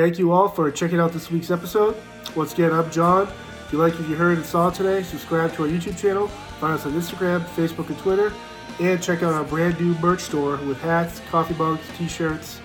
thank 0.00 0.18
you 0.18 0.32
all 0.32 0.48
for 0.48 0.70
checking 0.70 0.98
out 0.98 1.12
this 1.12 1.30
week's 1.30 1.50
episode. 1.50 1.94
Once 2.34 2.54
again, 2.54 2.72
I'm 2.72 2.90
John. 2.90 3.28
If 3.66 3.68
you 3.70 3.76
like 3.76 3.92
what 3.98 4.08
you 4.08 4.16
heard 4.16 4.38
and 4.38 4.46
saw 4.46 4.70
today, 4.70 5.02
subscribe 5.02 5.52
to 5.56 5.64
our 5.64 5.68
YouTube 5.68 5.98
channel, 5.98 6.28
find 6.58 6.72
us 6.72 6.86
on 6.86 6.92
Instagram, 6.92 7.44
Facebook, 7.48 7.88
and 7.88 7.98
Twitter, 7.98 8.32
and 8.80 9.02
check 9.02 9.22
out 9.22 9.34
our 9.34 9.44
brand 9.44 9.78
new 9.78 9.92
merch 9.96 10.20
store 10.20 10.56
with 10.66 10.80
hats, 10.80 11.20
coffee 11.30 11.52
mugs, 11.52 11.82
t-shirts, 11.98 12.62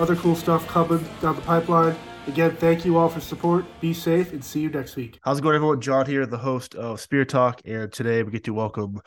other 0.00 0.16
cool 0.16 0.34
stuff 0.34 0.66
coming 0.66 1.06
down 1.22 1.36
the 1.36 1.42
pipeline. 1.42 1.94
Again, 2.26 2.56
thank 2.56 2.84
you 2.84 2.96
all 2.96 3.08
for 3.08 3.20
support. 3.20 3.64
Be 3.80 3.94
safe 3.94 4.32
and 4.32 4.44
see 4.44 4.62
you 4.62 4.68
next 4.68 4.96
week. 4.96 5.20
How's 5.22 5.38
it 5.38 5.42
going, 5.42 5.54
everyone? 5.54 5.80
John 5.80 6.06
here, 6.06 6.26
the 6.26 6.38
host 6.38 6.74
of 6.74 7.00
Spear 7.00 7.24
Talk, 7.24 7.60
and 7.64 7.92
today 7.92 8.24
we 8.24 8.32
get 8.32 8.42
to 8.44 8.52
welcome 8.52 9.00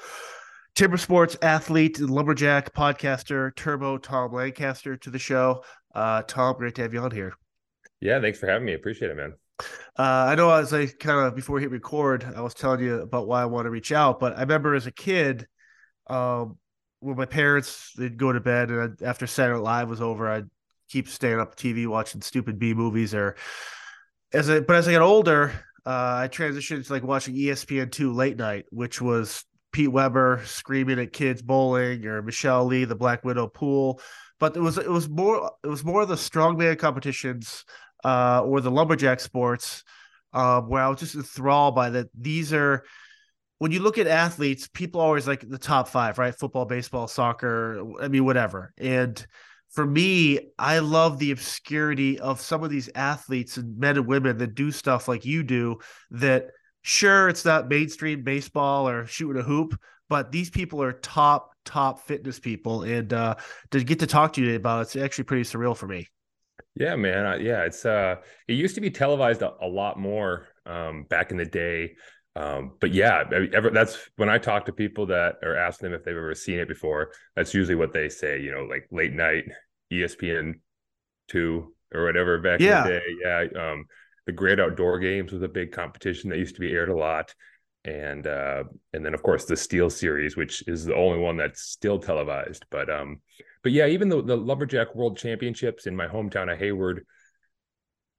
timber 0.73 0.95
sports 0.95 1.35
athlete, 1.41 1.99
lumberjack 1.99 2.73
podcaster, 2.73 3.53
Turbo 3.57 3.97
Tom 3.97 4.31
Lancaster 4.31 4.95
to 4.95 5.09
the 5.09 5.19
show. 5.19 5.65
Uh, 5.93 6.21
Tom, 6.21 6.55
great 6.57 6.75
to 6.75 6.83
have 6.83 6.93
you 6.93 7.01
on 7.01 7.11
here. 7.11 7.33
Yeah, 8.01 8.19
thanks 8.21 8.39
for 8.39 8.47
having 8.47 8.65
me. 8.65 8.73
Appreciate 8.73 9.11
it, 9.11 9.17
man. 9.17 9.33
Uh, 9.97 10.27
I 10.29 10.35
know 10.35 10.51
as 10.51 10.73
I 10.73 10.85
kind 10.85 11.27
of 11.27 11.35
before 11.35 11.55
we 11.55 11.61
hit 11.61 11.71
record, 11.71 12.23
I 12.35 12.41
was 12.41 12.53
telling 12.53 12.81
you 12.81 13.01
about 13.01 13.27
why 13.27 13.41
I 13.41 13.45
want 13.45 13.65
to 13.65 13.71
reach 13.71 13.91
out, 13.91 14.19
but 14.19 14.37
I 14.37 14.41
remember 14.41 14.75
as 14.75 14.85
a 14.85 14.91
kid, 14.91 15.47
um, 16.07 16.57
when 16.99 17.17
my 17.17 17.25
parents 17.25 17.93
they'd 17.97 18.17
go 18.17 18.31
to 18.31 18.39
bed 18.39 18.69
and 18.69 18.81
I'd, 18.81 19.01
after 19.03 19.25
Saturday 19.25 19.59
Live 19.59 19.89
was 19.89 20.01
over, 20.01 20.29
I'd 20.29 20.49
keep 20.89 21.07
staying 21.07 21.39
up 21.39 21.55
TV 21.55 21.87
watching 21.87 22.21
stupid 22.21 22.59
B 22.59 22.73
movies 22.73 23.13
or 23.13 23.35
as 24.33 24.49
I 24.49 24.59
but 24.59 24.75
as 24.75 24.87
I 24.87 24.91
got 24.91 25.01
older, 25.01 25.51
uh, 25.85 26.21
I 26.23 26.29
transitioned 26.31 26.85
to 26.85 26.93
like 26.93 27.03
watching 27.03 27.35
ESPN 27.35 27.91
two 27.91 28.13
late 28.13 28.37
night, 28.37 28.65
which 28.69 29.01
was 29.01 29.43
Pete 29.71 29.91
Weber 29.91 30.41
screaming 30.45 30.99
at 30.99 31.13
kids 31.13 31.41
bowling 31.41 32.05
or 32.05 32.21
Michelle 32.21 32.65
Lee, 32.65 32.85
the 32.85 32.95
Black 32.95 33.23
Widow 33.23 33.47
pool. 33.47 34.01
But 34.39 34.55
it 34.55 34.59
was 34.59 34.77
it 34.77 34.89
was 34.89 35.09
more 35.09 35.51
it 35.63 35.67
was 35.67 35.83
more 35.83 36.01
of 36.01 36.09
the 36.09 36.15
strongman 36.15 36.77
competitions 36.77 37.65
uh, 38.03 38.41
or 38.43 38.61
the 38.61 38.71
lumberjack 38.71 39.19
sports 39.19 39.83
um, 40.33 40.69
where 40.69 40.83
I 40.83 40.89
was 40.89 40.99
just 40.99 41.15
enthralled 41.15 41.75
by 41.75 41.89
that. 41.91 42.07
These 42.19 42.53
are 42.53 42.83
when 43.59 43.71
you 43.71 43.79
look 43.79 43.97
at 43.97 44.07
athletes, 44.07 44.67
people 44.67 45.01
always 45.01 45.27
like 45.27 45.47
the 45.47 45.57
top 45.57 45.87
five, 45.87 46.19
right? 46.19 46.35
Football, 46.35 46.65
baseball, 46.65 47.07
soccer, 47.07 47.83
I 47.99 48.07
mean, 48.07 48.23
whatever. 48.23 48.71
And 48.77 49.25
for 49.71 49.85
me, 49.85 50.51
I 50.59 50.79
love 50.79 51.17
the 51.17 51.31
obscurity 51.31 52.19
of 52.19 52.39
some 52.39 52.63
of 52.63 52.69
these 52.69 52.89
athletes 52.93 53.57
and 53.57 53.77
men 53.77 53.97
and 53.97 54.05
women 54.05 54.37
that 54.37 54.53
do 54.55 54.71
stuff 54.71 55.07
like 55.07 55.25
you 55.25 55.43
do. 55.43 55.79
That 56.11 56.47
sure, 56.83 57.29
it's 57.29 57.45
not 57.45 57.67
mainstream 57.67 58.23
baseball 58.23 58.87
or 58.87 59.07
shooting 59.07 59.41
a 59.41 59.45
hoop, 59.45 59.79
but 60.07 60.31
these 60.31 60.51
people 60.51 60.81
are 60.83 60.93
top, 60.93 61.51
top 61.65 62.05
fitness 62.05 62.39
people. 62.39 62.83
And 62.83 63.11
uh, 63.11 63.35
to 63.71 63.83
get 63.83 63.99
to 63.99 64.07
talk 64.07 64.33
to 64.33 64.41
you 64.41 64.47
today 64.47 64.57
about 64.57 64.79
it, 64.79 64.81
it's 64.83 64.95
actually 64.95 65.25
pretty 65.25 65.43
surreal 65.43 65.75
for 65.75 65.87
me. 65.87 66.07
Yeah, 66.79 66.95
man. 66.95 67.41
Yeah, 67.43 67.63
it's 67.63 67.85
uh, 67.85 68.17
it 68.47 68.53
used 68.53 68.75
to 68.75 68.81
be 68.81 68.89
televised 68.89 69.41
a, 69.41 69.53
a 69.61 69.67
lot 69.67 69.99
more 69.99 70.47
um, 70.65 71.03
back 71.03 71.31
in 71.31 71.37
the 71.37 71.45
day. 71.45 71.95
Um, 72.35 72.73
but 72.79 72.93
yeah, 72.93 73.23
ever, 73.53 73.71
that's 73.71 73.97
when 74.17 74.29
I 74.29 74.37
talk 74.37 74.65
to 74.65 74.71
people 74.71 75.07
that 75.07 75.37
are 75.41 75.55
asking 75.55 75.89
them 75.89 75.99
if 75.99 76.05
they've 76.05 76.15
ever 76.15 76.35
seen 76.35 76.59
it 76.59 76.67
before. 76.67 77.11
That's 77.35 77.53
usually 77.53 77.75
what 77.75 77.93
they 77.93 78.09
say. 78.09 78.39
You 78.39 78.51
know, 78.51 78.63
like 78.63 78.87
late 78.91 79.13
night 79.13 79.45
ESPN 79.91 80.59
two 81.27 81.73
or 81.93 82.03
whatever 82.03 82.37
back 82.39 82.59
yeah. 82.59 82.85
in 82.85 82.93
the 82.93 82.99
day. 82.99 83.05
Yeah. 83.23 83.71
Um, 83.71 83.85
the 84.27 84.33
Great 84.33 84.59
Outdoor 84.59 84.99
Games 84.99 85.31
was 85.31 85.41
a 85.41 85.47
big 85.47 85.71
competition 85.71 86.29
that 86.29 86.37
used 86.37 86.55
to 86.55 86.61
be 86.61 86.71
aired 86.71 86.89
a 86.89 86.95
lot, 86.95 87.33
and 87.87 88.27
uh, 88.27 88.65
and 88.93 89.05
then 89.05 89.13
of 89.13 89.23
course 89.23 89.45
the 89.45 89.55
STIHL 89.55 89.89
Series, 89.89 90.35
which 90.35 90.67
is 90.67 90.85
the 90.85 90.95
only 90.95 91.19
one 91.19 91.37
that's 91.37 91.61
still 91.61 91.97
televised. 91.97 92.65
But 92.69 92.89
um, 92.89 93.21
but 93.63 93.71
yeah, 93.71 93.87
even 93.87 94.09
the, 94.09 94.21
the 94.21 94.35
Lumberjack 94.35 94.93
World 94.93 95.17
Championships 95.17 95.87
in 95.87 95.95
my 95.95 96.05
hometown 96.07 96.51
of 96.51 96.59
Hayward, 96.59 97.05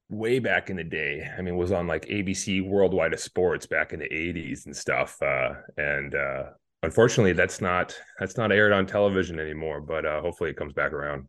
way 0.09 0.39
back 0.39 0.71
in 0.71 0.77
the 0.77 0.85
day, 0.85 1.29
I 1.37 1.43
mean, 1.43 1.57
was 1.57 1.71
on 1.71 1.87
like 1.87 2.07
ABC 2.07 2.67
Worldwide 2.67 3.13
of 3.13 3.21
Sports 3.21 3.67
back 3.67 3.93
in 3.93 4.01
the 4.01 4.09
'80s 4.09 4.65
and 4.65 4.75
stuff. 4.75 5.21
Uh, 5.21 5.51
and 5.77 6.15
uh, 6.15 6.45
unfortunately, 6.83 7.35
that's 7.35 7.61
not 7.61 7.95
that's 8.19 8.39
not 8.39 8.53
aired 8.53 8.73
on 8.73 8.87
television 8.87 9.39
anymore. 9.39 9.83
But 9.83 10.07
uh, 10.07 10.23
hopefully, 10.23 10.51
it 10.51 10.57
comes 10.57 10.73
back 10.73 10.93
around. 10.93 11.29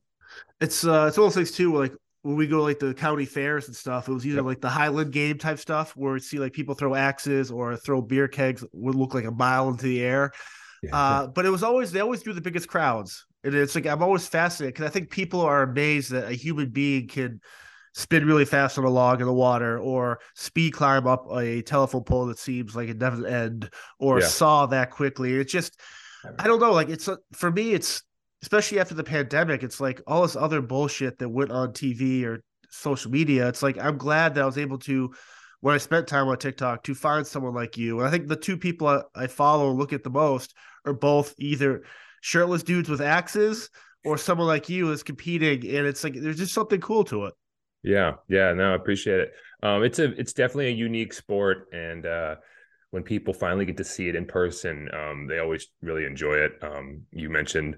It's 0.62 0.86
uh, 0.86 1.08
it's 1.10 1.18
almost 1.18 1.36
things 1.36 1.52
too, 1.52 1.78
like 1.78 1.94
when 2.22 2.36
we 2.36 2.48
go 2.48 2.62
like 2.62 2.80
the 2.80 2.94
county 2.94 3.26
fairs 3.26 3.68
and 3.68 3.76
stuff, 3.76 4.10
it 4.10 4.14
was 4.14 4.26
either 4.26 4.38
yep. 4.38 4.46
like 4.46 4.62
the 4.62 4.70
Highland 4.70 5.12
game 5.12 5.38
type 5.38 5.60
stuff 5.60 5.96
where 5.96 6.16
you 6.16 6.20
see 6.20 6.38
like 6.38 6.54
people 6.54 6.76
throw 6.76 6.96
axes 6.96 7.50
or 7.50 7.78
throw 7.78 8.02
beer 8.02 8.28
kegs 8.28 8.64
would 8.74 8.96
look 8.96 9.14
like 9.14 9.26
a 9.26 9.32
mile 9.32 9.70
into 9.70 9.86
the 9.86 10.02
air. 10.02 10.32
Yeah. 10.84 10.96
Uh, 10.96 11.28
but 11.28 11.46
it 11.46 11.50
was 11.50 11.64
always 11.64 11.92
they 11.92 12.02
always 12.02 12.22
drew 12.22 12.34
the 12.34 12.42
biggest 12.42 12.68
crowds. 12.68 13.26
And 13.44 13.56
it's 13.56 13.74
like 13.74 13.86
I'm 13.86 14.04
always 14.04 14.28
fascinated 14.28 14.76
because 14.76 14.90
I 14.90 14.92
think 14.92 15.10
people 15.10 15.40
are 15.42 15.64
amazed 15.64 16.12
that 16.12 16.30
a 16.30 16.34
human 16.34 16.70
being 16.70 17.08
can 17.08 17.40
spin 17.94 18.26
really 18.26 18.46
fast 18.46 18.78
on 18.78 18.84
a 18.84 18.90
log 18.90 19.22
in 19.22 19.28
the 19.28 19.34
water 19.34 19.80
or 19.80 20.20
speed 20.36 20.74
climb 20.74 21.08
up 21.08 21.26
a 21.36 21.62
telephone 21.62 22.04
pole 22.04 22.26
that 22.28 22.38
seems 22.38 22.76
like 22.76 22.90
it 22.90 23.00
doesn't 23.00 23.26
end 23.26 23.70
or 23.98 24.20
yeah. 24.20 24.28
saw 24.28 24.66
that 24.66 24.92
quickly. 24.92 25.34
It's 25.36 25.52
just 25.52 25.80
I 26.38 26.48
don't 26.48 26.60
know. 26.60 26.74
Like 26.74 26.90
it's 26.90 27.08
a, 27.08 27.18
for 27.32 27.50
me, 27.50 27.72
it's 27.72 28.04
especially 28.42 28.80
after 28.80 28.96
the 28.96 29.04
pandemic, 29.04 29.64
it's 29.64 29.80
like 29.80 30.02
all 30.08 30.22
this 30.22 30.36
other 30.36 30.62
bullshit 30.62 31.20
that 31.20 31.30
went 31.30 31.52
on 31.52 31.74
TV 31.74 32.24
or 32.26 32.44
social 32.70 33.12
media. 33.12 33.48
It's 33.48 33.64
like 33.64 33.78
I'm 33.78 33.98
glad 33.98 34.36
that 34.36 34.44
I 34.44 34.46
was 34.46 34.58
able 34.58 34.78
to, 34.80 35.14
when 35.62 35.76
I 35.76 35.78
spent 35.78 36.08
time 36.08 36.28
on 36.28 36.38
TikTok, 36.38 36.84
to 36.84 36.96
find 36.96 37.26
someone 37.26 37.54
like 37.54 37.78
you. 37.78 38.00
And 38.00 38.08
I 38.08 38.12
think 38.12 38.28
the 38.28 38.36
two 38.36 38.58
people 38.58 38.88
I, 38.88 39.02
I 39.16 39.28
follow 39.28 39.72
look 39.72 39.94
at 39.94 40.04
the 40.04 40.10
most 40.10 40.54
are 40.86 40.94
both 40.94 41.34
either 41.38 41.84
shirtless 42.22 42.64
dudes 42.64 42.90
with 42.90 43.02
axes 43.02 43.70
or 44.06 44.18
someone 44.18 44.48
like 44.48 44.70
you 44.70 44.92
is 44.92 45.04
competing, 45.04 45.68
and 45.76 45.86
it's 45.86 46.04
like 46.04 46.14
there's 46.14 46.38
just 46.38 46.54
something 46.54 46.80
cool 46.80 47.04
to 47.06 47.26
it. 47.26 47.34
Yeah, 47.84 48.16
yeah, 48.28 48.54
no, 48.54 48.72
I 48.72 48.76
appreciate 48.76 49.20
it. 49.20 49.34
Um, 49.62 49.84
it's 49.84 50.00
a 50.00 50.18
it's 50.20 50.34
definitely 50.34 50.68
a 50.68 50.72
unique 50.72 51.14
sport, 51.14 51.68
and 51.74 52.06
uh, 52.06 52.36
when 52.92 53.04
people 53.04 53.34
finally 53.34 53.66
get 53.66 53.78
to 53.78 53.84
see 53.84 54.08
it 54.08 54.16
in 54.16 54.26
person, 54.26 54.90
um, 54.94 55.28
they 55.28 55.40
always 55.40 55.68
really 55.82 56.06
enjoy 56.06 56.36
it. 56.36 56.54
Um, 56.62 57.02
you 57.12 57.30
mentioned 57.30 57.76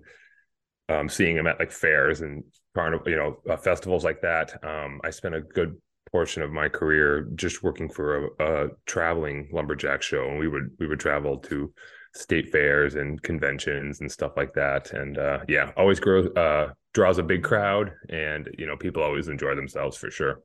um, 0.91 1.09
seeing 1.09 1.35
them 1.35 1.47
at 1.47 1.59
like 1.59 1.71
fairs 1.71 2.21
and 2.21 2.43
carnival, 2.75 3.09
you 3.09 3.15
know, 3.15 3.37
uh, 3.49 3.57
festivals 3.57 4.03
like 4.03 4.21
that. 4.21 4.63
Um, 4.63 4.99
I 5.03 5.09
spent 5.09 5.35
a 5.35 5.41
good 5.41 5.77
portion 6.11 6.43
of 6.43 6.51
my 6.51 6.67
career 6.67 7.29
just 7.35 7.63
working 7.63 7.89
for 7.89 8.25
a, 8.25 8.29
a, 8.39 8.67
traveling 8.85 9.49
lumberjack 9.53 10.01
show, 10.01 10.27
and 10.27 10.39
we 10.39 10.47
would 10.47 10.69
we 10.79 10.87
would 10.87 10.99
travel 10.99 11.37
to 11.37 11.73
state 12.13 12.51
fairs 12.51 12.95
and 12.95 13.21
conventions 13.23 14.01
and 14.01 14.11
stuff 14.11 14.33
like 14.35 14.53
that. 14.53 14.91
And 14.91 15.17
uh, 15.17 15.39
yeah, 15.47 15.71
always 15.77 15.99
grows 15.99 16.27
uh, 16.35 16.69
draws 16.93 17.17
a 17.17 17.23
big 17.23 17.43
crowd, 17.43 17.91
and 18.09 18.49
you 18.57 18.65
know, 18.65 18.75
people 18.75 19.03
always 19.03 19.27
enjoy 19.27 19.55
themselves 19.55 19.97
for 19.97 20.11
sure. 20.11 20.41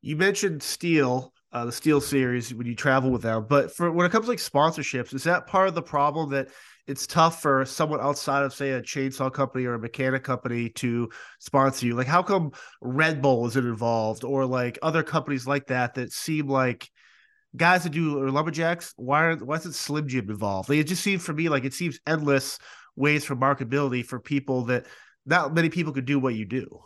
You 0.00 0.16
mentioned 0.16 0.60
STIHL, 0.60 1.30
uh, 1.52 1.64
the 1.64 1.72
STIHL 1.72 2.02
series 2.02 2.54
when 2.54 2.66
you 2.66 2.74
travel 2.74 3.10
with 3.10 3.22
them, 3.22 3.46
but 3.48 3.74
for 3.74 3.90
when 3.90 4.06
it 4.06 4.12
comes 4.12 4.26
to 4.26 4.30
like 4.30 4.38
sponsorships, 4.38 5.14
is 5.14 5.24
that 5.24 5.46
part 5.46 5.68
of 5.68 5.74
the 5.74 5.82
problem 5.82 6.30
that 6.30 6.48
it's 6.88 7.06
tough 7.06 7.42
for 7.42 7.66
someone 7.66 8.00
outside 8.00 8.42
of 8.42 8.54
say 8.54 8.70
a 8.70 8.80
chainsaw 8.80 9.30
company 9.30 9.66
or 9.66 9.74
a 9.74 9.78
mechanic 9.78 10.24
company 10.24 10.70
to 10.70 11.10
sponsor 11.38 11.84
you. 11.84 11.94
Like 11.94 12.06
how 12.06 12.22
come 12.22 12.52
red 12.80 13.20
bull 13.20 13.46
isn't 13.46 13.66
involved 13.66 14.24
or 14.24 14.46
like 14.46 14.78
other 14.80 15.02
companies 15.02 15.46
like 15.46 15.66
that 15.66 15.94
that 15.94 16.12
seem 16.12 16.48
like 16.48 16.90
guys 17.54 17.82
that 17.82 17.90
do 17.90 18.18
or 18.18 18.30
lumberjacks 18.30 18.94
why 18.96 19.24
are, 19.24 19.36
why 19.36 19.56
isn't 19.56 19.74
slim 19.74 20.08
jim 20.08 20.30
involved? 20.30 20.70
Like, 20.70 20.78
it 20.78 20.84
just 20.84 21.02
seems 21.02 21.22
for 21.22 21.34
me 21.34 21.50
like 21.50 21.66
it 21.66 21.74
seems 21.74 22.00
endless 22.06 22.58
ways 22.96 23.22
for 23.22 23.36
marketability 23.36 24.04
for 24.04 24.18
people 24.18 24.64
that 24.64 24.86
not 25.26 25.54
many 25.54 25.68
people 25.68 25.92
could 25.92 26.06
do 26.06 26.18
what 26.18 26.34
you 26.34 26.46
do. 26.46 26.80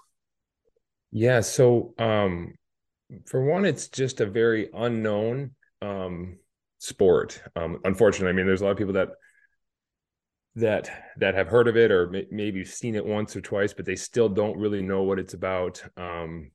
Yeah 1.12 1.42
so 1.42 1.94
um 1.98 2.54
for 3.26 3.44
one 3.44 3.64
it's 3.64 3.86
just 3.86 4.20
a 4.20 4.26
very 4.26 4.68
unknown 4.74 5.52
um 5.80 6.38
sport. 6.78 7.40
Um 7.54 7.78
unfortunately 7.84 8.30
i 8.30 8.32
mean 8.32 8.46
there's 8.46 8.62
a 8.62 8.64
lot 8.64 8.72
of 8.72 8.78
people 8.78 8.94
that 8.94 9.10
that 10.54 11.14
that 11.16 11.34
have 11.34 11.48
heard 11.48 11.66
of 11.66 11.76
it 11.76 11.90
or 11.90 12.08
may, 12.08 12.26
maybe 12.30 12.64
seen 12.64 12.94
it 12.94 13.04
once 13.04 13.34
or 13.34 13.40
twice 13.40 13.72
but 13.72 13.86
they 13.86 13.96
still 13.96 14.28
don't 14.28 14.58
really 14.58 14.82
know 14.82 15.02
what 15.02 15.18
it's 15.18 15.34
about 15.34 15.82
um, 15.96 16.50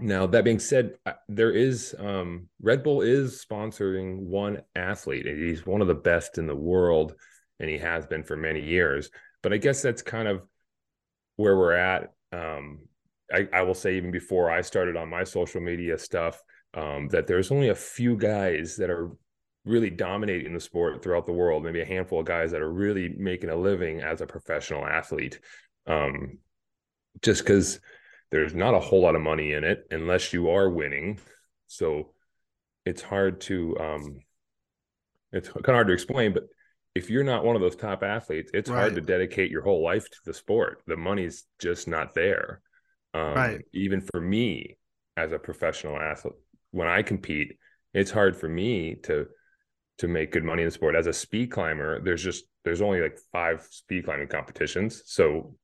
now 0.00 0.26
that 0.26 0.44
being 0.44 0.58
said 0.58 0.94
there 1.28 1.50
is 1.50 1.94
um, 1.98 2.48
red 2.62 2.82
bull 2.82 3.02
is 3.02 3.44
sponsoring 3.44 4.20
one 4.20 4.62
athlete 4.74 5.26
and 5.26 5.42
he's 5.42 5.66
one 5.66 5.82
of 5.82 5.88
the 5.88 5.94
best 5.94 6.38
in 6.38 6.46
the 6.46 6.56
world 6.56 7.14
and 7.60 7.68
he 7.68 7.76
has 7.76 8.06
been 8.06 8.22
for 8.22 8.36
many 8.36 8.62
years 8.62 9.10
but 9.42 9.52
i 9.52 9.58
guess 9.58 9.82
that's 9.82 10.02
kind 10.02 10.28
of 10.28 10.46
where 11.36 11.56
we're 11.56 11.72
at 11.72 12.12
um, 12.32 12.80
I, 13.32 13.48
I, 13.52 13.62
will 13.62 13.74
say 13.74 13.96
even 13.96 14.10
before 14.10 14.50
i 14.50 14.62
started 14.62 14.96
on 14.96 15.10
my 15.10 15.24
social 15.24 15.60
media 15.60 15.98
stuff 15.98 16.42
um, 16.72 17.08
that 17.08 17.26
there's 17.26 17.50
only 17.50 17.68
a 17.68 17.74
few 17.74 18.16
guys 18.16 18.76
that 18.76 18.90
are 18.90 19.10
really 19.68 19.90
dominating 19.90 20.54
the 20.54 20.60
sport 20.60 21.02
throughout 21.02 21.26
the 21.26 21.32
world. 21.32 21.64
Maybe 21.64 21.80
a 21.80 21.86
handful 21.86 22.20
of 22.20 22.26
guys 22.26 22.50
that 22.52 22.62
are 22.62 22.72
really 22.72 23.14
making 23.16 23.50
a 23.50 23.56
living 23.56 24.00
as 24.00 24.20
a 24.20 24.26
professional 24.26 24.86
athlete. 24.86 25.38
Um, 25.86 26.38
just 27.22 27.42
because 27.42 27.80
there's 28.30 28.54
not 28.54 28.74
a 28.74 28.80
whole 28.80 29.02
lot 29.02 29.14
of 29.14 29.22
money 29.22 29.52
in 29.52 29.64
it 29.64 29.86
unless 29.90 30.32
you 30.32 30.50
are 30.50 30.68
winning. 30.68 31.18
So 31.66 32.12
it's 32.84 33.02
hard 33.02 33.40
to 33.42 33.76
um, 33.78 34.20
it's 35.32 35.48
kind 35.48 35.68
of 35.68 35.74
hard 35.74 35.88
to 35.88 35.92
explain, 35.92 36.32
but 36.32 36.44
if 36.94 37.10
you're 37.10 37.24
not 37.24 37.44
one 37.44 37.54
of 37.54 37.62
those 37.62 37.76
top 37.76 38.02
athletes, 38.02 38.50
it's 38.54 38.70
right. 38.70 38.80
hard 38.80 38.94
to 38.94 39.00
dedicate 39.00 39.50
your 39.50 39.62
whole 39.62 39.84
life 39.84 40.08
to 40.10 40.18
the 40.24 40.34
sport. 40.34 40.82
The 40.86 40.96
money's 40.96 41.44
just 41.60 41.86
not 41.86 42.14
there. 42.14 42.60
Um, 43.14 43.34
right. 43.34 43.60
Even 43.72 44.00
for 44.00 44.20
me, 44.20 44.78
as 45.16 45.32
a 45.32 45.38
professional 45.38 45.98
athlete 45.98 46.34
when 46.70 46.88
I 46.88 47.02
compete, 47.02 47.58
it's 47.94 48.10
hard 48.10 48.36
for 48.36 48.48
me 48.48 48.96
to 49.04 49.26
to 49.98 50.08
make 50.08 50.32
good 50.32 50.44
money 50.44 50.62
in 50.62 50.68
the 50.68 50.72
sport. 50.72 50.94
As 50.94 51.06
a 51.06 51.12
speed 51.12 51.50
climber, 51.50 52.00
there's 52.00 52.22
just 52.22 52.44
there's 52.64 52.82
only 52.82 53.00
like 53.00 53.18
five 53.32 53.66
speed 53.70 54.04
climbing 54.04 54.28
competitions. 54.28 55.02
So 55.06 55.54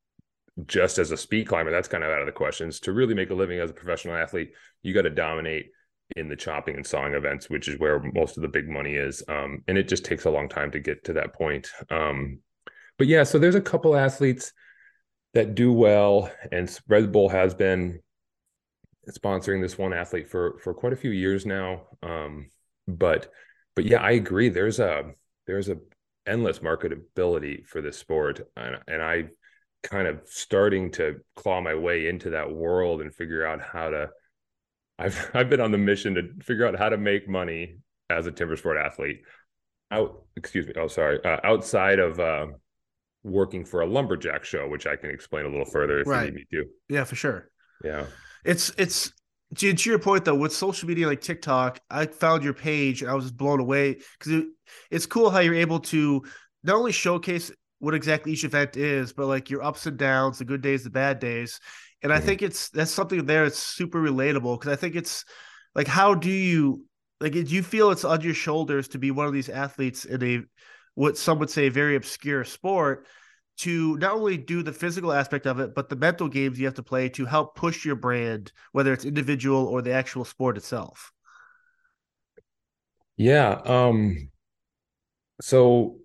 just 0.66 0.98
as 0.98 1.10
a 1.10 1.16
speed 1.16 1.48
climber, 1.48 1.70
that's 1.70 1.88
kind 1.88 2.04
of 2.04 2.10
out 2.10 2.20
of 2.20 2.26
the 2.26 2.32
questions. 2.32 2.80
To 2.80 2.92
really 2.92 3.14
make 3.14 3.30
a 3.30 3.34
living 3.34 3.58
as 3.60 3.70
a 3.70 3.74
professional 3.74 4.16
athlete, 4.16 4.52
you 4.82 4.94
got 4.94 5.02
to 5.02 5.10
dominate 5.10 5.70
in 6.16 6.28
the 6.28 6.36
chopping 6.36 6.76
and 6.76 6.86
sawing 6.86 7.14
events, 7.14 7.48
which 7.48 7.66
is 7.66 7.78
where 7.78 8.00
most 8.00 8.36
of 8.36 8.42
the 8.42 8.48
big 8.48 8.68
money 8.68 8.94
is. 8.94 9.22
Um, 9.28 9.62
and 9.66 9.78
it 9.78 9.88
just 9.88 10.04
takes 10.04 10.24
a 10.24 10.30
long 10.30 10.48
time 10.48 10.70
to 10.72 10.80
get 10.80 11.04
to 11.04 11.14
that 11.14 11.32
point. 11.32 11.70
Um, 11.90 12.40
but 12.98 13.06
yeah, 13.06 13.24
so 13.24 13.38
there's 13.38 13.54
a 13.54 13.60
couple 13.60 13.96
athletes 13.96 14.52
that 15.32 15.54
do 15.54 15.72
well, 15.72 16.30
and 16.52 16.70
Red 16.88 17.10
Bull 17.10 17.28
has 17.28 17.54
been 17.54 18.00
sponsoring 19.10 19.60
this 19.60 19.76
one 19.76 19.92
athlete 19.92 20.30
for 20.30 20.58
for 20.60 20.72
quite 20.72 20.92
a 20.92 20.96
few 20.96 21.10
years 21.10 21.44
now. 21.44 21.82
Um, 22.02 22.50
but 22.86 23.32
but 23.74 23.84
yeah, 23.84 24.00
I 24.00 24.12
agree. 24.12 24.48
There's 24.48 24.78
a 24.78 25.12
there's 25.46 25.68
a 25.68 25.78
endless 26.26 26.60
marketability 26.60 27.66
for 27.66 27.80
this 27.80 27.98
sport, 27.98 28.40
and, 28.56 28.78
and 28.88 29.02
I 29.02 29.24
kind 29.82 30.08
of 30.08 30.20
starting 30.24 30.90
to 30.92 31.20
claw 31.36 31.60
my 31.60 31.74
way 31.74 32.08
into 32.08 32.30
that 32.30 32.50
world 32.50 33.00
and 33.00 33.14
figure 33.14 33.46
out 33.46 33.60
how 33.60 33.90
to. 33.90 34.10
I've 34.98 35.30
I've 35.34 35.50
been 35.50 35.60
on 35.60 35.72
the 35.72 35.78
mission 35.78 36.14
to 36.14 36.44
figure 36.44 36.66
out 36.66 36.78
how 36.78 36.88
to 36.88 36.96
make 36.96 37.28
money 37.28 37.78
as 38.10 38.26
a 38.26 38.32
timber 38.32 38.56
sport 38.56 38.76
athlete. 38.76 39.22
Out, 39.90 40.24
excuse 40.36 40.66
me. 40.66 40.72
Oh, 40.76 40.88
sorry. 40.88 41.22
Uh, 41.24 41.38
outside 41.44 41.98
of 41.98 42.18
uh, 42.18 42.46
working 43.22 43.64
for 43.64 43.82
a 43.82 43.86
lumberjack 43.86 44.44
show, 44.44 44.68
which 44.68 44.86
I 44.86 44.96
can 44.96 45.10
explain 45.10 45.46
a 45.46 45.48
little 45.48 45.66
further 45.66 46.00
if 46.00 46.06
right. 46.06 46.26
you 46.26 46.30
need 46.30 46.36
me 46.36 46.44
to. 46.52 46.64
Yeah, 46.88 47.04
for 47.04 47.16
sure. 47.16 47.50
Yeah. 47.82 48.06
It's 48.44 48.72
it's 48.76 49.12
to, 49.56 49.74
to 49.74 49.90
your 49.90 49.98
point 49.98 50.24
though, 50.24 50.34
with 50.34 50.52
social 50.52 50.88
media 50.88 51.06
like 51.06 51.20
TikTok, 51.20 51.80
I 51.90 52.06
found 52.06 52.44
your 52.44 52.54
page 52.54 53.02
and 53.02 53.10
I 53.10 53.14
was 53.14 53.24
just 53.24 53.36
blown 53.36 53.60
away 53.60 53.98
because 54.18 54.32
it, 54.32 54.46
it's 54.90 55.06
cool 55.06 55.30
how 55.30 55.40
you're 55.40 55.54
able 55.54 55.80
to 55.80 56.22
not 56.62 56.76
only 56.76 56.92
showcase 56.92 57.50
what 57.78 57.94
exactly 57.94 58.32
each 58.32 58.44
event 58.44 58.76
is, 58.76 59.12
but 59.12 59.26
like 59.26 59.50
your 59.50 59.62
ups 59.62 59.86
and 59.86 59.98
downs, 59.98 60.38
the 60.38 60.44
good 60.44 60.62
days, 60.62 60.84
the 60.84 60.90
bad 60.90 61.18
days. 61.18 61.60
And 62.02 62.10
mm-hmm. 62.10 62.22
I 62.22 62.24
think 62.24 62.42
it's 62.42 62.70
that's 62.70 62.90
something 62.90 63.24
there 63.26 63.44
that's 63.44 63.58
super 63.58 64.00
relatable 64.00 64.58
because 64.58 64.72
I 64.72 64.76
think 64.76 64.94
it's 64.94 65.24
like 65.74 65.86
how 65.86 66.14
do 66.14 66.30
you 66.30 66.84
like 67.20 67.32
do 67.32 67.40
you 67.40 67.62
feel 67.62 67.90
it's 67.90 68.04
on 68.04 68.20
your 68.20 68.34
shoulders 68.34 68.88
to 68.88 68.98
be 68.98 69.10
one 69.10 69.26
of 69.26 69.32
these 69.32 69.48
athletes 69.48 70.04
in 70.04 70.22
a 70.22 70.42
what 70.94 71.18
some 71.18 71.38
would 71.38 71.50
say 71.50 71.68
very 71.68 71.96
obscure 71.96 72.44
sport 72.44 73.06
to 73.56 73.96
not 73.98 74.12
only 74.12 74.36
do 74.36 74.62
the 74.62 74.72
physical 74.72 75.12
aspect 75.12 75.46
of 75.46 75.60
it, 75.60 75.74
but 75.74 75.88
the 75.88 75.96
mental 75.96 76.28
games 76.28 76.58
you 76.58 76.66
have 76.66 76.74
to 76.74 76.82
play 76.82 77.08
to 77.10 77.24
help 77.24 77.54
push 77.54 77.84
your 77.84 77.96
brand, 77.96 78.52
whether 78.72 78.92
it's 78.92 79.04
individual 79.04 79.66
or 79.66 79.82
the 79.82 79.92
actual 79.92 80.24
sport 80.24 80.56
itself. 80.56 81.12
Yeah. 83.16 83.60
Um, 83.64 84.30
so, 85.40 85.98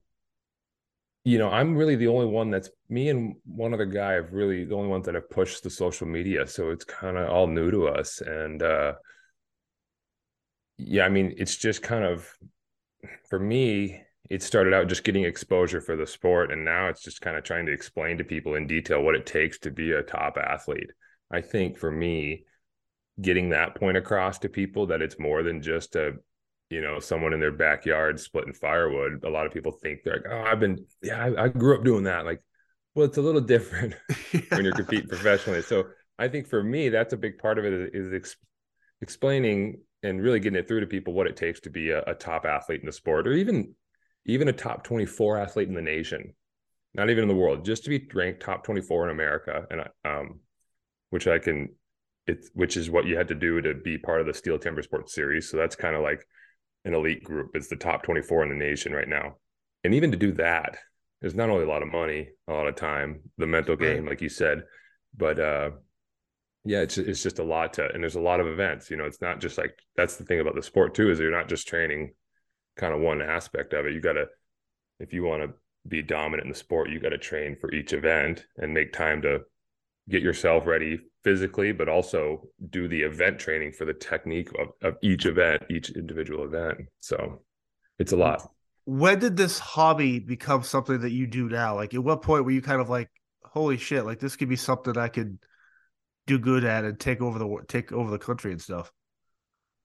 you 1.23 1.37
know, 1.39 1.49
I'm 1.49 1.75
really 1.75 1.95
the 1.95 2.07
only 2.07 2.27
one 2.27 2.51
that's 2.51 2.69
me 2.87 3.09
and 3.09 3.35
one 3.45 3.73
other 3.73 3.85
guy 3.85 4.13
have 4.13 4.31
really 4.31 4.65
the 4.65 4.75
only 4.75 4.89
ones 4.89 5.05
that 5.05 5.15
have 5.15 5.29
pushed 5.29 5.63
the 5.63 5.69
social 5.69 6.07
media. 6.07 6.45
So 6.47 6.69
it's 6.69 6.85
kind 6.85 7.17
of 7.17 7.29
all 7.29 7.47
new 7.47 7.71
to 7.71 7.87
us. 7.87 8.21
And, 8.21 8.61
uh, 8.61 8.93
yeah, 10.77 11.05
I 11.05 11.09
mean, 11.09 11.33
it's 11.37 11.57
just 11.57 11.81
kind 11.81 12.03
of 12.03 12.31
for 13.29 13.39
me, 13.39 14.01
it 14.29 14.43
started 14.43 14.73
out 14.73 14.87
just 14.87 15.03
getting 15.03 15.23
exposure 15.23 15.81
for 15.81 15.95
the 15.95 16.05
sport 16.05 16.51
and 16.51 16.63
now 16.63 16.87
it's 16.87 17.01
just 17.01 17.21
kind 17.21 17.35
of 17.35 17.43
trying 17.43 17.65
to 17.65 17.71
explain 17.71 18.17
to 18.17 18.23
people 18.23 18.55
in 18.55 18.67
detail 18.67 19.01
what 19.01 19.15
it 19.15 19.25
takes 19.25 19.57
to 19.59 19.71
be 19.71 19.91
a 19.91 20.03
top 20.03 20.37
athlete. 20.37 20.91
I 21.31 21.41
think 21.41 21.77
for 21.77 21.91
me 21.91 22.45
getting 23.21 23.49
that 23.49 23.75
point 23.75 23.97
across 23.97 24.39
to 24.39 24.49
people 24.49 24.87
that 24.87 25.01
it's 25.01 25.19
more 25.19 25.43
than 25.43 25.61
just 25.61 25.95
a 25.95 26.13
you 26.69 26.81
know 26.81 26.99
someone 26.99 27.33
in 27.33 27.39
their 27.39 27.51
backyard 27.51 28.19
splitting 28.19 28.53
firewood 28.53 29.23
a 29.25 29.29
lot 29.29 29.45
of 29.45 29.51
people 29.51 29.71
think 29.71 29.99
they're 30.03 30.15
like 30.15 30.25
oh 30.29 30.43
i've 30.43 30.59
been 30.59 30.85
yeah 31.01 31.25
i, 31.25 31.45
I 31.45 31.47
grew 31.49 31.75
up 31.75 31.83
doing 31.83 32.03
that. 32.03 32.25
Like 32.25 32.41
well 32.95 33.05
it's 33.05 33.17
a 33.17 33.21
little 33.21 33.41
different 33.41 33.95
when 34.49 34.63
you're 34.63 34.73
competing 34.73 35.09
professionally. 35.09 35.61
So 35.61 35.85
i 36.17 36.27
think 36.27 36.47
for 36.47 36.63
me 36.63 36.89
that's 36.89 37.13
a 37.13 37.17
big 37.17 37.39
part 37.39 37.57
of 37.57 37.65
it 37.65 37.73
is, 37.73 38.07
is 38.07 38.13
ex- 38.13 38.37
explaining 39.01 39.81
and 40.03 40.21
really 40.21 40.39
getting 40.39 40.59
it 40.59 40.67
through 40.67 40.79
to 40.81 40.87
people 40.87 41.13
what 41.13 41.27
it 41.27 41.35
takes 41.35 41.59
to 41.61 41.69
be 41.69 41.89
a, 41.89 42.03
a 42.03 42.13
top 42.13 42.45
athlete 42.45 42.79
in 42.79 42.85
the 42.85 42.91
sport 42.91 43.27
or 43.27 43.33
even 43.33 43.73
even 44.25 44.47
a 44.47 44.53
top 44.53 44.83
24 44.83 45.37
athlete 45.37 45.67
in 45.67 45.73
the 45.73 45.81
nation, 45.81 46.33
not 46.93 47.09
even 47.09 47.23
in 47.23 47.27
the 47.27 47.35
world, 47.35 47.65
just 47.65 47.83
to 47.83 47.89
be 47.89 48.07
ranked 48.13 48.41
top 48.41 48.63
24 48.63 49.05
in 49.05 49.11
America, 49.11 49.65
and 49.69 49.81
um, 50.05 50.39
which 51.09 51.27
I 51.27 51.39
can, 51.39 51.69
it's 52.27 52.49
which 52.53 52.77
is 52.77 52.89
what 52.89 53.05
you 53.05 53.17
had 53.17 53.29
to 53.29 53.35
do 53.35 53.61
to 53.61 53.73
be 53.73 53.97
part 53.97 54.21
of 54.21 54.27
the 54.27 54.33
STIHL 54.33 54.59
Timber 54.59 54.81
Sports 54.81 55.13
Series. 55.13 55.49
So 55.49 55.57
that's 55.57 55.75
kind 55.75 55.95
of 55.95 56.01
like 56.01 56.23
an 56.85 56.93
elite 56.93 57.23
group. 57.23 57.51
It's 57.53 57.67
the 57.67 57.75
top 57.75 58.03
24 58.03 58.43
in 58.43 58.49
the 58.49 58.55
nation 58.55 58.93
right 58.93 59.07
now, 59.07 59.35
and 59.83 59.93
even 59.93 60.11
to 60.11 60.17
do 60.17 60.31
that 60.33 60.77
is 61.21 61.35
not 61.35 61.49
only 61.49 61.65
a 61.65 61.69
lot 61.69 61.83
of 61.83 61.91
money, 61.91 62.29
a 62.47 62.53
lot 62.53 62.67
of 62.67 62.75
time, 62.75 63.21
the 63.37 63.47
mental 63.47 63.75
game, 63.75 64.05
like 64.05 64.21
you 64.21 64.29
said, 64.29 64.63
but 65.17 65.39
uh, 65.39 65.71
yeah, 66.65 66.81
it's 66.81 66.97
it's 66.97 67.23
just 67.23 67.39
a 67.39 67.43
lot 67.43 67.73
to, 67.73 67.89
and 67.91 68.03
there's 68.03 68.15
a 68.15 68.21
lot 68.21 68.39
of 68.39 68.47
events. 68.47 68.89
You 68.89 68.97
know, 68.97 69.05
it's 69.05 69.21
not 69.21 69.39
just 69.39 69.57
like 69.57 69.77
that's 69.95 70.17
the 70.17 70.25
thing 70.25 70.39
about 70.39 70.55
the 70.55 70.63
sport 70.63 70.93
too 70.93 71.09
is 71.09 71.19
you're 71.19 71.31
not 71.31 71.49
just 71.49 71.67
training 71.67 72.13
kind 72.75 72.93
of 72.93 73.01
one 73.01 73.21
aspect 73.21 73.73
of 73.73 73.85
it. 73.85 73.93
You 73.93 74.01
got 74.01 74.13
to, 74.13 74.27
if 74.99 75.13
you 75.13 75.23
want 75.23 75.43
to 75.43 75.53
be 75.87 76.01
dominant 76.01 76.45
in 76.45 76.49
the 76.49 76.57
sport, 76.57 76.89
you 76.89 76.99
got 76.99 77.09
to 77.09 77.17
train 77.17 77.55
for 77.59 77.73
each 77.73 77.93
event 77.93 78.45
and 78.57 78.73
make 78.73 78.93
time 78.93 79.21
to 79.23 79.41
get 80.09 80.21
yourself 80.21 80.65
ready 80.65 80.99
physically, 81.23 81.71
but 81.71 81.89
also 81.89 82.47
do 82.69 82.87
the 82.87 83.01
event 83.01 83.39
training 83.39 83.71
for 83.71 83.85
the 83.85 83.93
technique 83.93 84.49
of, 84.57 84.69
of 84.81 84.95
each 85.01 85.25
event, 85.25 85.63
each 85.69 85.89
individual 85.91 86.43
event. 86.45 86.79
So 86.99 87.41
it's 87.97 88.11
a 88.11 88.17
lot. 88.17 88.49
When 88.85 89.19
did 89.19 89.37
this 89.37 89.59
hobby 89.59 90.19
become 90.19 90.63
something 90.63 91.01
that 91.01 91.11
you 91.11 91.27
do 91.27 91.47
now? 91.47 91.75
Like, 91.75 91.93
at 91.93 92.03
what 92.03 92.21
point 92.23 92.45
were 92.45 92.51
you 92.51 92.61
kind 92.61 92.81
of 92.81 92.89
like, 92.89 93.09
holy 93.43 93.77
shit, 93.77 94.05
like 94.05 94.19
this 94.19 94.35
could 94.35 94.49
be 94.49 94.55
something 94.55 94.97
I 94.97 95.09
could 95.09 95.37
do 96.25 96.39
good 96.39 96.63
at 96.63 96.85
and 96.85 96.99
take 96.99 97.21
over 97.21 97.37
the 97.37 97.57
take 97.67 97.91
over 97.91 98.09
the 98.09 98.17
country 98.17 98.51
and 98.51 98.61
stuff? 98.61 98.91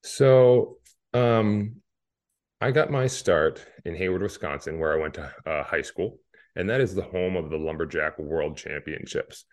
So, 0.02 0.78
um, 1.12 1.76
I 2.60 2.70
got 2.70 2.90
my 2.90 3.06
start 3.06 3.64
in 3.84 3.94
Hayward, 3.94 4.22
Wisconsin, 4.22 4.78
where 4.78 4.94
I 4.94 5.00
went 5.00 5.14
to 5.14 5.32
uh, 5.46 5.64
high 5.64 5.82
school, 5.82 6.18
and 6.56 6.68
that 6.70 6.80
is 6.80 6.94
the 6.94 7.02
home 7.02 7.36
of 7.36 7.50
the 7.50 7.56
Lumberjack 7.56 8.18
World 8.18 8.56
Championships. 8.56 9.44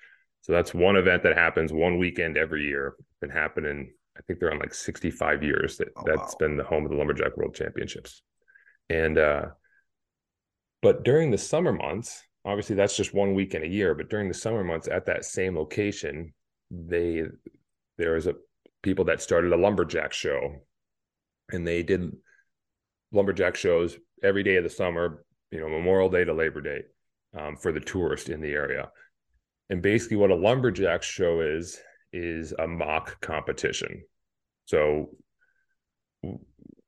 So 0.42 0.54
that's 0.54 0.74
one 0.74 0.96
event 0.96 1.24
that 1.24 1.38
happens 1.38 1.72
one 1.72 1.98
weekend 1.98 2.38
every 2.38 2.66
year. 2.66 2.96
Been 3.20 3.30
happening, 3.30 3.92
I 4.18 4.22
think 4.22 4.40
they're 4.40 4.52
on 4.52 4.60
like 4.60 4.74
65 4.74 5.44
years 5.44 5.78
that 5.78 5.90
oh, 5.96 6.04
that's 6.06 6.34
wow. 6.34 6.38
been 6.40 6.58
the 6.58 6.64
home 6.64 6.84
of 6.84 6.92
the 6.92 6.98
Lumberjack 6.98 7.38
World 7.38 7.56
Championships. 7.56 8.24
And 8.90 9.18
uh 9.18 9.46
but 10.82 11.04
during 11.04 11.30
the 11.30 11.38
summer 11.38 11.72
months, 11.72 12.24
obviously 12.44 12.76
that's 12.76 12.98
just 12.98 13.14
one 13.14 13.36
weekend 13.36 13.64
a 13.64 13.70
year, 13.70 13.94
but 13.94 14.10
during 14.10 14.28
the 14.28 14.34
summer 14.34 14.64
months 14.64 14.88
at 14.88 15.06
that 15.06 15.26
same 15.26 15.56
location, 15.56 16.34
they 16.72 17.24
there 17.98 18.14
was 18.14 18.28
a 18.28 18.36
people 18.82 19.06
that 19.06 19.22
started 19.22 19.54
a 19.54 19.58
lumberjack 19.58 20.12
show 20.12 20.56
and 21.52 21.68
they 21.68 21.84
did 21.84 22.12
lumberjack 23.12 23.56
shows 23.56 23.98
every 24.24 24.44
day 24.44 24.56
of 24.56 24.64
the 24.64 24.70
summer, 24.70 25.24
you 25.52 25.60
know, 25.60 25.70
Memorial 25.70 26.10
Day 26.10 26.24
to 26.24 26.34
Labor 26.34 26.62
Day 26.62 26.82
um, 27.38 27.56
for 27.56 27.72
the 27.72 27.80
tourist 27.80 28.30
in 28.30 28.42
the 28.42 28.52
area. 28.52 28.90
And 29.70 29.82
basically, 29.82 30.18
what 30.18 30.32
a 30.32 30.36
lumberjack 30.36 31.04
show 31.04 31.42
is, 31.42 31.80
is 32.12 32.54
a 32.58 32.68
mock 32.68 33.22
competition. 33.22 34.04
So 34.66 35.12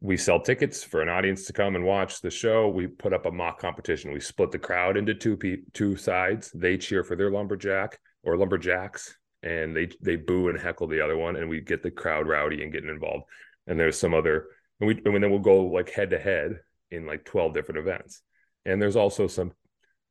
we 0.02 0.18
sell 0.18 0.42
tickets 0.42 0.84
for 0.84 1.02
an 1.02 1.08
audience 1.08 1.46
to 1.46 1.54
come 1.54 1.76
and 1.76 1.86
watch 1.86 2.20
the 2.20 2.30
show. 2.30 2.68
We 2.68 2.88
put 2.88 3.14
up 3.14 3.26
a 3.26 3.32
mock 3.32 3.60
competition. 3.60 4.12
We 4.12 4.20
split 4.20 4.52
the 4.52 4.60
crowd 4.60 4.98
into 4.98 5.14
two 5.14 5.38
pe- 5.38 5.64
two 5.74 5.96
sides. 5.96 6.52
They 6.54 6.78
cheer 6.78 7.06
for 7.06 7.16
their 7.16 7.32
lumberjack 7.32 7.98
or 8.24 8.38
lumberjacks, 8.38 9.18
and 9.44 9.76
they 9.76 9.90
they 10.02 10.18
boo 10.18 10.50
and 10.50 10.60
heckle 10.60 10.88
the 10.88 11.02
other 11.02 11.18
one, 11.18 11.38
and 11.38 11.48
we 11.50 11.62
get 11.62 11.84
the 11.84 11.92
crowd 11.92 12.28
rowdy 12.28 12.64
and 12.64 12.72
getting 12.72 12.90
involved. 12.90 13.24
And 13.66 13.80
there's 13.80 13.98
some 13.98 14.14
other 14.14 14.48
and 14.80 14.88
we 14.88 15.02
and 15.06 15.24
then 15.24 15.30
we'll 15.30 15.40
go 15.40 15.66
like 15.66 15.90
head 15.90 16.10
to 16.12 16.20
head 16.20 16.60
in 16.92 17.06
like 17.06 17.26
12 17.26 17.54
different 17.54 17.80
events. 17.80 18.22
And 18.66 18.82
there's 18.82 18.96
also 18.96 19.28
some 19.28 19.52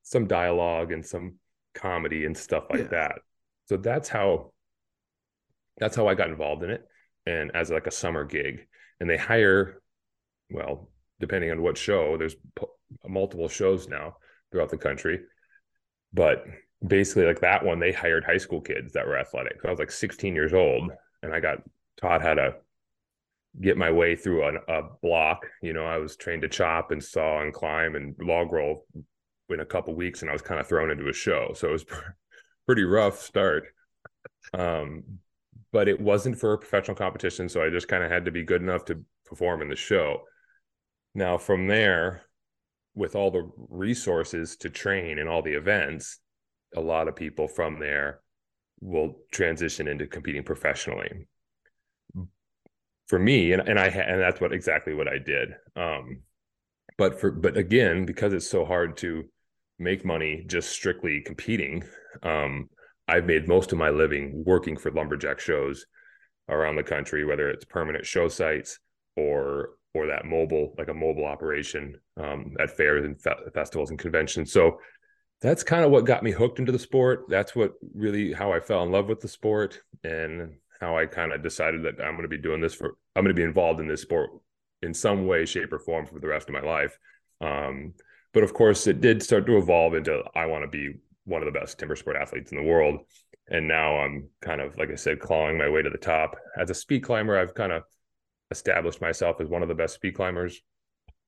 some 0.02 0.26
dialogue 0.26 0.92
and 0.92 1.04
some 1.04 1.37
comedy 1.75 2.25
and 2.25 2.37
stuff 2.37 2.64
like 2.71 2.81
yeah. 2.81 2.88
that. 2.88 3.12
So 3.66 3.76
that's 3.76 4.09
how 4.09 4.52
that's 5.78 5.97
how 5.97 6.07
i 6.07 6.14
got 6.14 6.28
involved 6.28 6.62
in 6.62 6.71
it 6.71 6.87
and 7.25 7.50
as 7.54 7.71
like 7.71 7.87
a 7.87 7.92
summer 7.92 8.25
gig. 8.25 8.66
And 9.00 9.09
they 9.09 9.16
hire 9.16 9.83
well 10.50 10.90
depending 11.21 11.50
on 11.50 11.62
what 11.62 11.78
show 11.78 12.16
there's 12.16 12.35
p- 12.57 12.66
multiple 13.07 13.49
shows 13.49 13.88
now 13.88 14.16
throughout 14.50 14.71
the 14.71 14.76
country. 14.76 15.21
But 16.12 16.45
basically 16.87 17.26
like 17.26 17.40
that 17.40 17.64
one 17.64 17.78
they 17.78 17.92
hired 17.92 18.25
high 18.25 18.38
school 18.38 18.61
kids 18.61 18.92
that 18.92 19.07
were 19.07 19.19
athletic. 19.19 19.61
So 19.61 19.69
i 19.69 19.71
was 19.71 19.78
like 19.78 19.90
16 19.90 20.35
years 20.35 20.52
old 20.52 20.90
and 21.23 21.33
i 21.33 21.40
got 21.40 21.59
taught 22.00 22.23
how 22.23 22.35
to 22.35 22.57
get 23.61 23.76
my 23.76 23.90
way 23.90 24.16
through 24.16 24.44
a, 24.44 24.54
a 24.68 24.82
block. 25.02 25.47
You 25.62 25.73
know, 25.73 25.85
I 25.85 25.99
was 25.99 26.16
trained 26.16 26.42
to 26.42 26.49
chop 26.49 26.90
and 26.90 27.02
saw 27.02 27.42
and 27.42 27.52
climb 27.52 27.94
and 27.94 28.14
log 28.21 28.52
roll 28.52 28.87
in 29.49 29.61
a 29.61 29.66
couple 29.66 29.94
weeks, 29.94 30.23
and 30.23 30.30
I 30.30 30.32
was 30.32 30.42
kind 30.42 30.61
of 30.61 30.66
thrown 30.66 30.90
into 30.90 31.09
a 31.09 31.12
show. 31.12 31.52
So 31.54 31.68
it 31.68 31.73
was 31.73 31.85
pretty 32.66 32.85
rough 32.85 33.21
start. 33.21 33.64
Um, 34.54 35.02
but 35.73 35.88
it 35.88 36.00
wasn't 36.00 36.38
for 36.38 36.52
a 36.52 36.59
professional 36.59 36.97
competition. 36.97 37.49
So 37.49 37.64
I 37.64 37.71
just 37.71 37.88
kind 37.88 38.04
of 38.04 38.11
had 38.11 38.26
to 38.26 38.30
be 38.30 38.44
good 38.44 38.62
enough 38.62 38.85
to 38.87 39.02
perform 39.25 39.62
in 39.62 39.68
the 39.68 39.76
show. 39.76 40.23
Now, 41.14 41.38
from 41.38 41.66
there, 41.66 42.23
with 42.94 43.16
all 43.16 43.30
the 43.30 43.50
resources 43.56 44.56
to 44.59 44.71
train 44.71 45.18
in 45.18 45.28
all 45.28 45.42
the 45.42 45.54
events, 45.54 46.21
a 46.76 46.80
lot 46.80 47.09
of 47.09 47.16
people 47.16 47.49
from 47.49 47.78
there 47.78 48.21
will 48.80 49.16
transition 49.30 49.88
into 49.88 50.06
competing 50.06 50.42
professionally. 50.42 51.26
For 53.12 53.19
me, 53.19 53.52
and, 53.52 53.61
and 53.69 53.78
I 53.78 53.88
and 53.88 54.23
that's 54.23 54.40
what 54.40 54.54
exactly 54.54 54.95
what 54.95 55.07
I 55.07 55.19
did. 55.19 55.50
Um, 55.76 56.23
but 56.97 57.21
for 57.21 57.31
but 57.31 57.59
again, 57.59 58.07
because 58.07 58.33
it's 58.33 58.49
so 58.49 58.64
hard 58.64 58.97
to 58.99 59.25
make 59.78 60.02
money 60.02 60.45
just 60.47 60.71
strictly 60.71 61.21
competing, 61.21 61.85
um, 62.23 62.71
I've 63.07 63.26
made 63.26 63.49
most 63.49 63.71
of 63.71 63.76
my 63.76 63.90
living 63.90 64.42
working 64.47 64.78
for 64.78 64.90
lumberjack 64.90 65.40
shows 65.40 65.85
around 66.49 66.76
the 66.76 66.83
country, 66.83 67.26
whether 67.26 67.50
it's 67.50 67.66
permanent 67.66 68.07
show 68.07 68.28
sites 68.28 68.78
or 69.14 69.73
or 69.92 70.07
that 70.07 70.25
mobile, 70.25 70.75
like 70.78 70.88
a 70.88 70.95
mobile 70.95 71.26
operation 71.26 72.00
um, 72.16 72.54
at 72.61 72.75
fairs 72.75 73.04
and 73.04 73.21
fe- 73.21 73.50
festivals 73.52 73.90
and 73.90 73.99
conventions. 73.99 74.50
So 74.54 74.78
that's 75.42 75.62
kind 75.62 75.85
of 75.85 75.90
what 75.90 76.07
got 76.07 76.23
me 76.23 76.31
hooked 76.31 76.61
into 76.61 76.73
the 76.73 76.78
sport. 76.78 77.26
That's 77.28 77.54
what 77.54 77.75
really 77.95 78.33
how 78.33 78.54
I 78.54 78.61
fell 78.61 78.83
in 78.85 78.90
love 78.90 79.11
with 79.11 79.21
the 79.21 79.28
sport 79.28 79.83
and 80.02 80.54
how 80.83 80.99
I 80.99 81.07
kind 81.07 81.33
of 81.33 81.45
decided 81.45 81.85
that 81.85 82.03
I'm 82.03 82.15
going 82.15 82.23
to 82.23 82.29
be 82.29 82.37
doing 82.37 82.61
this 82.61 82.75
for, 82.75 82.97
I'm 83.15 83.23
going 83.23 83.35
to 83.35 83.41
be 83.41 83.45
involved 83.45 83.79
in 83.79 83.87
this 83.87 84.03
sport 84.03 84.31
in 84.83 84.93
some 84.93 85.29
way, 85.29 85.47
shape, 85.47 85.73
or 85.73 85.79
form 85.79 86.07
for 86.07 86.19
the 86.19 86.27
rest 86.27 86.49
of 86.49 86.55
my 86.55 86.61
life. 86.61 86.99
Um, 87.41 87.95
but 88.35 88.43
of 88.43 88.53
course, 88.53 88.89
it 88.89 89.01
did 89.01 89.23
start 89.23 89.47
to 89.47 89.59
evolve 89.59 89.95
into 89.95 90.23
I 90.35 90.47
want 90.47 90.65
to 90.65 90.69
be 90.69 90.99
one 91.25 91.41
of 91.41 91.47
the 91.47 91.59
best 91.59 91.79
timber 91.79 91.95
sport 91.95 92.17
athletes 92.17 92.51
in 92.51 92.59
the 92.59 92.65
world. 92.65 92.99
And 93.49 93.69
now 93.69 93.99
I'm 93.99 94.29
kind 94.41 94.61
of, 94.61 94.77
like 94.77 94.91
I 94.91 94.97
said, 94.97 95.21
clawing 95.21 95.57
my 95.57 95.69
way 95.69 95.83
to 95.83 95.91
the 95.91 95.99
top. 95.99 96.37
As 96.59 96.69
a 96.69 96.75
speed 96.75 97.05
climber, 97.05 97.39
I've 97.39 97.55
kind 97.55 97.71
of 97.71 97.85
established 98.51 99.01
myself 99.01 99.41
as 99.41 99.49
one 99.49 99.62
of 99.62 99.69
the 99.69 99.75
best 99.75 99.95
speed 99.95 100.17
climbers. 100.17 100.61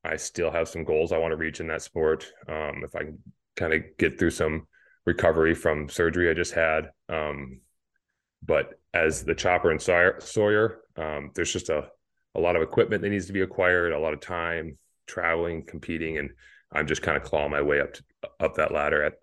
I 0.03 0.17
still 0.17 0.51
have 0.51 0.69
some 0.69 0.83
goals 0.83 1.13
I 1.13 1.19
want 1.19 1.31
to 1.31 1.37
reach 1.37 1.61
in 1.61 1.69
that 1.69 1.83
sport. 1.83 2.31
Um, 2.49 2.83
if 2.85 2.97
I 2.97 3.05
can 3.05 3.19
kind 3.57 3.73
of 3.73 3.83
get 3.99 4.19
through 4.19 4.31
some 4.31 4.67
recovery 5.07 5.55
from 5.55 5.89
surgery 5.89 6.29
I 6.29 6.35
just 6.35 6.55
had. 6.55 6.91
Um, 7.09 7.61
but 8.45 8.81
as 8.95 9.25
the 9.25 9.35
chopper 9.35 9.71
and 9.71 9.83
sawyer, 9.83 10.81
um, 10.97 11.31
there's 11.35 11.53
just 11.53 11.69
a, 11.69 11.89
a 12.35 12.41
lot 12.41 12.57
of 12.57 12.63
equipment 12.63 13.03
that 13.03 13.11
needs 13.11 13.27
to 13.27 13.33
be 13.33 13.43
acquired, 13.43 13.93
a 13.93 13.99
lot 13.99 14.15
of 14.15 14.21
time 14.21 14.79
traveling, 15.07 15.65
competing, 15.67 16.17
and 16.17 16.31
I'm 16.73 16.87
just 16.87 17.03
kind 17.03 17.17
of 17.17 17.25
clawing 17.25 17.51
my 17.51 17.61
way 17.61 17.81
up 17.81 17.93
to, 17.95 18.03
up 18.41 18.55
that 18.55 18.73
ladder 18.73 19.03
at 19.03 19.15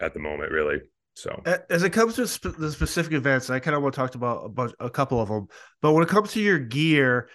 at 0.00 0.14
the 0.14 0.20
moment, 0.20 0.50
really. 0.50 0.80
So 1.14 1.42
as 1.68 1.82
it 1.82 1.90
comes 1.90 2.16
to 2.16 2.26
sp- 2.26 2.56
the 2.58 2.72
specific 2.72 3.12
events, 3.12 3.50
I 3.50 3.58
kind 3.60 3.76
of 3.76 3.82
want 3.82 3.94
to 3.94 4.00
talk 4.00 4.14
about 4.14 4.44
a, 4.46 4.48
bunch, 4.48 4.72
a 4.80 4.90
couple 4.90 5.20
of 5.20 5.28
them. 5.28 5.48
But 5.82 5.92
when 5.92 6.02
it 6.02 6.08
comes 6.08 6.32
to 6.32 6.40
your 6.40 6.58
gear, 6.58 7.28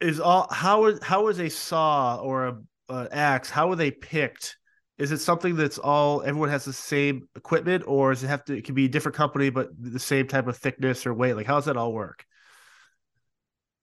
is 0.00 0.20
all 0.20 0.48
how 0.50 0.86
is 0.86 0.98
how 1.02 1.28
is 1.28 1.38
a 1.38 1.48
saw 1.48 2.16
or 2.16 2.60
a, 2.88 3.08
axe? 3.12 3.50
How 3.50 3.70
are 3.70 3.76
they 3.76 3.90
picked? 3.90 4.56
Is 4.96 5.10
it 5.10 5.18
something 5.18 5.56
that's 5.56 5.78
all 5.78 6.22
everyone 6.22 6.50
has 6.50 6.64
the 6.64 6.72
same 6.72 7.28
equipment, 7.34 7.84
or 7.86 8.12
does 8.12 8.22
it 8.22 8.28
have 8.28 8.44
to? 8.44 8.56
It 8.56 8.64
can 8.64 8.74
be 8.74 8.84
a 8.84 8.88
different 8.88 9.16
company, 9.16 9.50
but 9.50 9.70
the 9.76 9.98
same 9.98 10.28
type 10.28 10.46
of 10.46 10.56
thickness 10.56 11.04
or 11.04 11.12
weight. 11.12 11.34
Like, 11.34 11.46
how 11.46 11.56
does 11.56 11.64
that 11.64 11.76
all 11.76 11.92
work? 11.92 12.24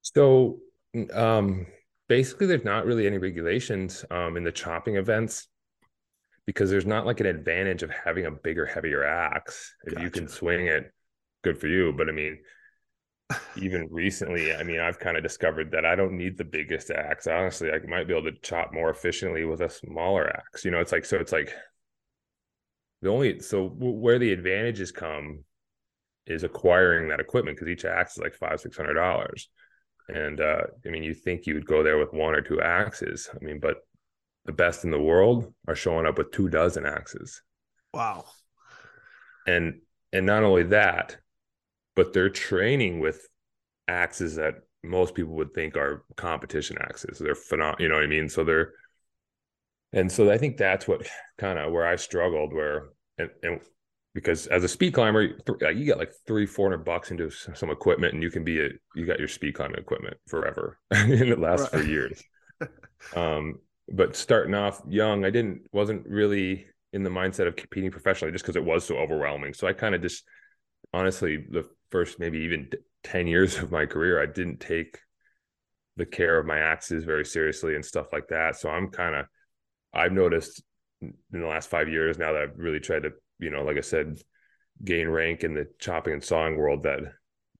So, 0.01 0.59
um, 1.13 1.67
basically, 2.07 2.47
there's 2.47 2.63
not 2.63 2.85
really 2.85 3.07
any 3.07 3.17
regulations 3.17 4.05
um, 4.09 4.37
in 4.37 4.43
the 4.43 4.53
chopping 4.53 4.95
events 4.95 5.47
because 6.45 6.69
there's 6.69 6.85
not 6.85 7.05
like 7.05 7.19
an 7.19 7.25
advantage 7.25 7.83
of 7.83 7.91
having 7.91 8.25
a 8.25 8.31
bigger, 8.31 8.65
heavier 8.65 9.03
axe. 9.03 9.75
If 9.83 9.93
gotcha. 9.93 10.03
you 10.05 10.11
can 10.11 10.27
swing 10.27 10.67
it, 10.67 10.91
good 11.43 11.59
for 11.59 11.67
you. 11.67 11.93
But 11.95 12.07
I 12.07 12.13
mean, 12.13 12.39
even 13.55 13.87
recently, 13.91 14.53
I 14.53 14.63
mean, 14.63 14.79
I've 14.79 14.99
kind 14.99 15.17
of 15.17 15.23
discovered 15.23 15.71
that 15.71 15.85
I 15.85 15.95
don't 15.95 16.17
need 16.17 16.37
the 16.37 16.43
biggest 16.43 16.91
axe. 16.91 17.27
Honestly, 17.27 17.69
I 17.71 17.79
might 17.87 18.07
be 18.07 18.15
able 18.15 18.31
to 18.31 18.37
chop 18.41 18.73
more 18.73 18.89
efficiently 18.89 19.45
with 19.45 19.61
a 19.61 19.69
smaller 19.69 20.29
axe. 20.29 20.65
You 20.65 20.71
know, 20.71 20.79
it's 20.79 20.91
like 20.91 21.05
so. 21.05 21.17
It's 21.17 21.31
like 21.31 21.53
the 23.01 23.09
only 23.09 23.39
so 23.39 23.67
where 23.67 24.19
the 24.19 24.31
advantages 24.31 24.91
come 24.91 25.43
is 26.27 26.43
acquiring 26.43 27.09
that 27.09 27.19
equipment 27.19 27.57
because 27.57 27.71
each 27.71 27.85
axe 27.85 28.13
is 28.13 28.23
like 28.23 28.33
five 28.33 28.59
six 28.59 28.77
hundred 28.77 28.93
dollars. 28.93 29.49
And 30.07 30.41
uh, 30.41 30.61
I 30.85 30.89
mean, 30.89 31.03
you 31.03 31.13
think 31.13 31.45
you 31.45 31.53
would 31.53 31.65
go 31.65 31.83
there 31.83 31.97
with 31.97 32.13
one 32.13 32.35
or 32.35 32.41
two 32.41 32.61
axes. 32.61 33.29
I 33.33 33.43
mean, 33.43 33.59
but 33.59 33.77
the 34.45 34.51
best 34.51 34.83
in 34.83 34.91
the 34.91 34.99
world 34.99 35.53
are 35.67 35.75
showing 35.75 36.05
up 36.05 36.17
with 36.17 36.31
two 36.31 36.49
dozen 36.49 36.85
axes. 36.85 37.41
Wow. 37.93 38.25
And 39.47 39.81
and 40.13 40.25
not 40.25 40.43
only 40.43 40.63
that, 40.63 41.17
but 41.95 42.13
they're 42.13 42.29
training 42.29 42.99
with 42.99 43.27
axes 43.87 44.35
that 44.35 44.55
most 44.83 45.13
people 45.13 45.33
would 45.35 45.53
think 45.53 45.77
are 45.77 46.03
competition 46.17 46.77
axes. 46.81 47.19
They're 47.19 47.35
phenomenal, 47.35 47.81
you 47.81 47.89
know 47.89 47.95
what 47.95 48.03
I 48.03 48.07
mean? 48.07 48.29
So 48.29 48.43
they're 48.43 48.73
and 49.93 50.09
so 50.11 50.31
I 50.31 50.37
think 50.37 50.57
that's 50.57 50.87
what 50.87 51.05
kind 51.37 51.59
of 51.59 51.71
where 51.71 51.85
I 51.85 51.97
struggled 51.97 52.53
where 52.53 52.89
and, 53.17 53.29
and 53.43 53.59
because 54.13 54.47
as 54.47 54.63
a 54.63 54.67
speed 54.67 54.93
climber, 54.93 55.21
you 55.21 55.85
get 55.85 55.97
like 55.97 56.11
three, 56.27 56.45
four 56.45 56.69
hundred 56.69 56.83
bucks 56.83 57.11
into 57.11 57.29
some 57.29 57.69
equipment, 57.69 58.13
and 58.13 58.21
you 58.21 58.29
can 58.29 58.43
be 58.43 58.59
a 58.59 58.69
you 58.95 59.05
got 59.05 59.19
your 59.19 59.27
speed 59.27 59.53
climbing 59.53 59.77
equipment 59.77 60.17
forever, 60.27 60.77
and 60.91 61.13
it 61.13 61.39
lasts 61.39 61.69
right. 61.73 61.81
for 61.81 61.87
years. 61.87 62.21
um, 63.15 63.59
but 63.87 64.15
starting 64.15 64.53
off 64.53 64.81
young, 64.87 65.23
I 65.23 65.29
didn't 65.29 65.61
wasn't 65.71 66.05
really 66.07 66.65
in 66.93 67.03
the 67.03 67.09
mindset 67.09 67.47
of 67.47 67.55
competing 67.55 67.89
professionally 67.89 68.33
just 68.33 68.43
because 68.43 68.57
it 68.57 68.65
was 68.65 68.83
so 68.83 68.97
overwhelming. 68.97 69.53
So 69.53 69.65
I 69.65 69.73
kind 69.73 69.95
of 69.95 70.01
just 70.01 70.23
honestly 70.93 71.45
the 71.49 71.69
first 71.91 72.19
maybe 72.19 72.39
even 72.39 72.69
10 73.03 73.27
years 73.27 73.57
of 73.57 73.71
my 73.71 73.85
career, 73.85 74.21
I 74.21 74.25
didn't 74.25 74.59
take 74.59 74.99
the 75.97 76.05
care 76.05 76.39
of 76.39 76.45
my 76.45 76.57
axes 76.57 77.03
very 77.03 77.25
seriously 77.25 77.75
and 77.75 77.85
stuff 77.85 78.07
like 78.13 78.27
that. 78.29 78.55
So 78.55 78.69
I'm 78.69 78.89
kind 78.89 79.15
of 79.15 79.25
I've 79.93 80.13
noticed 80.13 80.63
in 81.01 81.13
the 81.31 81.47
last 81.47 81.69
five 81.69 81.89
years 81.89 82.17
now 82.17 82.33
that 82.33 82.41
I've 82.41 82.57
really 82.57 82.79
tried 82.79 83.03
to, 83.03 83.11
you 83.39 83.49
know, 83.49 83.63
like 83.63 83.77
I 83.77 83.81
said, 83.81 84.19
gain 84.83 85.09
rank 85.09 85.43
in 85.43 85.53
the 85.53 85.67
chopping 85.79 86.13
and 86.13 86.23
sawing 86.23 86.57
world 86.57 86.83
that 86.83 86.99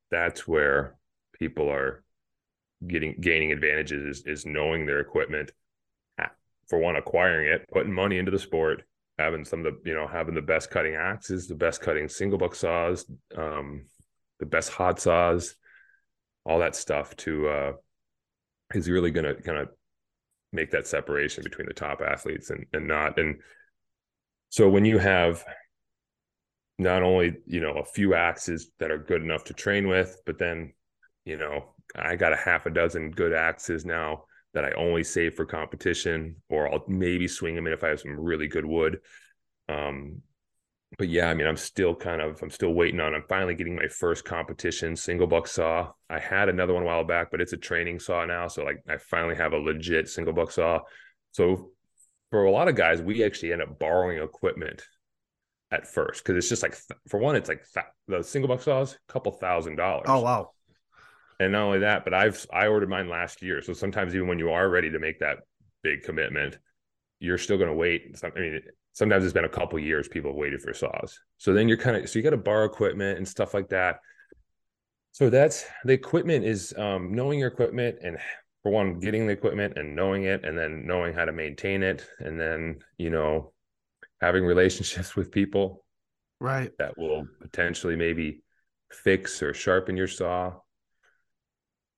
that's 0.10 0.48
where 0.48 0.96
people 1.38 1.70
are 1.70 2.04
getting 2.88 3.16
gaining 3.20 3.52
advantages 3.52 4.20
is, 4.20 4.26
is 4.26 4.46
knowing 4.46 4.86
their 4.86 5.00
equipment 5.00 5.52
for 6.72 6.80
one, 6.80 6.96
acquiring 6.96 7.50
it, 7.50 7.68
putting 7.72 7.94
money 7.94 8.18
into 8.18 8.32
the 8.32 8.40
sport, 8.40 8.84
having 9.20 9.44
some 9.44 9.66
of 9.66 9.66
the, 9.66 9.90
you 9.90 9.94
know, 9.94 10.08
having 10.08 10.34
the 10.34 10.42
best 10.42 10.72
cutting 10.72 10.96
axes, 10.96 11.48
the 11.48 11.54
best 11.54 11.82
cutting 11.82 12.08
single 12.08 12.40
buck 12.40 12.56
saws, 12.56 13.06
um, 13.38 13.84
the 14.42 14.46
best 14.48 14.72
hot 14.72 15.00
saws, 15.00 15.56
all 16.46 16.60
that 16.60 16.76
stuff 16.76 17.16
to 17.16 17.48
uh, 17.48 17.72
is 18.74 18.90
really 18.90 19.12
going 19.12 19.24
to 19.24 19.42
kind 19.42 19.60
of 19.60 19.70
make 20.52 20.72
that 20.72 20.88
separation 20.88 21.44
between 21.44 21.68
the 21.68 21.74
top 21.74 22.02
athletes 22.02 22.50
and, 22.50 22.66
and 22.74 22.88
not. 22.88 23.18
And 23.18 23.40
so 24.50 24.68
when 24.68 24.84
you 24.84 24.98
have 24.98 25.46
not 26.80 27.04
only, 27.04 27.38
you 27.46 27.62
know, 27.62 27.74
a 27.74 27.86
few 27.86 28.16
axes 28.16 28.72
that 28.80 28.90
are 28.90 28.98
good 28.98 29.22
enough 29.22 29.44
to 29.46 29.54
train 29.54 29.88
with, 29.88 30.20
but 30.26 30.40
then, 30.40 30.74
you 31.24 31.38
know, 31.38 31.76
I 31.96 32.16
got 32.16 32.34
a 32.34 32.38
half 32.38 32.66
a 32.66 32.72
dozen 32.72 33.12
good 33.12 33.34
axes 33.34 33.86
now 33.86 34.24
that 34.56 34.66
I 34.66 34.72
only 34.72 35.04
save 35.04 35.36
for 35.36 35.46
competition, 35.46 36.38
or 36.50 36.74
I'll 36.74 36.84
maybe 36.88 37.28
swing 37.28 37.56
them 37.56 37.68
in 37.68 37.74
if 37.74 37.84
I 37.84 37.90
have 37.90 38.00
some 38.00 38.20
really 38.20 38.48
good 38.48 38.66
wood. 38.66 39.00
Um, 39.70 40.24
but 40.98 41.08
yeah, 41.08 41.30
I 41.30 41.34
mean, 41.34 41.48
I'm 41.48 41.58
still 41.58 41.96
kind 41.96 42.22
of, 42.22 42.42
I'm 42.42 42.50
still 42.50 42.74
waiting 42.74 43.00
on. 43.00 43.16
I'm 43.16 43.24
finally 43.30 43.56
getting 43.56 43.76
my 43.76 43.88
first 43.88 44.26
competition 44.26 44.96
single 44.96 45.28
buck 45.28 45.48
saw. 45.48 45.92
I 46.10 46.20
had 46.20 46.50
another 46.50 46.74
one 46.74 46.84
a 46.84 46.86
while 46.86 47.04
back, 47.04 47.32
but 47.32 47.40
it's 47.40 47.54
a 47.54 47.58
training 47.58 48.00
saw 48.00 48.26
now. 48.26 48.48
So 48.48 48.64
like, 48.64 48.84
I 48.90 48.98
finally 48.98 49.36
have 49.36 49.54
a 49.54 49.58
legit 49.58 50.10
single 50.10 50.34
buck 50.34 50.52
saw. 50.52 50.82
So 51.32 51.72
for 52.30 52.44
a 52.44 52.52
lot 52.52 52.68
of 52.68 52.76
guys, 52.76 53.02
we 53.02 53.24
actually 53.24 53.54
end 53.54 53.62
up 53.62 53.80
borrowing 53.80 54.22
equipment 54.22 54.84
at 55.72 55.88
first 55.88 56.24
because 56.24 56.38
it's 56.38 56.50
just 56.50 56.64
like 56.64 56.78
for 57.08 57.20
one, 57.20 57.36
it's 57.36 57.50
like 57.50 57.64
th- 57.74 57.86
the 58.08 58.24
single 58.24 58.50
buck 58.50 58.62
saws, 58.62 58.94
a 58.94 59.12
couple 59.12 59.32
thousand 59.32 59.78
dollars. 59.78 60.06
Oh 60.08 60.22
wow! 60.22 60.52
And 61.40 61.54
not 61.54 61.64
only 61.64 61.80
that, 61.80 62.04
but 62.04 62.14
I've 62.14 62.46
I 62.54 62.68
ordered 62.68 62.90
mine 62.90 63.10
last 63.10 63.42
year. 63.42 63.62
So 63.62 63.74
sometimes 63.74 64.14
even 64.14 64.28
when 64.28 64.40
you 64.40 64.52
are 64.52 64.70
ready 64.70 64.92
to 64.92 65.00
make 65.00 65.20
that 65.20 65.40
big 65.84 66.04
commitment, 66.04 66.58
you're 67.20 67.38
still 67.38 67.58
going 67.58 67.70
to 67.70 67.76
wait. 67.76 68.16
I 68.24 68.40
mean, 68.40 68.62
sometimes 68.94 69.24
it's 69.24 69.34
been 69.34 69.46
a 69.46 69.50
couple 69.50 69.80
years 69.80 70.08
people 70.08 70.32
have 70.32 70.38
waited 70.38 70.62
for 70.62 70.74
saws. 70.74 71.20
So 71.38 71.54
then 71.54 71.68
you're 71.68 71.78
kind 71.78 71.98
of 71.98 72.10
so 72.10 72.20
you 72.20 72.24
got 72.24 72.32
to 72.32 72.38
borrow 72.38 72.66
equipment 72.66 73.18
and 73.18 73.28
stuff 73.28 73.54
like 73.54 73.70
that. 73.70 74.00
So 75.12 75.30
that's 75.30 75.66
the 75.84 75.94
equipment 75.94 76.46
is 76.46 76.74
um, 76.78 77.14
knowing 77.14 77.40
your 77.40 77.50
equipment 77.50 77.98
and 78.02 78.18
for 78.64 78.72
one, 78.72 79.00
getting 79.00 79.26
the 79.26 79.34
equipment 79.34 79.74
and 79.76 79.96
knowing 79.96 80.26
it, 80.26 80.46
and 80.46 80.56
then 80.58 80.86
knowing 80.86 81.14
how 81.16 81.26
to 81.26 81.32
maintain 81.32 81.82
it, 81.82 82.06
and 82.20 82.40
then 82.40 82.80
you 82.98 83.10
know 83.10 83.54
having 84.20 84.46
relationships 84.46 85.16
with 85.16 85.32
people, 85.32 85.84
right? 86.40 86.72
That 86.78 86.98
will 86.98 87.26
potentially 87.42 87.96
maybe 87.96 88.44
fix 88.92 89.42
or 89.42 89.54
sharpen 89.54 89.98
your 89.98 90.08
saw 90.08 90.54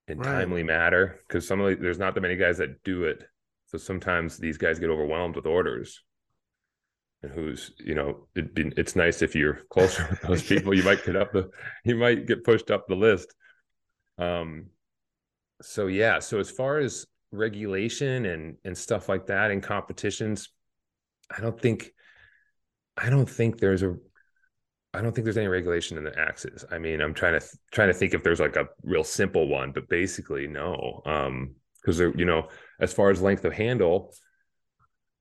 in 0.08 0.20
right. 0.20 0.26
timely 0.26 0.64
matter 0.64 1.20
because 1.28 1.48
some 1.48 1.60
of 1.60 1.70
the, 1.70 1.76
there's 1.76 1.98
not 1.98 2.14
that 2.14 2.22
many 2.22 2.36
guys 2.36 2.58
that 2.58 2.84
do 2.84 3.06
it 3.06 3.24
so 3.68 3.78
sometimes 3.78 4.38
these 4.38 4.58
guys 4.58 4.80
get 4.80 4.90
overwhelmed 4.90 5.36
with 5.36 5.46
orders 5.46 6.04
and 7.24 7.32
who's 7.32 7.72
you 7.80 7.96
know 7.96 8.28
it'd 8.36 8.54
be, 8.54 8.72
it's 8.78 8.96
nice 8.96 9.22
if 9.22 9.36
you're 9.36 9.60
closer 9.70 10.06
with 10.10 10.22
those 10.22 10.44
people 10.44 10.74
you 10.74 10.84
might 10.84 11.04
get 11.06 11.16
up 11.16 11.32
the 11.32 11.50
you 11.86 11.96
might 11.96 12.28
get 12.28 12.44
pushed 12.44 12.70
up 12.70 12.88
the 12.88 12.96
list. 12.96 13.34
Um 14.18 14.68
so 15.62 15.88
yeah 15.88 16.20
so 16.20 16.40
as 16.40 16.52
far 16.52 16.80
as 16.80 17.06
regulation 17.32 18.26
and 18.26 18.58
and 18.64 18.78
stuff 18.78 19.10
like 19.10 19.26
that 19.28 19.50
and 19.50 19.64
competitions 19.64 20.50
i 21.36 21.42
don't 21.42 21.60
think 21.60 21.92
i 22.98 23.10
don't 23.10 23.30
think 23.30 23.60
there's 23.60 23.82
a 23.82 23.96
i 24.94 25.02
don't 25.02 25.16
think 25.16 25.24
there's 25.24 25.38
any 25.38 25.48
regulation 25.48 25.98
in 25.98 26.04
the 26.04 26.20
axes 26.20 26.64
i 26.70 26.78
mean 26.78 27.02
i'm 27.02 27.14
trying 27.14 27.40
to 27.40 27.46
trying 27.72 27.88
to 27.88 27.94
think 27.94 28.14
if 28.14 28.24
there's 28.24 28.40
like 28.40 28.56
a 28.56 28.68
real 28.84 29.04
simple 29.04 29.48
one 29.48 29.72
but 29.72 29.90
basically 29.90 30.48
no. 30.48 31.02
Um 31.06 31.56
because 31.82 32.00
you 32.00 32.26
know 32.26 32.48
as 32.80 32.94
far 32.94 33.10
as 33.10 33.22
length 33.22 33.46
of 33.46 33.54
handle 33.54 34.14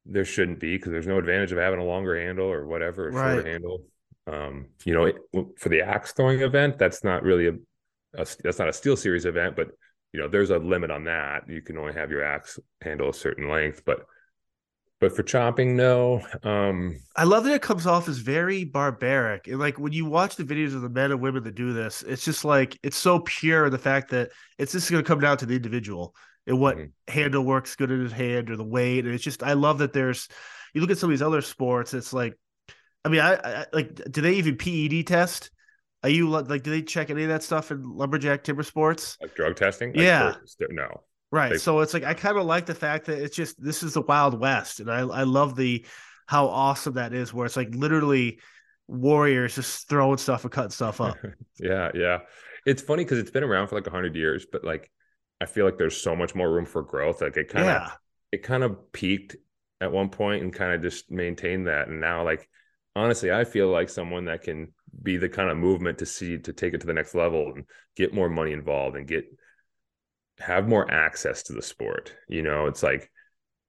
there 0.06 0.24
shouldn't 0.24 0.60
be 0.60 0.76
because 0.76 0.92
there's 0.92 1.06
no 1.06 1.18
advantage 1.18 1.52
of 1.52 1.58
having 1.58 1.80
a 1.80 1.84
longer 1.84 2.20
handle 2.20 2.46
or 2.46 2.66
whatever, 2.66 3.08
a 3.08 3.12
right. 3.12 3.34
shorter 3.34 3.48
handle. 3.48 3.84
Um, 4.26 4.68
you 4.84 4.94
know, 4.94 5.04
it, 5.04 5.16
for 5.58 5.68
the 5.68 5.82
axe 5.82 6.12
throwing 6.12 6.40
event, 6.40 6.78
that's 6.78 7.04
not 7.04 7.22
really 7.22 7.48
a, 7.48 7.52
a, 8.14 8.26
that's 8.42 8.58
not 8.58 8.68
a 8.68 8.72
STIHL 8.72 8.98
series 8.98 9.24
event, 9.24 9.56
but 9.56 9.68
you 10.12 10.20
know, 10.20 10.28
there's 10.28 10.50
a 10.50 10.58
limit 10.58 10.90
on 10.90 11.04
that. 11.04 11.48
You 11.48 11.62
can 11.62 11.78
only 11.78 11.94
have 11.94 12.10
your 12.10 12.22
axe 12.22 12.58
handle 12.82 13.08
a 13.08 13.14
certain 13.14 13.48
length, 13.48 13.82
but 13.84 14.04
but 15.00 15.16
for 15.16 15.24
chopping, 15.24 15.74
no. 15.74 16.22
Um, 16.44 17.00
I 17.16 17.24
love 17.24 17.42
that 17.44 17.54
it 17.54 17.62
comes 17.62 17.88
off 17.88 18.08
as 18.08 18.18
very 18.18 18.62
barbaric. 18.62 19.48
And 19.48 19.58
like 19.58 19.76
when 19.76 19.92
you 19.92 20.04
watch 20.04 20.36
the 20.36 20.44
videos 20.44 20.76
of 20.76 20.82
the 20.82 20.88
men 20.88 21.10
and 21.10 21.20
women 21.20 21.42
that 21.42 21.56
do 21.56 21.72
this, 21.72 22.04
it's 22.06 22.24
just 22.24 22.44
like 22.44 22.78
it's 22.84 22.96
so 22.96 23.18
pure 23.18 23.68
the 23.68 23.78
fact 23.78 24.10
that 24.10 24.30
it's 24.58 24.70
just 24.70 24.88
going 24.88 25.02
to 25.02 25.06
come 25.06 25.18
down 25.18 25.38
to 25.38 25.46
the 25.46 25.56
individual 25.56 26.14
and 26.46 26.58
what 26.58 26.76
mm-hmm. 26.76 27.12
handle 27.12 27.44
works 27.44 27.76
good 27.76 27.90
in 27.90 28.00
his 28.00 28.12
hand 28.12 28.50
or 28.50 28.56
the 28.56 28.64
weight. 28.64 29.04
And 29.04 29.14
it's 29.14 29.24
just 29.24 29.42
I 29.42 29.52
love 29.54 29.78
that 29.78 29.92
there's 29.92 30.28
you 30.74 30.80
look 30.80 30.90
at 30.90 30.98
some 30.98 31.10
of 31.10 31.12
these 31.12 31.22
other 31.22 31.42
sports, 31.42 31.94
it's 31.94 32.12
like 32.12 32.38
I 33.04 33.08
mean, 33.08 33.20
I, 33.20 33.34
I 33.34 33.66
like 33.72 33.94
do 34.10 34.20
they 34.20 34.34
even 34.34 34.56
PED 34.56 35.06
test? 35.06 35.50
Are 36.02 36.08
you 36.08 36.28
like 36.28 36.62
do 36.62 36.70
they 36.70 36.82
check 36.82 37.10
any 37.10 37.22
of 37.22 37.28
that 37.28 37.42
stuff 37.42 37.70
in 37.70 37.82
lumberjack 37.82 38.44
timber 38.44 38.62
sports? 38.62 39.16
Like 39.20 39.34
drug 39.34 39.56
testing? 39.56 39.92
Yeah. 39.94 40.34
Like, 40.60 40.70
no. 40.70 41.02
Right. 41.30 41.52
They, 41.52 41.58
so 41.58 41.80
it's 41.80 41.94
like 41.94 42.04
I 42.04 42.14
kind 42.14 42.36
of 42.36 42.44
like 42.44 42.66
the 42.66 42.74
fact 42.74 43.06
that 43.06 43.18
it's 43.18 43.36
just 43.36 43.62
this 43.62 43.82
is 43.82 43.94
the 43.94 44.02
Wild 44.02 44.38
West. 44.38 44.80
And 44.80 44.90
I 44.90 45.00
I 45.00 45.22
love 45.22 45.56
the 45.56 45.84
how 46.26 46.46
awesome 46.46 46.94
that 46.94 47.12
is 47.12 47.32
where 47.32 47.46
it's 47.46 47.56
like 47.56 47.74
literally 47.74 48.40
warriors 48.88 49.54
just 49.54 49.88
throwing 49.88 50.18
stuff 50.18 50.44
and 50.44 50.52
cutting 50.52 50.70
stuff 50.70 51.00
up. 51.00 51.16
yeah, 51.58 51.90
yeah. 51.94 52.18
It's 52.64 52.82
funny 52.82 53.04
because 53.04 53.18
it's 53.18 53.30
been 53.30 53.42
around 53.42 53.68
for 53.68 53.74
like 53.74 53.86
hundred 53.86 54.14
years, 54.14 54.46
but 54.50 54.64
like 54.64 54.90
I 55.42 55.46
feel 55.46 55.64
like 55.64 55.76
there's 55.76 56.00
so 56.00 56.14
much 56.14 56.36
more 56.36 56.48
room 56.48 56.66
for 56.66 56.82
growth. 56.82 57.20
Like 57.20 57.36
it 57.36 57.48
kind 57.48 57.68
of 57.68 57.82
yeah. 57.82 57.90
it 58.30 58.42
kind 58.44 58.62
of 58.62 58.92
peaked 58.92 59.34
at 59.80 59.90
one 59.90 60.08
point 60.08 60.44
and 60.44 60.52
kind 60.52 60.72
of 60.72 60.82
just 60.82 61.10
maintained 61.10 61.66
that. 61.66 61.88
And 61.88 62.00
now 62.00 62.24
like 62.24 62.48
honestly, 62.94 63.32
I 63.32 63.42
feel 63.42 63.68
like 63.68 63.88
someone 63.88 64.26
that 64.26 64.42
can 64.42 64.72
be 65.02 65.16
the 65.16 65.28
kind 65.28 65.50
of 65.50 65.56
movement 65.56 65.98
to 65.98 66.06
see 66.06 66.38
to 66.38 66.52
take 66.52 66.74
it 66.74 66.80
to 66.82 66.86
the 66.86 66.94
next 66.94 67.16
level 67.16 67.52
and 67.52 67.64
get 67.96 68.14
more 68.14 68.28
money 68.28 68.52
involved 68.52 68.96
and 68.96 69.08
get 69.08 69.24
have 70.38 70.68
more 70.68 70.88
access 70.88 71.42
to 71.44 71.54
the 71.54 71.62
sport. 71.62 72.14
You 72.28 72.42
know, 72.42 72.66
it's 72.66 72.84
like 72.84 73.10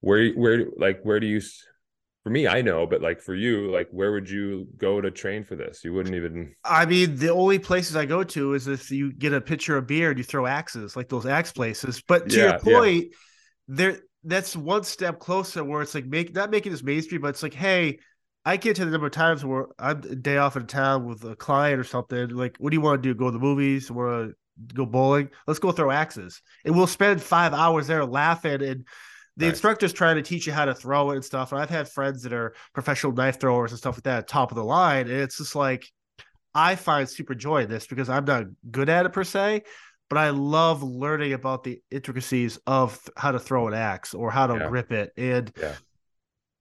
where 0.00 0.30
where 0.30 0.66
like 0.76 1.00
where 1.02 1.18
do 1.18 1.26
you 1.26 1.40
for 2.24 2.30
me, 2.30 2.48
I 2.48 2.62
know, 2.62 2.86
but 2.86 3.02
like 3.02 3.20
for 3.20 3.34
you, 3.34 3.70
like 3.70 3.88
where 3.90 4.10
would 4.10 4.28
you 4.28 4.66
go 4.78 4.98
to 4.98 5.10
train 5.10 5.44
for 5.44 5.56
this? 5.56 5.84
You 5.84 5.92
wouldn't 5.92 6.14
even. 6.14 6.54
I 6.64 6.86
mean, 6.86 7.16
the 7.16 7.28
only 7.28 7.58
places 7.58 7.96
I 7.96 8.06
go 8.06 8.24
to 8.24 8.54
is 8.54 8.66
if 8.66 8.90
you 8.90 9.12
get 9.12 9.34
a 9.34 9.42
pitcher 9.42 9.76
of 9.76 9.86
beer 9.86 10.08
and 10.08 10.16
you 10.16 10.24
throw 10.24 10.46
axes, 10.46 10.96
like 10.96 11.10
those 11.10 11.26
axe 11.26 11.52
places. 11.52 12.02
But 12.08 12.30
to 12.30 12.36
yeah, 12.36 12.44
your 12.44 12.58
point, 12.60 13.04
yeah. 13.04 13.16
there 13.68 13.98
that's 14.24 14.56
one 14.56 14.84
step 14.84 15.18
closer 15.18 15.62
where 15.62 15.82
it's 15.82 15.94
like 15.94 16.06
make 16.06 16.34
not 16.34 16.50
making 16.50 16.72
this 16.72 16.82
mainstream, 16.82 17.20
but 17.20 17.28
it's 17.28 17.42
like, 17.42 17.52
hey, 17.52 17.98
I 18.46 18.56
get 18.56 18.76
to 18.76 18.86
the 18.86 18.90
number 18.90 19.08
of 19.08 19.12
times 19.12 19.44
where 19.44 19.66
I'm 19.78 19.98
a 19.98 20.16
day 20.16 20.38
off 20.38 20.56
in 20.56 20.66
town 20.66 21.04
with 21.04 21.22
a 21.24 21.36
client 21.36 21.78
or 21.78 21.84
something. 21.84 22.30
Like, 22.30 22.56
what 22.58 22.70
do 22.70 22.76
you 22.76 22.80
want 22.80 23.02
to 23.02 23.06
do? 23.06 23.14
Go 23.14 23.26
to 23.26 23.32
the 23.32 23.38
movies? 23.38 23.90
Want 23.90 24.30
to 24.30 24.74
go 24.74 24.86
bowling? 24.86 25.28
Let's 25.46 25.60
go 25.60 25.72
throw 25.72 25.90
axes, 25.90 26.40
and 26.64 26.74
we'll 26.74 26.86
spend 26.86 27.22
five 27.22 27.52
hours 27.52 27.86
there 27.86 28.02
laughing 28.06 28.62
and 28.62 28.86
the 29.36 29.48
instructor's 29.48 29.92
trying 29.92 30.16
to 30.16 30.22
teach 30.22 30.46
you 30.46 30.52
how 30.52 30.64
to 30.64 30.74
throw 30.74 31.10
it 31.10 31.16
and 31.16 31.24
stuff. 31.24 31.52
And 31.52 31.60
I've 31.60 31.70
had 31.70 31.88
friends 31.88 32.22
that 32.22 32.32
are 32.32 32.54
professional 32.72 33.12
knife 33.12 33.40
throwers 33.40 33.72
and 33.72 33.78
stuff 33.78 33.96
like 33.96 34.04
that, 34.04 34.28
top 34.28 34.52
of 34.52 34.56
the 34.56 34.64
line. 34.64 35.08
And 35.08 35.20
it's 35.20 35.38
just 35.38 35.56
like 35.56 35.90
I 36.54 36.76
find 36.76 37.08
super 37.08 37.34
joy 37.34 37.62
in 37.62 37.70
this 37.70 37.86
because 37.86 38.08
I'm 38.08 38.24
not 38.24 38.44
good 38.70 38.88
at 38.88 39.06
it 39.06 39.12
per 39.12 39.24
se, 39.24 39.62
but 40.08 40.18
I 40.18 40.30
love 40.30 40.82
learning 40.82 41.32
about 41.32 41.64
the 41.64 41.82
intricacies 41.90 42.58
of 42.66 43.00
how 43.16 43.32
to 43.32 43.40
throw 43.40 43.66
an 43.66 43.74
axe 43.74 44.14
or 44.14 44.30
how 44.30 44.46
to 44.46 44.54
yeah. 44.54 44.68
grip 44.68 44.92
it. 44.92 45.12
And 45.16 45.52
yeah 45.60 45.74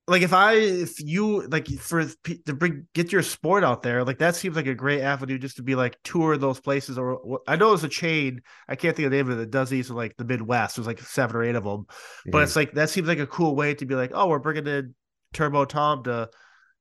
like 0.05 0.21
if 0.21 0.33
I 0.33 0.55
if 0.55 1.01
you 1.01 1.47
like 1.47 1.67
for 1.67 2.05
to 2.45 2.53
bring 2.53 2.87
get 2.93 3.13
your 3.13 3.21
sport 3.21 3.63
out 3.63 3.83
there, 3.83 4.03
like 4.03 4.17
that 4.17 4.35
seems 4.35 4.55
like 4.55 4.67
a 4.67 4.75
great 4.75 5.01
avenue 5.01 5.37
just 5.37 5.55
to 5.57 5.63
be 5.63 5.75
like 5.75 5.97
tour 6.03 6.35
those 6.35 6.59
places. 6.59 6.97
Or 6.97 7.41
I 7.47 7.55
know 7.55 7.69
there's 7.69 7.85
a 7.85 7.89
chain 7.89 8.41
I 8.67 8.75
can't 8.75 8.95
think 8.95 9.05
of 9.05 9.11
the 9.11 9.17
name 9.17 9.31
of 9.31 9.37
it 9.37 9.41
that 9.41 9.51
does 9.51 9.69
these 9.69 9.89
in 9.89 9.95
like 9.95 10.17
the 10.17 10.25
Midwest. 10.25 10.75
There's 10.75 10.87
like 10.87 10.99
seven 10.99 11.37
or 11.37 11.43
eight 11.43 11.55
of 11.55 11.63
them, 11.63 11.83
mm-hmm. 11.83 12.31
but 12.31 12.43
it's 12.43 12.55
like 12.55 12.73
that 12.73 12.89
seems 12.89 13.07
like 13.07 13.19
a 13.19 13.27
cool 13.27 13.55
way 13.55 13.75
to 13.75 13.85
be 13.85 13.95
like, 13.95 14.11
oh, 14.13 14.27
we're 14.27 14.39
bringing 14.39 14.67
in 14.67 14.93
Turbo 15.31 15.63
Tom 15.63 16.03
to 16.03 16.29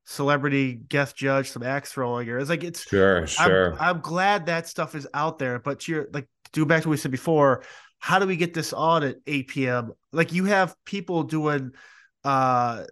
celebrity 0.05 0.75
guest 0.75 1.17
judge 1.17 1.49
some 1.49 1.63
axe 1.63 1.93
throwing. 1.93 2.29
Or 2.29 2.39
it's 2.39 2.51
like 2.51 2.65
it's 2.65 2.83
sure, 2.83 3.25
sure. 3.29 3.75
I'm, 3.75 3.97
I'm 3.97 4.01
glad 4.01 4.47
that 4.47 4.67
stuff 4.67 4.97
is 4.97 5.07
out 5.15 5.39
there, 5.39 5.61
but 5.61 5.87
you're 5.87 6.09
like 6.13 6.27
go 6.53 6.65
back 6.65 6.83
to 6.83 6.89
what 6.89 6.93
we 6.93 6.97
said 6.97 7.13
before. 7.13 7.63
How 8.01 8.19
do 8.19 8.27
we 8.27 8.35
get 8.35 8.53
this 8.53 8.73
on 8.73 9.05
at 9.05 9.19
8 9.29 9.47
p.m.? 9.47 9.93
Like 10.11 10.33
you 10.33 10.47
have 10.47 10.75
people 10.85 11.23
doing 11.23 11.71
uh 12.25 12.83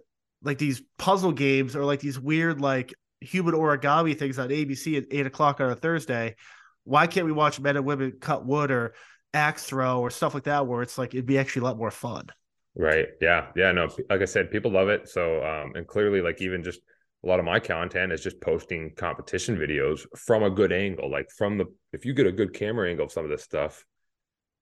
like 0.43 0.57
these 0.57 0.81
puzzle 0.97 1.31
games 1.31 1.75
or 1.75 1.85
like 1.85 1.99
these 1.99 2.19
weird 2.19 2.61
like 2.61 2.93
human 3.19 3.53
origami 3.53 4.17
things 4.17 4.39
on 4.39 4.49
ABC 4.49 4.97
at 4.97 5.05
eight 5.11 5.25
o'clock 5.25 5.59
on 5.59 5.69
a 5.69 5.75
Thursday. 5.75 6.35
Why 6.83 7.07
can't 7.07 7.25
we 7.25 7.31
watch 7.31 7.59
men 7.59 7.77
and 7.77 7.85
women 7.85 8.13
cut 8.19 8.45
wood 8.45 8.71
or 8.71 8.93
axe 9.33 9.65
throw 9.65 9.99
or 9.99 10.09
stuff 10.09 10.33
like 10.33 10.43
that 10.43 10.67
where 10.67 10.81
it's 10.81 10.97
like 10.97 11.13
it'd 11.13 11.25
be 11.25 11.37
actually 11.37 11.61
a 11.61 11.65
lot 11.65 11.77
more 11.77 11.91
fun. 11.91 12.27
Right. 12.75 13.07
Yeah. 13.19 13.47
Yeah. 13.55 13.71
No, 13.71 13.89
like 14.09 14.21
I 14.21 14.25
said, 14.25 14.51
people 14.51 14.71
love 14.71 14.89
it. 14.89 15.07
So 15.07 15.43
um 15.45 15.73
and 15.75 15.87
clearly 15.87 16.21
like 16.21 16.41
even 16.41 16.63
just 16.63 16.81
a 17.23 17.27
lot 17.27 17.39
of 17.39 17.45
my 17.45 17.59
content 17.59 18.11
is 18.11 18.23
just 18.23 18.41
posting 18.41 18.93
competition 18.95 19.55
videos 19.55 20.05
from 20.17 20.43
a 20.43 20.49
good 20.49 20.71
angle. 20.71 21.09
Like 21.09 21.29
from 21.31 21.57
the 21.57 21.65
if 21.93 22.05
you 22.05 22.13
get 22.13 22.27
a 22.27 22.31
good 22.31 22.53
camera 22.53 22.89
angle 22.89 23.05
of 23.05 23.11
some 23.11 23.23
of 23.23 23.29
this 23.29 23.43
stuff, 23.43 23.85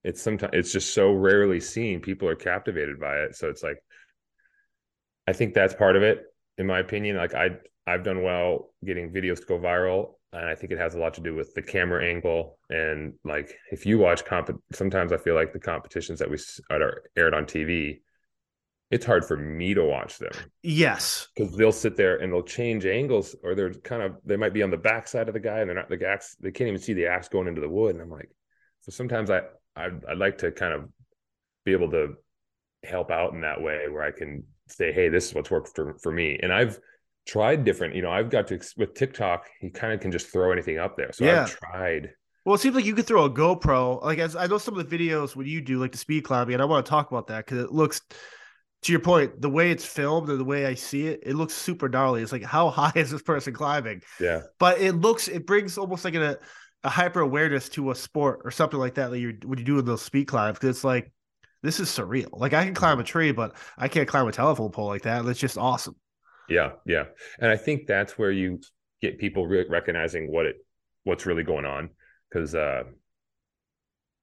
it's 0.03 0.21
sometimes 0.21 0.51
it's 0.53 0.71
just 0.71 0.93
so 0.93 1.13
rarely 1.13 1.59
seen. 1.59 1.99
People 2.01 2.27
are 2.27 2.35
captivated 2.35 2.99
by 2.99 3.17
it. 3.19 3.35
So 3.35 3.49
it's 3.49 3.63
like 3.63 3.81
I 5.29 5.33
think 5.33 5.53
that's 5.53 5.75
part 5.75 5.95
of 5.95 6.01
it, 6.01 6.23
in 6.57 6.65
my 6.65 6.79
opinion. 6.79 7.15
Like 7.15 7.35
I 7.35 7.51
I've 7.85 8.03
done 8.03 8.23
well 8.23 8.73
getting 8.83 9.11
videos 9.11 9.39
to 9.39 9.45
go 9.45 9.59
viral, 9.59 10.15
and 10.33 10.45
I 10.45 10.55
think 10.55 10.71
it 10.71 10.79
has 10.79 10.95
a 10.95 10.99
lot 10.99 11.13
to 11.15 11.21
do 11.21 11.35
with 11.35 11.53
the 11.53 11.61
camera 11.61 12.03
angle 12.03 12.57
and 12.69 13.13
like 13.23 13.53
if 13.71 13.85
you 13.85 13.99
watch 13.99 14.25
comp. 14.25 14.49
Sometimes 14.73 15.13
I 15.13 15.17
feel 15.17 15.35
like 15.35 15.53
the 15.53 15.59
competitions 15.59 16.17
that 16.17 16.29
we 16.31 16.37
are 16.71 17.03
aired 17.15 17.35
on 17.35 17.45
TV, 17.45 18.01
it's 18.89 19.05
hard 19.05 19.23
for 19.23 19.37
me 19.37 19.75
to 19.75 19.83
watch 19.83 20.17
them. 20.17 20.31
Yes, 20.63 21.27
because 21.35 21.55
they'll 21.55 21.71
sit 21.71 21.95
there 21.95 22.17
and 22.17 22.33
they'll 22.33 22.41
change 22.41 22.87
angles, 22.87 23.35
or 23.43 23.53
they're 23.53 23.73
kind 23.73 24.01
of 24.01 24.15
they 24.25 24.35
might 24.35 24.53
be 24.53 24.63
on 24.63 24.71
the 24.71 24.77
back 24.77 25.07
side 25.07 25.27
of 25.27 25.35
the 25.35 25.39
guy, 25.39 25.59
and 25.59 25.69
they're 25.69 25.75
not 25.75 25.89
the 25.89 26.07
axe. 26.07 26.37
They 26.39 26.51
can't 26.51 26.69
even 26.69 26.81
see 26.81 26.93
the 26.93 27.05
axe 27.05 27.29
going 27.29 27.47
into 27.47 27.61
the 27.61 27.69
wood, 27.69 27.93
and 27.93 28.01
I'm 28.01 28.09
like, 28.09 28.31
so 28.79 28.91
sometimes 28.91 29.29
I 29.29 29.41
I 29.75 29.89
I'd 30.09 30.17
like 30.17 30.39
to 30.39 30.51
kind 30.51 30.73
of 30.73 30.89
be 31.65 31.73
able 31.73 31.91
to 31.91 32.15
help 32.83 33.11
out 33.11 33.33
in 33.33 33.41
that 33.41 33.61
way 33.61 33.89
where 33.89 34.01
I 34.01 34.11
can 34.11 34.43
say, 34.71 34.91
hey, 34.91 35.09
this 35.09 35.27
is 35.27 35.33
what's 35.33 35.51
worked 35.51 35.75
for, 35.75 35.97
for 36.01 36.11
me. 36.11 36.39
And 36.41 36.53
I've 36.53 36.79
tried 37.27 37.63
different, 37.63 37.95
you 37.95 38.01
know, 38.01 38.11
I've 38.11 38.29
got 38.29 38.47
to 38.47 38.59
with 38.77 38.93
TikTok, 38.93 39.47
you 39.61 39.71
kind 39.71 39.93
of 39.93 39.99
can 39.99 40.11
just 40.11 40.27
throw 40.27 40.51
anything 40.51 40.79
up 40.79 40.97
there. 40.97 41.11
So 41.11 41.25
yeah. 41.25 41.43
I've 41.43 41.57
tried. 41.57 42.11
Well, 42.45 42.55
it 42.55 42.59
seems 42.59 42.75
like 42.75 42.85
you 42.85 42.95
could 42.95 43.05
throw 43.05 43.25
a 43.25 43.29
GoPro. 43.29 44.03
Like 44.03 44.19
as 44.19 44.35
I 44.35 44.47
know 44.47 44.57
some 44.57 44.77
of 44.77 44.89
the 44.89 44.97
videos 44.97 45.35
when 45.35 45.45
you 45.45 45.61
do 45.61 45.79
like 45.79 45.91
the 45.91 45.97
speed 45.97 46.23
climbing, 46.23 46.53
and 46.53 46.61
I 46.61 46.65
want 46.65 46.85
to 46.85 46.89
talk 46.89 47.11
about 47.11 47.27
that 47.27 47.45
because 47.45 47.63
it 47.63 47.71
looks 47.71 48.01
to 48.83 48.91
your 48.91 49.01
point, 49.01 49.41
the 49.41 49.49
way 49.49 49.71
it's 49.71 49.85
filmed 49.85 50.29
and 50.29 50.39
the 50.39 50.45
way 50.45 50.65
I 50.65 50.73
see 50.73 51.07
it, 51.07 51.19
it 51.23 51.35
looks 51.35 51.53
super 51.53 51.89
gnarly. 51.89 52.21
It's 52.21 52.31
like 52.31 52.43
how 52.43 52.69
high 52.69 52.93
is 52.95 53.11
this 53.11 53.21
person 53.21 53.53
climbing? 53.53 54.01
Yeah. 54.19 54.41
But 54.57 54.79
it 54.79 54.93
looks 54.93 55.27
it 55.27 55.45
brings 55.45 55.77
almost 55.77 56.05
like 56.05 56.15
a 56.15 56.39
a 56.83 56.89
hyper 56.89 57.19
awareness 57.19 57.67
to 57.69 57.91
a 57.91 57.95
sport 57.95 58.41
or 58.45 58.51
something 58.51 58.79
like 58.79 58.95
that. 58.95 59.11
Like 59.11 59.19
you 59.19 59.37
when 59.45 59.59
you 59.59 59.65
do 59.65 59.75
with 59.75 59.85
those 59.85 60.01
speed 60.01 60.25
climbs, 60.25 60.57
because 60.57 60.77
it's 60.77 60.83
like 60.83 61.11
this 61.61 61.79
is 61.79 61.89
surreal. 61.89 62.29
Like 62.31 62.53
I 62.53 62.65
can 62.65 62.73
climb 62.73 62.99
a 62.99 63.03
tree, 63.03 63.31
but 63.31 63.55
I 63.77 63.87
can't 63.87 64.07
climb 64.07 64.27
a 64.27 64.31
telephone 64.31 64.71
pole 64.71 64.87
like 64.87 65.03
that. 65.03 65.25
That's 65.25 65.39
just 65.39 65.57
awesome. 65.57 65.95
Yeah, 66.47 66.71
yeah, 66.85 67.05
and 67.39 67.51
I 67.51 67.57
think 67.57 67.85
that's 67.85 68.17
where 68.17 68.31
you 68.31 68.59
get 69.01 69.19
people 69.19 69.47
re- 69.47 69.67
recognizing 69.69 70.31
what 70.31 70.45
it 70.45 70.55
what's 71.03 71.25
really 71.25 71.43
going 71.43 71.65
on 71.65 71.89
because 72.29 72.53
uh 72.53 72.83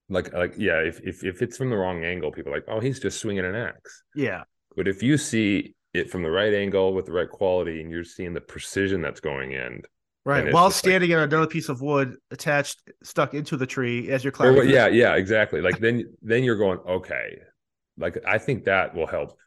like 0.09 0.33
like 0.33 0.55
yeah 0.57 0.81
if, 0.81 1.01
if 1.01 1.25
if 1.25 1.42
it's 1.42 1.57
from 1.57 1.70
the 1.70 1.77
wrong 1.77 2.05
angle 2.05 2.31
people 2.31 2.53
are 2.53 2.57
like 2.57 2.66
oh 2.68 2.81
he's 2.81 3.01
just 3.01 3.18
swinging 3.18 3.44
an 3.44 3.55
axe 3.55 4.03
yeah 4.14 4.42
but 4.77 4.87
if 4.87 5.03
you 5.03 5.16
see 5.16 5.75
it 5.94 6.11
from 6.11 6.22
the 6.22 6.31
right 6.31 6.55
angle 6.55 6.92
with 6.92 7.07
the 7.07 7.12
right 7.12 7.31
quality 7.31 7.81
and 7.81 7.90
you're 7.90 8.05
seeing 8.05 8.35
the 8.35 8.40
precision 8.40 9.01
that's 9.01 9.20
going 9.20 9.53
in 9.53 9.81
Right. 10.27 10.53
While 10.53 10.73
standing 10.73 11.11
like, 11.11 11.19
on 11.19 11.23
another 11.23 11.47
piece 11.47 11.69
of 11.69 11.81
wood 11.81 12.17
attached, 12.33 12.83
stuck 13.05 13.33
into 13.33 13.57
the 13.57 13.65
tree 13.65 14.11
as 14.11 14.25
you're 14.25 14.33
climbing. 14.33 14.57
Well, 14.57 14.67
yeah, 14.67 14.89
yeah, 14.89 15.15
exactly. 15.15 15.61
Like 15.61 15.79
then, 15.79 16.17
then 16.21 16.43
you're 16.43 16.57
going, 16.57 16.81
okay. 16.81 17.39
Like 17.97 18.19
I 18.27 18.39
think 18.39 18.65
that 18.65 18.93
will 18.93 19.07
help 19.07 19.39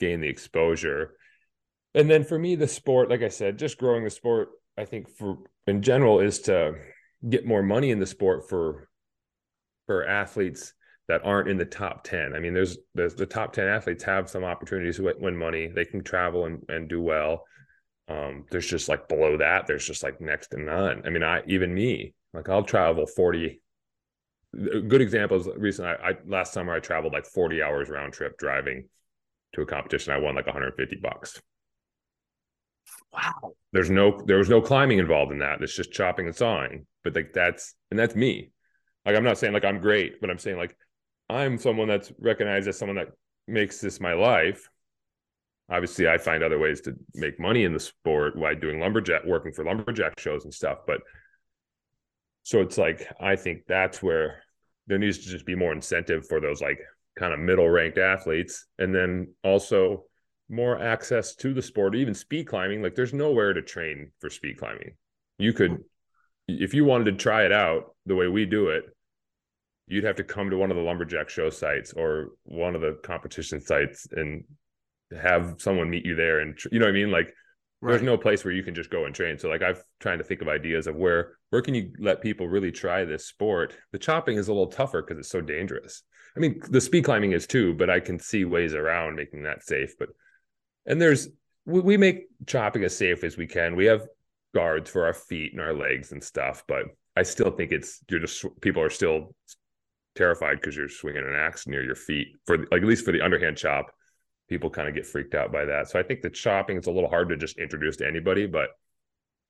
gain 0.00 0.20
the 0.20 0.28
exposure. 0.28 1.14
and 1.94 2.10
then 2.10 2.24
for 2.24 2.36
me, 2.36 2.56
the 2.56 2.66
sport, 2.66 3.10
like 3.10 3.22
I 3.22 3.28
said, 3.28 3.60
just 3.60 3.78
growing 3.78 4.02
the 4.02 4.10
sport, 4.10 4.48
I 4.76 4.84
think 4.84 5.08
for 5.08 5.38
in 5.68 5.82
general 5.82 6.18
is 6.18 6.40
to 6.40 6.74
get 7.30 7.46
more 7.46 7.62
money 7.62 7.92
in 7.92 8.00
the 8.00 8.06
sport 8.06 8.48
for 8.48 8.88
for 9.86 10.04
athletes 10.04 10.74
that 11.06 11.24
aren't 11.24 11.48
in 11.48 11.58
the 11.58 11.64
top 11.64 12.02
10. 12.02 12.34
I 12.34 12.40
mean, 12.40 12.54
there's 12.54 12.76
there's 12.96 13.14
the 13.14 13.24
top 13.24 13.52
10 13.52 13.68
athletes 13.68 14.02
have 14.02 14.28
some 14.28 14.42
opportunities 14.42 14.96
to 14.96 15.14
win 15.20 15.36
money. 15.36 15.68
They 15.68 15.84
can 15.84 16.02
travel 16.02 16.46
and, 16.46 16.60
and 16.68 16.88
do 16.88 17.00
well. 17.00 17.44
Um, 18.08 18.44
there's 18.50 18.66
just 18.66 18.88
like 18.88 19.08
below 19.08 19.38
that, 19.38 19.66
there's 19.66 19.86
just 19.86 20.02
like 20.02 20.20
next 20.20 20.48
to 20.48 20.60
none. 20.60 21.02
I 21.06 21.10
mean, 21.10 21.22
I 21.22 21.42
even 21.46 21.74
me, 21.74 22.14
like 22.32 22.48
I'll 22.48 22.62
travel 22.62 23.06
40. 23.06 23.60
Good 24.54 25.00
examples 25.00 25.48
recently, 25.56 25.90
I, 25.90 26.10
I 26.10 26.16
last 26.26 26.52
summer 26.52 26.74
I 26.74 26.80
traveled 26.80 27.12
like 27.12 27.26
40 27.26 27.62
hours 27.62 27.88
round 27.88 28.12
trip 28.12 28.38
driving 28.38 28.88
to 29.54 29.62
a 29.62 29.66
competition. 29.66 30.12
I 30.12 30.18
won 30.18 30.34
like 30.34 30.46
150 30.46 30.96
bucks. 30.96 31.40
Wow. 33.12 33.54
There's 33.72 33.90
no 33.90 34.20
there 34.26 34.38
was 34.38 34.48
no 34.48 34.60
climbing 34.60 34.98
involved 34.98 35.32
in 35.32 35.38
that. 35.38 35.62
It's 35.62 35.74
just 35.74 35.92
chopping 35.92 36.26
and 36.26 36.36
sawing. 36.36 36.86
But 37.02 37.14
like 37.14 37.32
that's 37.32 37.74
and 37.90 37.98
that's 37.98 38.14
me. 38.14 38.50
Like 39.06 39.16
I'm 39.16 39.24
not 39.24 39.38
saying 39.38 39.52
like 39.52 39.64
I'm 39.64 39.80
great, 39.80 40.20
but 40.20 40.30
I'm 40.30 40.38
saying 40.38 40.56
like 40.56 40.76
I'm 41.28 41.58
someone 41.58 41.88
that's 41.88 42.12
recognized 42.18 42.68
as 42.68 42.78
someone 42.78 42.96
that 42.96 43.08
makes 43.46 43.80
this 43.80 44.00
my 44.00 44.12
life. 44.14 44.68
Obviously, 45.70 46.08
I 46.08 46.18
find 46.18 46.42
other 46.42 46.58
ways 46.58 46.80
to 46.82 46.94
make 47.14 47.40
money 47.40 47.64
in 47.64 47.72
the 47.72 47.80
sport 47.80 48.36
while 48.36 48.54
doing 48.54 48.80
lumberjack, 48.80 49.24
working 49.24 49.52
for 49.52 49.64
lumberjack 49.64 50.20
shows 50.20 50.44
and 50.44 50.52
stuff. 50.52 50.78
But 50.86 51.00
so 52.42 52.60
it's 52.60 52.76
like 52.76 53.10
I 53.20 53.36
think 53.36 53.62
that's 53.66 54.02
where 54.02 54.42
there 54.86 54.98
needs 54.98 55.18
to 55.18 55.30
just 55.30 55.46
be 55.46 55.54
more 55.54 55.72
incentive 55.72 56.26
for 56.28 56.40
those 56.40 56.60
like 56.60 56.78
kind 57.18 57.32
of 57.32 57.40
middle 57.40 57.68
ranked 57.68 57.98
athletes, 57.98 58.66
and 58.78 58.94
then 58.94 59.32
also 59.42 60.04
more 60.50 60.78
access 60.78 61.34
to 61.36 61.54
the 61.54 61.62
sport, 61.62 61.94
even 61.94 62.14
speed 62.14 62.46
climbing. 62.46 62.82
Like 62.82 62.94
there's 62.94 63.14
nowhere 63.14 63.52
to 63.54 63.62
train 63.62 64.10
for 64.20 64.28
speed 64.28 64.58
climbing. 64.58 64.96
You 65.38 65.52
could, 65.52 65.72
mm-hmm. 65.72 65.82
if 66.62 66.74
you 66.74 66.84
wanted 66.84 67.04
to 67.06 67.12
try 67.12 67.44
it 67.44 67.52
out 67.52 67.94
the 68.04 68.14
way 68.14 68.28
we 68.28 68.44
do 68.44 68.68
it, 68.68 68.84
you'd 69.86 70.04
have 70.04 70.16
to 70.16 70.24
come 70.24 70.50
to 70.50 70.56
one 70.56 70.70
of 70.70 70.76
the 70.76 70.82
lumberjack 70.82 71.28
show 71.28 71.50
sites 71.50 71.92
or 71.92 72.30
one 72.44 72.74
of 72.74 72.80
the 72.80 72.98
competition 73.02 73.60
sites 73.60 74.06
and 74.12 74.44
have 75.20 75.56
someone 75.58 75.90
meet 75.90 76.04
you 76.04 76.14
there 76.14 76.40
and 76.40 76.58
you 76.70 76.78
know 76.78 76.86
what 76.86 76.90
i 76.90 76.94
mean? 76.94 77.10
Like 77.10 77.34
right. 77.80 77.92
there's 77.92 78.02
no 78.02 78.16
place 78.16 78.44
where 78.44 78.54
you 78.54 78.62
can 78.62 78.74
just 78.74 78.90
go 78.90 79.04
and 79.04 79.14
train. 79.14 79.38
So 79.38 79.48
like 79.48 79.62
i've 79.62 79.82
trying 80.00 80.18
to 80.18 80.24
think 80.24 80.42
of 80.42 80.48
ideas 80.48 80.86
of 80.86 80.96
where 80.96 81.36
where 81.50 81.62
can 81.62 81.74
you 81.74 81.92
let 81.98 82.22
people 82.22 82.48
really 82.48 82.72
try 82.72 83.04
this 83.04 83.26
sport? 83.26 83.74
The 83.92 83.98
chopping 83.98 84.36
is 84.36 84.48
a 84.48 84.52
little 84.52 84.70
tougher 84.70 85.02
because 85.02 85.18
it's 85.18 85.30
so 85.30 85.40
dangerous. 85.40 86.02
I 86.36 86.40
mean 86.40 86.60
the 86.68 86.80
speed 86.80 87.04
climbing 87.04 87.32
is 87.32 87.46
too 87.46 87.74
but 87.74 87.90
i 87.90 88.00
can 88.00 88.18
see 88.18 88.44
ways 88.44 88.74
around 88.74 89.16
making 89.16 89.44
that 89.44 89.62
safe 89.62 89.94
but 89.98 90.08
and 90.86 91.00
there's 91.00 91.28
we, 91.64 91.80
we 91.80 91.96
make 91.96 92.26
chopping 92.46 92.84
as 92.84 92.96
safe 92.96 93.24
as 93.24 93.36
we 93.36 93.46
can. 93.46 93.76
We 93.76 93.86
have 93.86 94.06
guards 94.54 94.90
for 94.90 95.04
our 95.04 95.14
feet 95.14 95.52
and 95.52 95.60
our 95.60 95.74
legs 95.74 96.12
and 96.12 96.22
stuff 96.22 96.62
but 96.68 96.86
i 97.16 97.22
still 97.22 97.50
think 97.50 97.72
it's 97.72 98.00
you're 98.08 98.20
just 98.20 98.46
people 98.60 98.80
are 98.80 98.90
still 98.90 99.34
terrified 100.14 100.60
because 100.60 100.76
you're 100.76 100.88
swinging 100.88 101.24
an 101.24 101.34
axe 101.34 101.66
near 101.66 101.82
your 101.82 101.94
feet 101.94 102.28
for 102.46 102.58
like 102.58 102.82
at 102.82 102.84
least 102.84 103.04
for 103.04 103.12
the 103.12 103.20
underhand 103.20 103.56
chop 103.56 103.90
people 104.48 104.70
kind 104.70 104.88
of 104.88 104.94
get 104.94 105.06
freaked 105.06 105.34
out 105.34 105.52
by 105.52 105.64
that 105.64 105.88
so 105.88 105.98
i 105.98 106.02
think 106.02 106.20
the 106.22 106.30
chopping 106.30 106.76
is 106.76 106.86
a 106.86 106.90
little 106.90 107.08
hard 107.08 107.28
to 107.28 107.36
just 107.36 107.58
introduce 107.58 107.96
to 107.96 108.06
anybody 108.06 108.46
but 108.46 108.70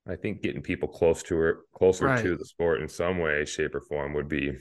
i 0.07 0.15
think 0.15 0.41
getting 0.41 0.61
people 0.61 0.87
close 0.87 1.23
to 1.23 1.43
it 1.43 1.55
closer 1.73 2.05
right. 2.05 2.23
to 2.23 2.35
the 2.35 2.45
sport 2.45 2.81
in 2.81 2.87
some 2.87 3.19
way 3.19 3.45
shape 3.45 3.75
or 3.75 3.81
form 3.81 4.13
would 4.13 4.29
be 4.29 4.51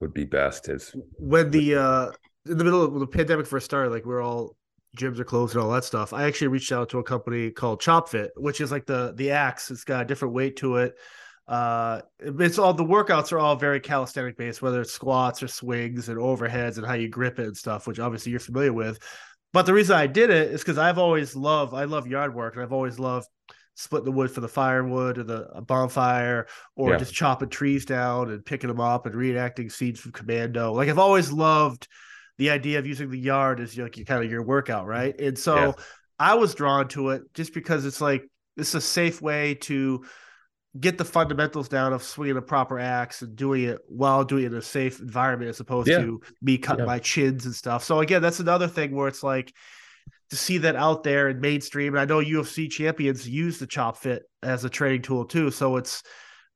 would 0.00 0.14
be 0.14 0.24
best 0.24 0.68
is 0.68 0.94
when 1.18 1.50
the 1.50 1.74
uh 1.74 2.10
in 2.46 2.56
the 2.56 2.64
middle 2.64 2.82
of 2.82 2.94
the 2.94 3.06
pandemic 3.06 3.46
first 3.46 3.64
started 3.64 3.90
like 3.90 4.04
we're 4.04 4.22
all 4.22 4.56
gyms 4.96 5.18
are 5.18 5.24
closed 5.24 5.54
and 5.54 5.62
all 5.62 5.70
that 5.70 5.84
stuff 5.84 6.12
i 6.12 6.24
actually 6.24 6.48
reached 6.48 6.72
out 6.72 6.88
to 6.88 6.98
a 6.98 7.02
company 7.02 7.50
called 7.50 7.80
ChopFit, 7.80 8.30
which 8.36 8.60
is 8.60 8.72
like 8.72 8.86
the 8.86 9.12
the 9.16 9.30
axe 9.30 9.70
it's 9.70 9.84
got 9.84 10.02
a 10.02 10.04
different 10.04 10.34
weight 10.34 10.56
to 10.56 10.76
it 10.76 10.94
uh 11.48 12.02
it's 12.20 12.58
all 12.58 12.74
the 12.74 12.84
workouts 12.84 13.32
are 13.32 13.38
all 13.38 13.56
very 13.56 13.80
calisthenic 13.80 14.36
based 14.36 14.60
whether 14.60 14.82
it's 14.82 14.92
squats 14.92 15.42
or 15.42 15.48
swings 15.48 16.10
and 16.10 16.18
overheads 16.18 16.76
and 16.76 16.86
how 16.86 16.92
you 16.92 17.08
grip 17.08 17.38
it 17.38 17.46
and 17.46 17.56
stuff 17.56 17.86
which 17.86 17.98
obviously 17.98 18.30
you're 18.30 18.38
familiar 18.38 18.72
with 18.72 18.98
but 19.54 19.64
the 19.64 19.72
reason 19.72 19.96
i 19.96 20.06
did 20.06 20.28
it 20.28 20.52
is 20.52 20.60
because 20.60 20.76
i've 20.76 20.98
always 20.98 21.34
loved 21.34 21.72
i 21.72 21.84
love 21.84 22.06
yard 22.06 22.34
work 22.34 22.54
and 22.54 22.62
i've 22.62 22.72
always 22.72 22.98
loved 22.98 23.26
splitting 23.76 24.04
the 24.04 24.12
wood 24.12 24.30
for 24.30 24.40
the 24.40 24.48
firewood 24.48 25.16
or 25.16 25.22
the 25.22 25.48
bonfire 25.66 26.46
or 26.76 26.90
yeah. 26.90 26.96
just 26.98 27.14
chopping 27.14 27.48
trees 27.48 27.86
down 27.86 28.28
and 28.30 28.44
picking 28.44 28.68
them 28.68 28.80
up 28.80 29.06
and 29.06 29.14
reenacting 29.14 29.72
scenes 29.72 29.98
from 29.98 30.12
commando 30.12 30.72
like 30.74 30.90
i've 30.90 30.98
always 30.98 31.32
loved 31.32 31.88
the 32.36 32.50
idea 32.50 32.78
of 32.78 32.86
using 32.86 33.08
the 33.08 33.18
yard 33.18 33.58
as 33.58 33.78
like 33.78 33.96
your, 33.96 34.04
kind 34.04 34.22
of 34.22 34.30
your 34.30 34.42
workout 34.42 34.86
right 34.86 35.18
and 35.18 35.38
so 35.38 35.56
yeah. 35.56 35.72
i 36.18 36.34
was 36.34 36.54
drawn 36.54 36.88
to 36.88 37.08
it 37.10 37.22
just 37.32 37.54
because 37.54 37.86
it's 37.86 38.02
like 38.02 38.28
it's 38.58 38.74
a 38.74 38.80
safe 38.80 39.22
way 39.22 39.54
to 39.54 40.04
get 40.78 40.98
the 40.98 41.04
fundamentals 41.04 41.68
down 41.68 41.92
of 41.92 42.02
swinging 42.02 42.36
a 42.36 42.42
proper 42.42 42.78
axe 42.78 43.22
and 43.22 43.34
doing 43.34 43.64
it 43.64 43.78
while 43.88 44.24
doing 44.24 44.44
it 44.44 44.52
in 44.52 44.58
a 44.58 44.62
safe 44.62 45.00
environment 45.00 45.48
as 45.48 45.60
opposed 45.60 45.88
yeah. 45.88 45.98
to 45.98 46.20
me 46.42 46.58
cutting 46.58 46.80
yeah. 46.80 46.86
my 46.86 46.98
chins 46.98 47.46
and 47.46 47.54
stuff. 47.54 47.82
So 47.82 48.00
again, 48.00 48.22
that's 48.22 48.40
another 48.40 48.68
thing 48.68 48.94
where 48.94 49.08
it's 49.08 49.22
like 49.22 49.52
to 50.30 50.36
see 50.36 50.58
that 50.58 50.76
out 50.76 51.02
there 51.02 51.28
in 51.30 51.40
mainstream. 51.40 51.94
And 51.94 52.00
I 52.00 52.04
know 52.04 52.22
UFC 52.22 52.70
champions 52.70 53.28
use 53.28 53.58
the 53.58 53.66
ChopFit 53.66 54.20
as 54.42 54.64
a 54.64 54.70
training 54.70 55.02
tool 55.02 55.24
too. 55.24 55.50
So 55.50 55.76
it's 55.76 56.02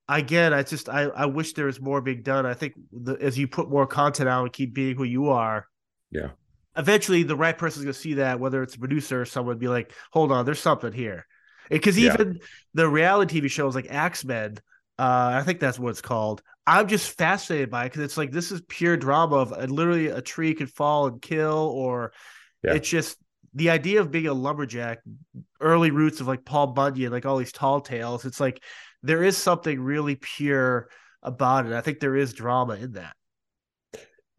again, 0.09 0.53
I 0.53 0.63
just 0.63 0.89
I, 0.89 1.05
I 1.05 1.27
wish 1.27 1.55
there 1.55 1.67
was 1.67 1.81
more 1.81 2.01
being 2.01 2.23
done. 2.23 2.47
I 2.47 2.55
think 2.55 2.75
the, 2.93 3.17
as 3.21 3.39
you 3.39 3.49
put 3.49 3.71
more 3.71 3.87
content 3.87 4.29
out 4.29 4.43
and 4.43 4.53
keep 4.53 4.75
being 4.75 4.97
who 4.97 5.05
you 5.05 5.31
are, 5.31 5.67
yeah, 6.11 6.31
eventually 6.77 7.23
the 7.23 7.37
right 7.37 7.57
person's 7.57 7.85
gonna 7.85 7.95
see 7.95 8.15
that, 8.15 8.41
whether 8.41 8.63
it's 8.63 8.75
a 8.75 8.79
producer 8.79 9.23
or 9.23 9.25
someone, 9.25 9.59
be 9.59 9.69
like, 9.69 9.93
hold 10.13 10.33
on, 10.33 10.45
there's 10.45 10.61
something 10.61 10.93
here. 10.93 11.27
Because 11.71 11.99
even 11.99 12.35
yeah. 12.35 12.47
the 12.75 12.89
reality 12.89 13.41
TV 13.41 13.51
shows 13.51 13.75
like 13.75 13.87
Axemen, 13.91 14.59
uh, 14.99 15.31
I 15.35 15.43
think 15.43 15.61
that's 15.61 15.79
what 15.79 15.91
it's 15.91 16.01
called. 16.01 16.43
I'm 16.67 16.87
just 16.87 17.17
fascinated 17.17 17.71
by 17.71 17.85
it 17.85 17.89
because 17.89 18.03
it's 18.03 18.17
like 18.17 18.31
this 18.31 18.53
is 18.53 18.63
pure 18.69 18.97
drama 18.97 19.37
of 19.37 19.53
uh, 19.53 19.65
literally 19.65 20.09
a 20.09 20.23
tree 20.23 20.55
could 20.55 20.71
fall 20.71 21.07
and 21.07 21.21
kill, 21.21 21.73
or 21.75 22.13
yeah. 22.63 22.75
it's 22.75 22.89
just 22.89 23.19
the 23.55 23.71
idea 23.71 24.01
of 24.01 24.11
being 24.11 24.27
a 24.29 24.35
lumberjack, 24.35 25.01
early 25.61 25.91
roots 25.91 26.21
of 26.21 26.29
like 26.29 26.45
Paul 26.45 26.69
Bunyan, 26.69 27.11
like 27.13 27.27
all 27.27 27.39
these 27.39 27.53
tall 27.53 27.81
tales. 27.81 28.25
It's 28.25 28.41
like 28.41 28.63
there 29.03 29.25
is 29.25 29.37
something 29.37 29.81
really 29.81 30.17
pure 30.17 30.89
about 31.23 31.67
it. 31.67 31.73
I 31.73 31.81
think 31.81 32.01
there 32.01 32.17
is 32.17 32.33
drama 32.33 32.75
in 32.75 32.93
that. 32.93 33.15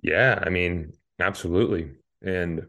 Yeah, 0.01 0.41
I 0.45 0.49
mean, 0.49 0.93
absolutely. 1.19 1.91
And 2.21 2.67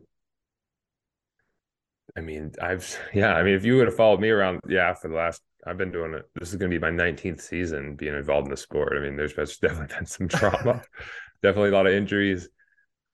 I 2.16 2.20
mean, 2.20 2.52
I've 2.60 2.98
yeah, 3.14 3.34
I 3.34 3.42
mean, 3.42 3.54
if 3.54 3.64
you 3.64 3.76
would 3.76 3.86
have 3.86 3.96
followed 3.96 4.20
me 4.20 4.30
around, 4.30 4.60
yeah, 4.68 4.94
for 4.94 5.08
the 5.08 5.16
last, 5.16 5.42
I've 5.66 5.78
been 5.78 5.92
doing 5.92 6.14
it. 6.14 6.28
This 6.34 6.50
is 6.50 6.56
going 6.56 6.70
to 6.70 6.78
be 6.78 6.80
my 6.80 6.90
19th 6.90 7.40
season 7.40 7.96
being 7.96 8.14
involved 8.14 8.46
in 8.46 8.50
the 8.50 8.56
sport. 8.56 8.94
I 8.96 9.00
mean, 9.00 9.16
there's 9.16 9.34
definitely 9.58 9.94
been 9.94 10.06
some 10.06 10.28
trauma, 10.28 10.82
definitely 11.42 11.70
a 11.70 11.72
lot 11.72 11.86
of 11.86 11.94
injuries. 11.94 12.48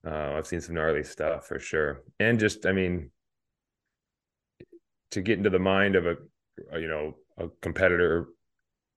Uh, 0.07 0.33
I've 0.33 0.47
seen 0.47 0.61
some 0.61 0.75
gnarly 0.75 1.05
stuff 1.05 1.47
for 1.47 1.59
sure, 1.59 2.03
and 2.19 2.39
just, 2.41 2.65
I 2.65 2.73
mean, 2.73 3.11
to 5.11 5.21
get 5.21 5.39
into 5.39 5.51
the 5.51 5.59
mind 5.59 5.97
of 5.97 6.07
a, 6.07 6.17
a 6.73 6.81
you 6.81 6.89
know, 6.89 7.17
a 7.37 7.49
competitor 7.61 8.29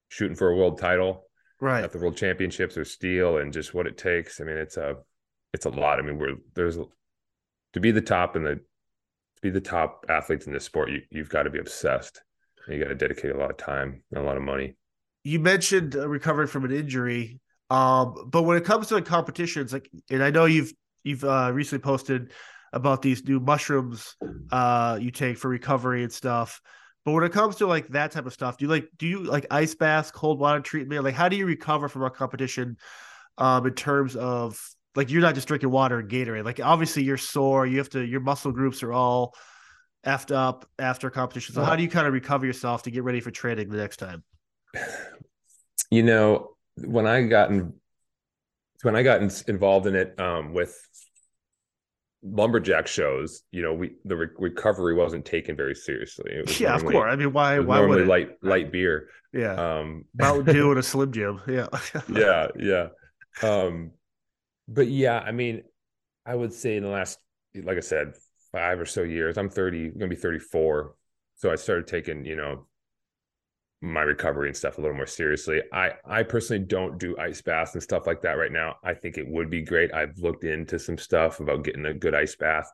shooting 0.07 0.35
for 0.35 0.49
a 0.49 0.55
world 0.55 0.79
title, 0.79 1.25
right, 1.59 1.83
at 1.83 1.91
the 1.91 1.97
World 1.97 2.15
Championships 2.15 2.77
or 2.77 2.85
STIHL, 2.85 3.41
and 3.41 3.51
just 3.51 3.73
what 3.73 3.87
it 3.87 3.97
takes. 3.97 4.39
I 4.39 4.45
mean, 4.45 4.57
it's 4.57 4.77
a, 4.77 4.95
it's 5.53 5.65
a 5.65 5.69
lot. 5.69 5.99
I 5.99 6.03
mean, 6.03 6.17
we're 6.17 6.35
there's 6.55 6.77
to 6.77 7.79
be 7.81 7.91
the 7.91 8.01
top 8.01 8.37
in 8.37 8.43
the 8.43 8.61
be 9.43 9.51
the 9.51 9.61
top 9.61 10.05
athletes 10.09 10.47
in 10.47 10.53
this 10.53 10.63
sport, 10.63 10.89
you, 10.89 11.01
you've 11.11 11.29
got 11.29 11.43
to 11.43 11.49
be 11.49 11.59
obsessed. 11.59 12.23
You 12.67 12.79
got 12.79 12.87
to 12.87 12.95
dedicate 12.95 13.35
a 13.35 13.37
lot 13.37 13.51
of 13.51 13.57
time 13.57 14.01
and 14.11 14.23
a 14.23 14.25
lot 14.25 14.37
of 14.37 14.43
money. 14.43 14.75
You 15.23 15.39
mentioned 15.39 15.95
uh, 15.95 16.07
recovering 16.07 16.47
from 16.47 16.65
an 16.65 16.71
injury, 16.71 17.39
um, 17.69 18.15
but 18.27 18.43
when 18.43 18.57
it 18.57 18.63
comes 18.63 18.87
to 18.87 18.95
like 18.95 19.05
competitions, 19.05 19.73
like, 19.73 19.89
and 20.09 20.23
I 20.23 20.31
know 20.31 20.45
you've 20.45 20.73
you've 21.03 21.23
uh, 21.23 21.51
recently 21.53 21.83
posted 21.83 22.31
about 22.71 23.01
these 23.01 23.23
new 23.25 23.39
mushrooms 23.39 24.15
uh, 24.51 24.97
you 24.99 25.11
take 25.11 25.37
for 25.37 25.49
recovery 25.49 26.03
and 26.03 26.11
stuff. 26.11 26.61
But 27.05 27.11
when 27.11 27.23
it 27.23 27.33
comes 27.33 27.57
to 27.57 27.67
like 27.67 27.89
that 27.89 28.11
type 28.11 28.25
of 28.25 28.33
stuff, 28.33 28.57
do 28.57 28.65
you 28.65 28.71
like 28.71 28.87
do 28.97 29.05
you 29.05 29.23
like 29.23 29.45
ice 29.51 29.75
baths, 29.75 30.09
cold 30.09 30.39
water 30.39 30.61
treatment? 30.61 31.03
Like, 31.03 31.15
how 31.15 31.27
do 31.27 31.35
you 31.35 31.45
recover 31.45 31.89
from 31.89 32.03
a 32.03 32.09
competition 32.09 32.77
um, 33.37 33.65
in 33.65 33.73
terms 33.73 34.15
of 34.15 34.57
like 34.95 35.09
you're 35.09 35.21
not 35.21 35.35
just 35.35 35.47
drinking 35.47 35.71
water 35.71 35.99
and 35.99 36.09
Gatorade. 36.09 36.45
Like 36.45 36.59
obviously 36.59 37.03
you're 37.03 37.17
sore. 37.17 37.65
You 37.65 37.77
have 37.79 37.89
to 37.91 38.03
your 38.03 38.21
muscle 38.21 38.51
groups 38.51 38.83
are 38.83 38.93
all 38.93 39.35
effed 40.05 40.35
up 40.35 40.69
after 40.77 41.09
competition. 41.09 41.55
So 41.55 41.63
how 41.63 41.75
do 41.75 41.83
you 41.83 41.89
kind 41.89 42.07
of 42.07 42.13
recover 42.13 42.45
yourself 42.45 42.83
to 42.83 42.91
get 42.91 43.03
ready 43.03 43.19
for 43.19 43.31
training 43.31 43.69
the 43.69 43.77
next 43.77 43.97
time? 43.97 44.23
You 45.89 46.03
know, 46.03 46.55
when 46.75 47.07
I 47.07 47.23
got 47.23 47.51
in, 47.51 47.73
when 48.81 48.95
I 48.95 49.03
got 49.03 49.21
in, 49.21 49.31
involved 49.47 49.87
in 49.87 49.95
it 49.95 50.19
um, 50.19 50.53
with 50.53 50.75
lumberjack 52.23 52.87
shows, 52.87 53.43
you 53.51 53.61
know, 53.61 53.73
we 53.73 53.95
the 54.05 54.15
re- 54.15 54.27
recovery 54.37 54.95
wasn't 54.95 55.25
taken 55.25 55.55
very 55.55 55.75
seriously. 55.75 56.31
yeah, 56.59 56.69
normally, 56.69 56.87
of 56.87 56.91
course. 56.91 57.13
I 57.13 57.15
mean, 57.15 57.33
why? 57.33 57.59
Why 57.59 57.81
would 57.81 58.01
it? 58.01 58.07
light 58.07 58.31
light 58.41 58.71
beer? 58.71 59.09
Yeah, 59.31 59.53
um, 59.53 60.05
Mountain 60.15 60.53
Dew 60.53 60.69
and 60.71 60.79
a 60.79 60.83
Slim 60.83 61.11
Jim. 61.11 61.41
Yeah, 61.47 61.67
yeah, 62.09 62.47
yeah. 62.59 62.87
Um, 63.41 63.91
but 64.67 64.87
yeah, 64.87 65.19
I 65.19 65.31
mean, 65.31 65.63
I 66.25 66.35
would 66.35 66.53
say 66.53 66.77
in 66.77 66.83
the 66.83 66.89
last, 66.89 67.19
like 67.55 67.77
I 67.77 67.81
said, 67.81 68.13
five 68.51 68.79
or 68.79 68.85
so 68.85 69.03
years. 69.03 69.37
I'm 69.37 69.49
30, 69.49 69.89
gonna 69.89 70.07
be 70.07 70.15
34. 70.15 70.95
So 71.35 71.51
I 71.51 71.55
started 71.55 71.87
taking, 71.87 72.25
you 72.25 72.35
know, 72.35 72.67
my 73.81 74.01
recovery 74.01 74.47
and 74.47 74.55
stuff 74.55 74.77
a 74.77 74.81
little 74.81 74.95
more 74.95 75.05
seriously. 75.05 75.61
I 75.73 75.91
I 76.05 76.23
personally 76.23 76.63
don't 76.63 76.97
do 76.97 77.17
ice 77.17 77.41
baths 77.41 77.73
and 77.73 77.83
stuff 77.83 78.07
like 78.07 78.21
that 78.21 78.37
right 78.37 78.51
now. 78.51 78.77
I 78.83 78.93
think 78.93 79.17
it 79.17 79.27
would 79.27 79.49
be 79.49 79.61
great. 79.61 79.93
I've 79.93 80.17
looked 80.19 80.45
into 80.45 80.79
some 80.79 80.97
stuff 80.97 81.41
about 81.41 81.65
getting 81.65 81.85
a 81.85 81.93
good 81.93 82.15
ice 82.15 82.35
bath. 82.35 82.71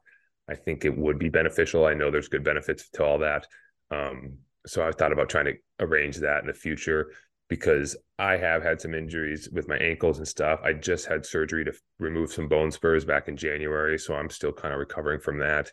I 0.48 0.54
think 0.56 0.86
it 0.86 0.96
would 0.96 1.18
be 1.18 1.30
beneficial. 1.30 1.86
I 1.86 1.96
know 1.96 2.12
there's 2.12 2.28
good 2.28 2.44
benefits 2.44 2.90
to 2.92 3.04
all 3.04 3.20
that. 3.20 3.48
Um, 3.90 4.38
so 4.68 4.88
I 4.88 4.92
thought 4.92 5.12
about 5.12 5.30
trying 5.30 5.46
to 5.46 5.54
arrange 5.80 6.18
that 6.18 6.42
in 6.42 6.48
the 6.48 6.54
future 6.54 7.12
because 7.50 7.98
I 8.18 8.38
have 8.38 8.64
had 8.64 8.80
some 8.80 8.94
injuries 8.94 9.50
with 9.52 9.68
my 9.68 9.78
ankles 9.78 10.20
and 10.20 10.28
stuff. 10.28 10.60
I 10.64 10.74
just 10.74 11.08
had 11.08 11.26
surgery 11.26 11.66
to 11.66 11.74
remove 11.98 12.32
some 12.32 12.48
bone 12.48 12.72
spurs 12.72 13.06
back 13.06 13.28
in 13.28 13.36
January, 13.36 13.98
so 13.98 14.14
I'm 14.14 14.30
still 14.30 14.54
kind 14.54 14.74
of 14.74 14.80
recovering 14.80 15.20
from 15.20 15.40
that. 15.40 15.72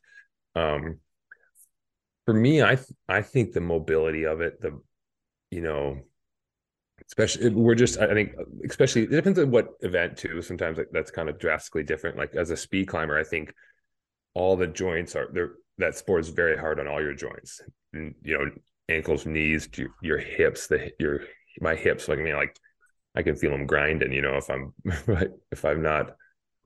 Um, 0.55 0.99
for 2.25 2.35
me, 2.35 2.63
I 2.63 2.79
I 3.09 3.23
think 3.23 3.53
the 3.53 3.61
mobility 3.61 4.25
of 4.25 4.41
it, 4.41 4.61
the 4.61 4.81
you 5.51 5.61
know, 5.61 6.01
especially 7.07 7.51
we're 7.51 7.75
just 7.75 7.99
I 7.99 8.13
think 8.15 8.33
especially 8.69 9.03
it 9.03 9.11
depends 9.11 9.39
on 9.39 9.51
what 9.51 9.69
event 9.81 10.17
too. 10.17 10.43
Sometimes 10.43 10.79
like, 10.79 10.89
that's 10.93 11.11
kind 11.11 11.29
of 11.29 11.39
drastically 11.39 11.85
different. 11.85 12.17
Like 12.17 12.35
as 12.35 12.51
a 12.51 12.57
speed 12.57 12.89
climber, 12.89 13.19
I 13.19 13.25
think 13.25 13.53
all 14.35 14.57
the 14.57 14.67
joints 14.67 15.15
are 15.15 15.29
there. 15.33 15.53
That 15.79 15.95
sport 15.95 16.21
is 16.21 16.31
very 16.31 16.57
hard 16.57 16.81
on 16.81 16.89
all 16.89 17.03
your 17.03 17.15
joints. 17.15 17.61
And, 17.93 18.15
you 18.23 18.39
know, 18.39 18.51
ankles, 18.89 19.27
knees, 19.27 19.69
your, 19.77 19.89
your 20.03 20.19
hips, 20.19 20.69
the 20.69 20.91
your 20.99 21.21
my 21.61 21.75
hips. 21.75 22.09
Like 22.09 22.19
I 22.19 22.23
mean, 22.23 22.37
like 22.37 22.59
I 23.15 23.23
can 23.23 23.37
feel 23.37 23.51
them 23.51 23.67
grinding. 23.67 24.13
You 24.13 24.23
know, 24.23 24.37
if 24.37 24.51
I'm 24.51 24.73
if 25.53 25.65
I'm 25.65 25.83
not 25.83 26.17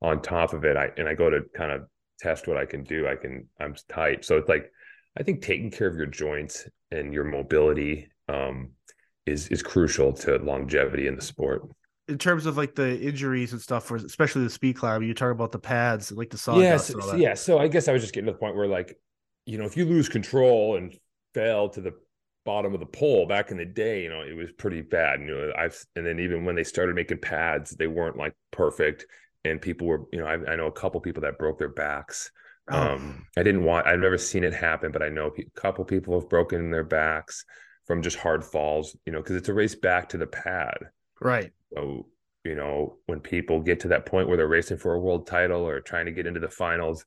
on 0.03 0.22
top 0.22 0.53
of 0.53 0.64
it, 0.64 0.76
I 0.76 0.90
and 0.96 1.09
I 1.09 1.14
go 1.14 1.31
to 1.31 1.42
kind 1.55 1.72
of 1.72 1.87
test 2.18 2.46
what 2.46 2.57
I 2.57 2.66
can 2.66 2.85
do. 2.85 3.07
I 3.09 3.16
can 3.16 3.48
I'm 3.61 3.74
tight. 3.88 4.24
So 4.24 4.37
it's 4.37 4.48
like 4.48 4.70
I 5.18 5.22
think 5.22 5.42
taking 5.42 5.70
care 5.70 5.88
of 5.88 5.96
your 5.96 6.07
joints 6.07 6.68
and 6.90 7.12
your 7.12 7.24
mobility 7.24 8.09
um, 8.29 8.70
is 9.26 9.48
is 9.48 9.62
crucial 9.62 10.12
to 10.12 10.37
longevity 10.37 11.07
in 11.07 11.16
the 11.16 11.22
sport. 11.22 11.62
In 12.09 12.18
terms 12.18 12.46
of 12.46 12.57
like 12.57 12.74
the 12.74 13.00
injuries 13.00 13.53
and 13.53 13.61
stuff, 13.61 13.85
for 13.85 13.96
especially 13.96 14.42
the 14.42 14.50
speed 14.50 14.76
climb, 14.76 15.03
you 15.03 15.14
talk 15.14 15.31
about 15.31 15.53
the 15.53 15.59
pads, 15.59 16.11
like 16.11 16.31
the 16.31 16.38
sawdust. 16.38 16.94
Yes, 16.96 17.14
yeah. 17.16 17.35
So 17.35 17.59
I 17.59 17.68
guess 17.68 17.87
I 17.87 17.92
was 17.92 18.03
just 18.03 18.12
getting 18.12 18.26
to 18.26 18.33
the 18.33 18.38
point 18.38 18.57
where, 18.57 18.66
like, 18.66 18.98
you 19.46 19.59
know, 19.59 19.64
if 19.64 19.76
you 19.76 19.85
lose 19.85 20.09
control 20.09 20.76
and 20.76 20.92
fell 21.35 21.68
to 21.70 21.81
the 21.81 21.92
bottom 22.44 22.74
of 22.74 22.81
the 22.81 22.87
pole 22.87 23.26
back 23.26 23.50
in 23.50 23.57
the 23.57 23.64
day, 23.64 24.03
you 24.03 24.09
know, 24.09 24.22
it 24.22 24.35
was 24.35 24.50
pretty 24.53 24.81
bad. 24.81 25.20
You 25.20 25.26
know, 25.26 25.53
I've 25.57 25.79
and 25.96 26.07
then 26.07 26.18
even 26.20 26.44
when 26.44 26.57
they 26.57 26.64
started 26.64 26.94
making 26.94 27.18
pads, 27.18 27.70
they 27.70 27.87
weren't 27.87 28.16
like 28.16 28.35
perfect, 28.50 29.07
and 29.44 29.61
people 29.61 29.87
were, 29.87 30.03
you 30.12 30.20
know, 30.20 30.26
I, 30.26 30.53
I 30.53 30.57
know 30.57 30.66
a 30.66 30.72
couple 30.72 31.00
people 31.00 31.22
that 31.22 31.38
broke 31.38 31.59
their 31.59 31.68
backs. 31.68 32.31
Oh. 32.70 32.92
Um, 32.92 33.26
I 33.37 33.42
didn't 33.42 33.64
want, 33.64 33.87
I've 33.87 33.98
never 33.98 34.18
seen 34.18 34.44
it 34.44 34.55
happen, 34.55 34.92
but 34.92 35.03
I 35.03 35.09
know 35.09 35.33
a 35.37 35.61
couple 35.61 35.85
people 35.85 36.18
have 36.18 36.29
broken 36.29 36.70
their 36.70 36.85
backs 36.85 37.44
from 37.87 38.03
just 38.03 38.16
hard 38.18 38.44
falls, 38.44 38.96
you 39.07 39.12
know, 39.12 39.20
because 39.20 39.37
it's 39.37 39.48
a 39.48 39.55
race 39.55 39.74
back 39.74 40.11
to 40.11 40.18
the 40.18 40.26
pad. 40.26 40.76
Right. 41.20 41.50
So, 41.74 42.07
you 42.44 42.55
know, 42.55 42.98
when 43.07 43.20
people 43.20 43.61
get 43.61 43.81
to 43.81 43.88
that 43.88 44.07
point 44.07 44.29
where 44.29 44.37
they're 44.37 44.46
racing 44.46 44.79
for 44.79 44.94
a 44.94 45.00
world 45.00 45.26
title 45.26 45.66
or 45.66 45.81
trying 45.81 46.07
to 46.07 46.12
get 46.12 46.26
into 46.26 46.38
the 46.38 46.48
finals, 46.48 47.05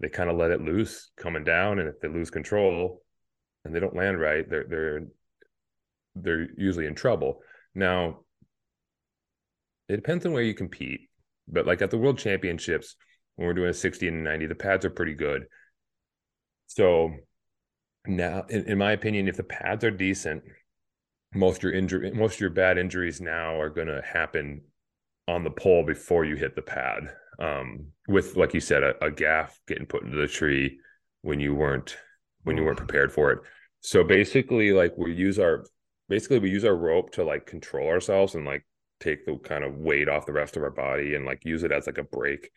they 0.00 0.08
kind 0.08 0.28
of 0.28 0.36
let 0.36 0.50
it 0.50 0.60
loose 0.60 1.10
coming 1.16 1.44
down. 1.44 1.78
And 1.78 1.88
if 1.88 2.00
they 2.00 2.08
lose 2.08 2.30
control 2.30 3.02
and 3.66 3.74
they 3.74 3.80
don't 3.80 3.96
land 3.96 4.20
right, 4.20 4.48
they're 4.48 4.64
they're 4.68 5.02
they're 6.14 6.48
usually 6.56 6.86
in 6.86 6.94
trouble. 6.94 7.40
Now, 7.74 8.20
it 9.88 9.96
depends 9.96 10.24
on 10.24 10.32
where 10.32 10.42
you 10.42 10.54
compete, 10.54 11.08
but 11.46 11.66
like 11.66 11.82
at 11.82 11.90
the 11.90 11.98
world 11.98 12.18
championships, 12.18 12.96
when 13.36 13.46
we're 13.46 13.54
doing 13.54 13.70
a 13.70 13.74
60 13.74 14.08
and 14.08 14.26
a 14.26 14.30
90, 14.30 14.46
the 14.46 14.54
pads 14.54 14.84
are 14.84 14.90
pretty 14.90 15.14
good. 15.14 15.44
So 16.66 17.12
now, 18.06 18.44
in, 18.48 18.64
in 18.64 18.78
my 18.78 18.92
opinion, 18.92 19.28
if 19.28 19.36
the 19.36 19.44
pads 19.44 19.84
are 19.84 19.90
decent, 19.90 20.42
most 21.34 21.62
your 21.62 21.72
injury, 21.72 22.10
most 22.12 22.34
of 22.34 22.40
your 22.40 22.50
bad 22.50 22.78
injuries 22.78 23.20
now 23.20 23.60
are 23.60 23.70
going 23.70 23.88
to 23.88 24.02
happen 24.02 24.62
on 25.28 25.44
the 25.44 25.50
pole 25.50 25.84
before 25.84 26.24
you 26.24 26.36
hit 26.36 26.56
the 26.56 26.62
pad. 26.62 27.14
Um, 27.38 27.88
with 28.08 28.36
like 28.36 28.54
you 28.54 28.60
said, 28.60 28.82
a, 28.82 29.04
a 29.04 29.10
gaff 29.10 29.60
getting 29.68 29.86
put 29.86 30.02
into 30.02 30.16
the 30.16 30.28
tree 30.28 30.78
when 31.22 31.40
you 31.40 31.54
weren't 31.54 31.96
when 32.46 32.56
you 32.56 32.64
weren't 32.64 32.78
prepared 32.78 33.12
for 33.12 33.32
it. 33.32 33.40
So 33.80 34.04
basically, 34.04 34.72
like 34.72 34.96
we 34.96 35.12
use 35.12 35.38
our 35.38 35.64
basically 36.08 36.38
we 36.38 36.48
use 36.48 36.64
our 36.64 36.76
rope 36.76 37.10
to 37.12 37.24
like 37.24 37.44
control 37.44 37.88
ourselves 37.88 38.36
and 38.36 38.46
like 38.46 38.64
take 39.00 39.26
the 39.26 39.36
kind 39.38 39.64
of 39.64 39.74
weight 39.74 40.08
off 40.08 40.26
the 40.26 40.32
rest 40.32 40.56
of 40.56 40.62
our 40.62 40.70
body 40.70 41.16
and 41.16 41.26
like 41.26 41.44
use 41.44 41.64
it 41.64 41.72
as 41.72 41.86
like 41.86 41.98
a 41.98 42.04
brake. 42.04 42.50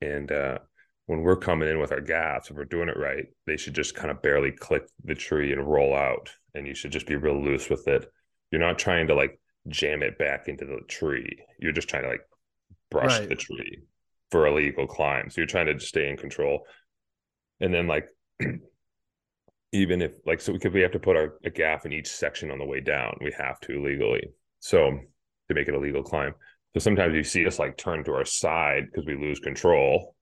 And 0.00 0.30
uh, 0.32 0.58
when 1.06 1.22
we're 1.22 1.36
coming 1.36 1.68
in 1.68 1.78
with 1.78 1.92
our 1.92 2.00
gaffs, 2.00 2.50
if 2.50 2.56
we're 2.56 2.64
doing 2.64 2.88
it 2.88 2.98
right, 2.98 3.26
they 3.46 3.56
should 3.56 3.74
just 3.74 3.94
kind 3.94 4.10
of 4.10 4.20
barely 4.22 4.50
click 4.50 4.82
the 5.04 5.14
tree 5.14 5.52
and 5.52 5.64
roll 5.64 5.94
out. 5.94 6.30
And 6.54 6.66
you 6.66 6.74
should 6.74 6.92
just 6.92 7.06
be 7.06 7.14
real 7.14 7.40
loose 7.40 7.70
with 7.70 7.86
it. 7.86 8.10
You're 8.50 8.60
not 8.60 8.78
trying 8.78 9.06
to 9.06 9.14
like 9.14 9.40
jam 9.68 10.02
it 10.02 10.18
back 10.18 10.48
into 10.48 10.64
the 10.64 10.80
tree. 10.88 11.38
You're 11.60 11.72
just 11.72 11.88
trying 11.88 12.02
to 12.02 12.08
like 12.08 12.26
brush 12.90 13.20
right. 13.20 13.28
the 13.28 13.36
tree 13.36 13.84
for 14.32 14.46
a 14.46 14.54
legal 14.54 14.88
climb. 14.88 15.30
So 15.30 15.40
you're 15.40 15.46
trying 15.46 15.66
to 15.66 15.74
just 15.74 15.88
stay 15.88 16.08
in 16.08 16.16
control. 16.16 16.66
And 17.60 17.72
then 17.72 17.86
like 17.86 18.08
even 19.72 20.02
if 20.02 20.12
like 20.26 20.40
so 20.40 20.52
because 20.52 20.72
we 20.72 20.80
have 20.80 20.92
to 20.92 20.98
put 20.98 21.16
our 21.16 21.38
a 21.44 21.50
gaff 21.50 21.86
in 21.86 21.92
each 21.92 22.08
section 22.08 22.50
on 22.50 22.58
the 22.58 22.64
way 22.64 22.80
down, 22.80 23.16
we 23.20 23.32
have 23.36 23.60
to 23.60 23.82
legally. 23.82 24.30
So 24.60 24.90
to 25.48 25.54
make 25.54 25.68
it 25.68 25.74
a 25.74 25.78
legal 25.78 26.02
climb. 26.02 26.34
So 26.74 26.80
sometimes 26.80 27.14
you 27.14 27.24
see 27.24 27.46
us 27.46 27.58
like 27.58 27.76
turn 27.76 28.04
to 28.04 28.12
our 28.12 28.24
side 28.24 28.86
because 28.90 29.06
we 29.06 29.16
lose 29.16 29.40
control 29.40 30.14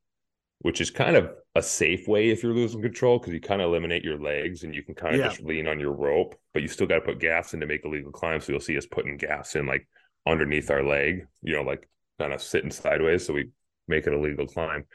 which 0.61 0.80
is 0.80 0.90
kind 0.90 1.16
of 1.16 1.30
a 1.54 1.62
safe 1.62 2.09
way 2.09 2.30
if 2.30 2.42
you're 2.42 2.54
losing 2.54 2.82
control 2.82 3.18
because 3.18 3.32
you 3.32 3.40
kind 3.40 3.61
of 3.61 3.68
eliminate 3.68 4.04
your 4.04 4.18
legs 4.18 4.62
and 4.62 4.74
you 4.74 4.82
can 4.82 4.94
kind 4.94 5.14
of 5.14 5.20
yeah. 5.20 5.28
just 5.28 5.42
lean 5.42 5.68
on 5.68 5.78
your 5.78 5.92
rope, 5.92 6.35
but 6.52 6.62
you 6.62 6.68
still 6.68 6.87
got 6.87 6.96
to 6.96 7.00
put 7.02 7.18
gaffs 7.18 7.54
in 7.54 7.61
to 7.61 7.66
make 7.66 7.85
a 7.85 7.88
legal 7.88 8.11
climb. 8.11 8.40
So 8.40 8.52
you'll 8.52 8.61
see 8.61 8.76
us 8.76 8.87
putting 8.87 9.16
gaffs 9.16 9.54
in 9.54 9.66
like 9.66 9.87
underneath 10.26 10.70
our 10.70 10.82
leg, 10.82 11.26
you 11.42 11.54
know, 11.54 11.62
like 11.62 11.88
kind 12.18 12.32
of 12.32 12.42
sitting 12.42 12.70
sideways. 12.70 13.26
So 13.26 13.35
we 13.35 13.50
make 13.87 14.06
it 14.06 14.12
a 14.12 14.18
legal 14.18 14.46
climb. 14.46 14.87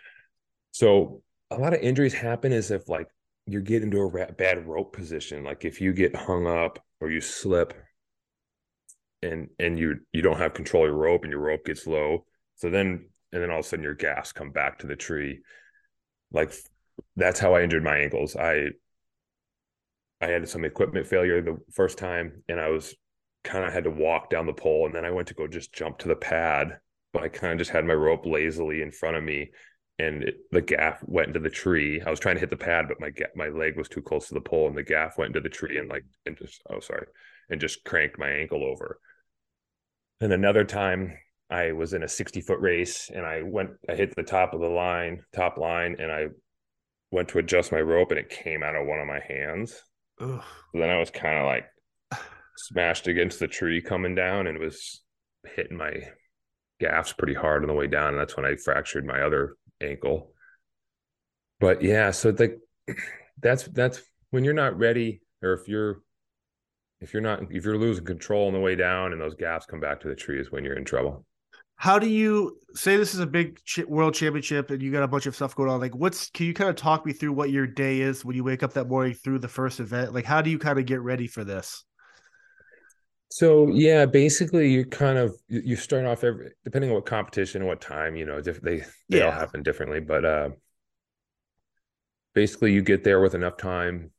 So 0.71 1.21
a 1.51 1.57
lot 1.57 1.73
of 1.73 1.81
injuries 1.81 2.13
happen 2.13 2.51
is 2.51 2.71
if 2.71 2.89
like 2.89 3.07
you 3.45 3.61
get 3.61 3.83
into 3.83 4.01
a 4.01 4.31
bad 4.33 4.67
rope 4.67 4.93
position, 4.93 5.43
like 5.43 5.65
if 5.65 5.81
you 5.81 5.93
get 5.93 6.15
hung 6.15 6.47
up 6.47 6.79
or 6.99 7.09
you 7.09 7.21
slip 7.21 7.73
and 9.21 9.49
and 9.59 9.77
you 9.77 9.99
you 10.11 10.21
don't 10.21 10.37
have 10.37 10.53
control 10.53 10.83
of 10.83 10.89
your 10.89 10.97
rope 10.97 11.23
and 11.23 11.31
your 11.31 11.41
rope 11.41 11.65
gets 11.65 11.85
low. 11.87 12.25
So 12.55 12.69
then 12.69 13.09
and 13.31 13.41
then 13.41 13.49
all 13.49 13.59
of 13.59 13.65
a 13.65 13.67
sudden 13.67 13.83
your 13.83 13.95
gaffs 13.95 14.31
come 14.31 14.51
back 14.51 14.79
to 14.79 14.87
the 14.87 14.95
tree. 14.95 15.41
Like 16.31 16.53
that's 17.15 17.39
how 17.39 17.55
I 17.55 17.63
injured 17.63 17.83
my 17.83 17.97
ankles. 17.97 18.35
I 18.35 18.69
I 20.21 20.27
had 20.27 20.47
some 20.47 20.65
equipment 20.65 21.07
failure 21.07 21.41
the 21.41 21.57
first 21.71 21.97
time, 21.97 22.43
and 22.47 22.59
I 22.59 22.69
was 22.69 22.95
kind 23.43 23.65
of 23.65 23.73
had 23.73 23.85
to 23.85 23.89
walk 23.89 24.29
down 24.29 24.45
the 24.45 24.53
pole, 24.53 24.85
and 24.85 24.93
then 24.93 25.03
I 25.03 25.11
went 25.11 25.27
to 25.29 25.33
go 25.33 25.47
just 25.47 25.73
jump 25.73 25.97
to 25.99 26.07
the 26.07 26.15
pad, 26.15 26.77
but 27.11 27.23
I 27.23 27.27
kind 27.27 27.53
of 27.53 27.59
just 27.59 27.71
had 27.71 27.85
my 27.85 27.95
rope 27.95 28.25
lazily 28.25 28.83
in 28.83 28.91
front 28.91 29.17
of 29.17 29.23
me, 29.23 29.51
and 30.01 30.23
it, 30.23 30.35
the 30.51 30.61
gaff 30.61 30.99
went 31.03 31.27
into 31.27 31.39
the 31.39 31.49
tree. 31.49 32.01
I 32.01 32.09
was 32.09 32.19
trying 32.19 32.35
to 32.35 32.39
hit 32.39 32.49
the 32.49 32.57
pad, 32.57 32.87
but 32.87 32.99
my 32.99 33.11
my 33.35 33.49
leg 33.49 33.77
was 33.77 33.87
too 33.87 34.01
close 34.01 34.27
to 34.27 34.33
the 34.33 34.41
pole, 34.41 34.67
and 34.67 34.77
the 34.77 34.83
gaff 34.83 35.17
went 35.17 35.35
into 35.35 35.41
the 35.41 35.49
tree 35.49 35.77
and 35.77 35.89
like 35.89 36.05
and 36.25 36.37
just 36.37 36.61
oh 36.69 36.79
sorry, 36.79 37.07
and 37.49 37.61
just 37.61 37.83
cranked 37.83 38.19
my 38.19 38.29
ankle 38.29 38.63
over. 38.63 38.99
And 40.21 40.33
another 40.33 40.63
time 40.63 41.17
I 41.49 41.73
was 41.73 41.93
in 41.93 42.03
a 42.03 42.07
60 42.07 42.41
foot 42.41 42.59
race 42.59 43.09
and 43.13 43.25
I 43.25 43.41
went, 43.41 43.71
I 43.89 43.95
hit 43.95 44.15
the 44.15 44.23
top 44.23 44.53
of 44.53 44.61
the 44.61 44.69
line, 44.69 45.23
top 45.35 45.57
line, 45.57 45.97
and 45.99 46.11
I 46.11 46.27
went 47.11 47.27
to 47.29 47.39
adjust 47.39 47.71
my 47.71 47.81
rope 47.81 48.11
and 48.11 48.19
it 48.19 48.29
came 48.29 48.63
out 48.63 48.75
of 48.75 48.87
one 48.87 48.99
of 48.99 49.07
my 49.07 49.19
hands. 49.19 49.81
So 50.19 50.79
then 50.79 50.89
I 50.89 50.99
was 50.99 51.09
kind 51.09 51.39
of 51.39 51.45
like 51.45 51.65
smashed 52.55 53.07
against 53.07 53.39
the 53.39 53.47
tree 53.47 53.81
coming 53.81 54.15
down 54.15 54.47
and 54.47 54.59
was 54.59 55.01
hitting 55.55 55.77
my 55.77 55.93
gaffs 56.79 57.13
pretty 57.13 57.33
hard 57.33 57.63
on 57.63 57.67
the 57.67 57.73
way 57.73 57.87
down. 57.87 58.09
And 58.09 58.19
that's 58.19 58.37
when 58.37 58.45
I 58.45 58.55
fractured 58.55 59.05
my 59.05 59.21
other 59.21 59.55
ankle. 59.81 60.31
But 61.59 61.81
yeah, 61.81 62.11
so 62.11 62.35
like 62.37 62.59
that's 63.39 63.63
that's 63.63 64.01
when 64.31 64.43
you're 64.43 64.53
not 64.53 64.77
ready, 64.77 65.21
or 65.41 65.53
if 65.53 65.67
you're 65.67 66.01
if 67.01 67.13
you're 67.13 67.21
not 67.21 67.51
if 67.51 67.65
you're 67.65 67.77
losing 67.77 68.05
control 68.05 68.47
on 68.47 68.53
the 68.53 68.59
way 68.59 68.75
down 68.75 69.11
and 69.11 69.21
those 69.21 69.35
gaffs 69.35 69.65
come 69.65 69.79
back 69.79 69.99
to 70.01 70.07
the 70.07 70.15
tree 70.15 70.39
is 70.39 70.51
when 70.51 70.63
you're 70.63 70.77
in 70.77 70.85
trouble. 70.85 71.25
How 71.75 71.97
do 71.97 72.07
you 72.07 72.59
say 72.75 72.95
this 72.95 73.15
is 73.15 73.21
a 73.21 73.25
big 73.25 73.59
world 73.87 74.13
championship 74.13 74.69
and 74.69 74.83
you 74.83 74.91
got 74.91 75.01
a 75.01 75.07
bunch 75.07 75.25
of 75.25 75.35
stuff 75.35 75.55
going 75.55 75.69
on 75.69 75.79
like 75.79 75.95
what's 75.95 76.29
can 76.29 76.45
you 76.45 76.53
kind 76.53 76.69
of 76.69 76.75
talk 76.75 77.05
me 77.07 77.11
through 77.11 77.33
what 77.33 77.49
your 77.49 77.65
day 77.65 78.01
is 78.01 78.23
when 78.23 78.35
you 78.35 78.43
wake 78.43 78.61
up 78.61 78.73
that 78.73 78.87
morning 78.87 79.15
through 79.15 79.39
the 79.39 79.47
first 79.47 79.79
event? 79.79 80.13
Like 80.13 80.25
how 80.25 80.41
do 80.41 80.51
you 80.51 80.59
kind 80.59 80.77
of 80.77 80.85
get 80.85 81.01
ready 81.01 81.25
for 81.25 81.43
this 81.43 81.83
so 83.31 83.67
yeah 83.69 84.05
basically 84.05 84.71
you 84.71 84.85
kind 84.85 85.17
of 85.17 85.35
you 85.47 85.75
start 85.75 86.05
off 86.05 86.23
every 86.23 86.51
depending 86.63 86.89
on 86.89 86.95
what 86.95 87.05
competition 87.05 87.61
and 87.61 87.67
what 87.67 87.81
time 87.81 88.15
you 88.15 88.25
know 88.25 88.41
they 88.41 88.51
they 88.61 88.83
yeah. 89.07 89.25
all 89.25 89.31
happen 89.31 89.63
differently 89.63 89.99
but 89.99 90.25
uh 90.25 90.49
basically 92.33 92.71
you 92.73 92.81
get 92.81 93.03
there 93.03 93.19
with 93.19 93.33
enough 93.33 93.57
time 93.57 94.11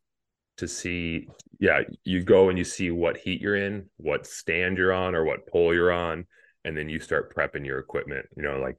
to 0.56 0.66
see 0.66 1.28
yeah 1.60 1.80
you 2.04 2.22
go 2.22 2.48
and 2.48 2.58
you 2.58 2.64
see 2.64 2.90
what 2.90 3.16
heat 3.16 3.40
you're 3.40 3.56
in 3.56 3.88
what 3.96 4.26
stand 4.26 4.76
you're 4.76 4.92
on 4.92 5.14
or 5.14 5.24
what 5.24 5.46
pole 5.46 5.74
you're 5.74 5.92
on 5.92 6.26
and 6.64 6.76
then 6.76 6.88
you 6.88 6.98
start 6.98 7.34
prepping 7.34 7.64
your 7.66 7.78
equipment 7.78 8.26
you 8.36 8.42
know 8.42 8.58
like 8.58 8.76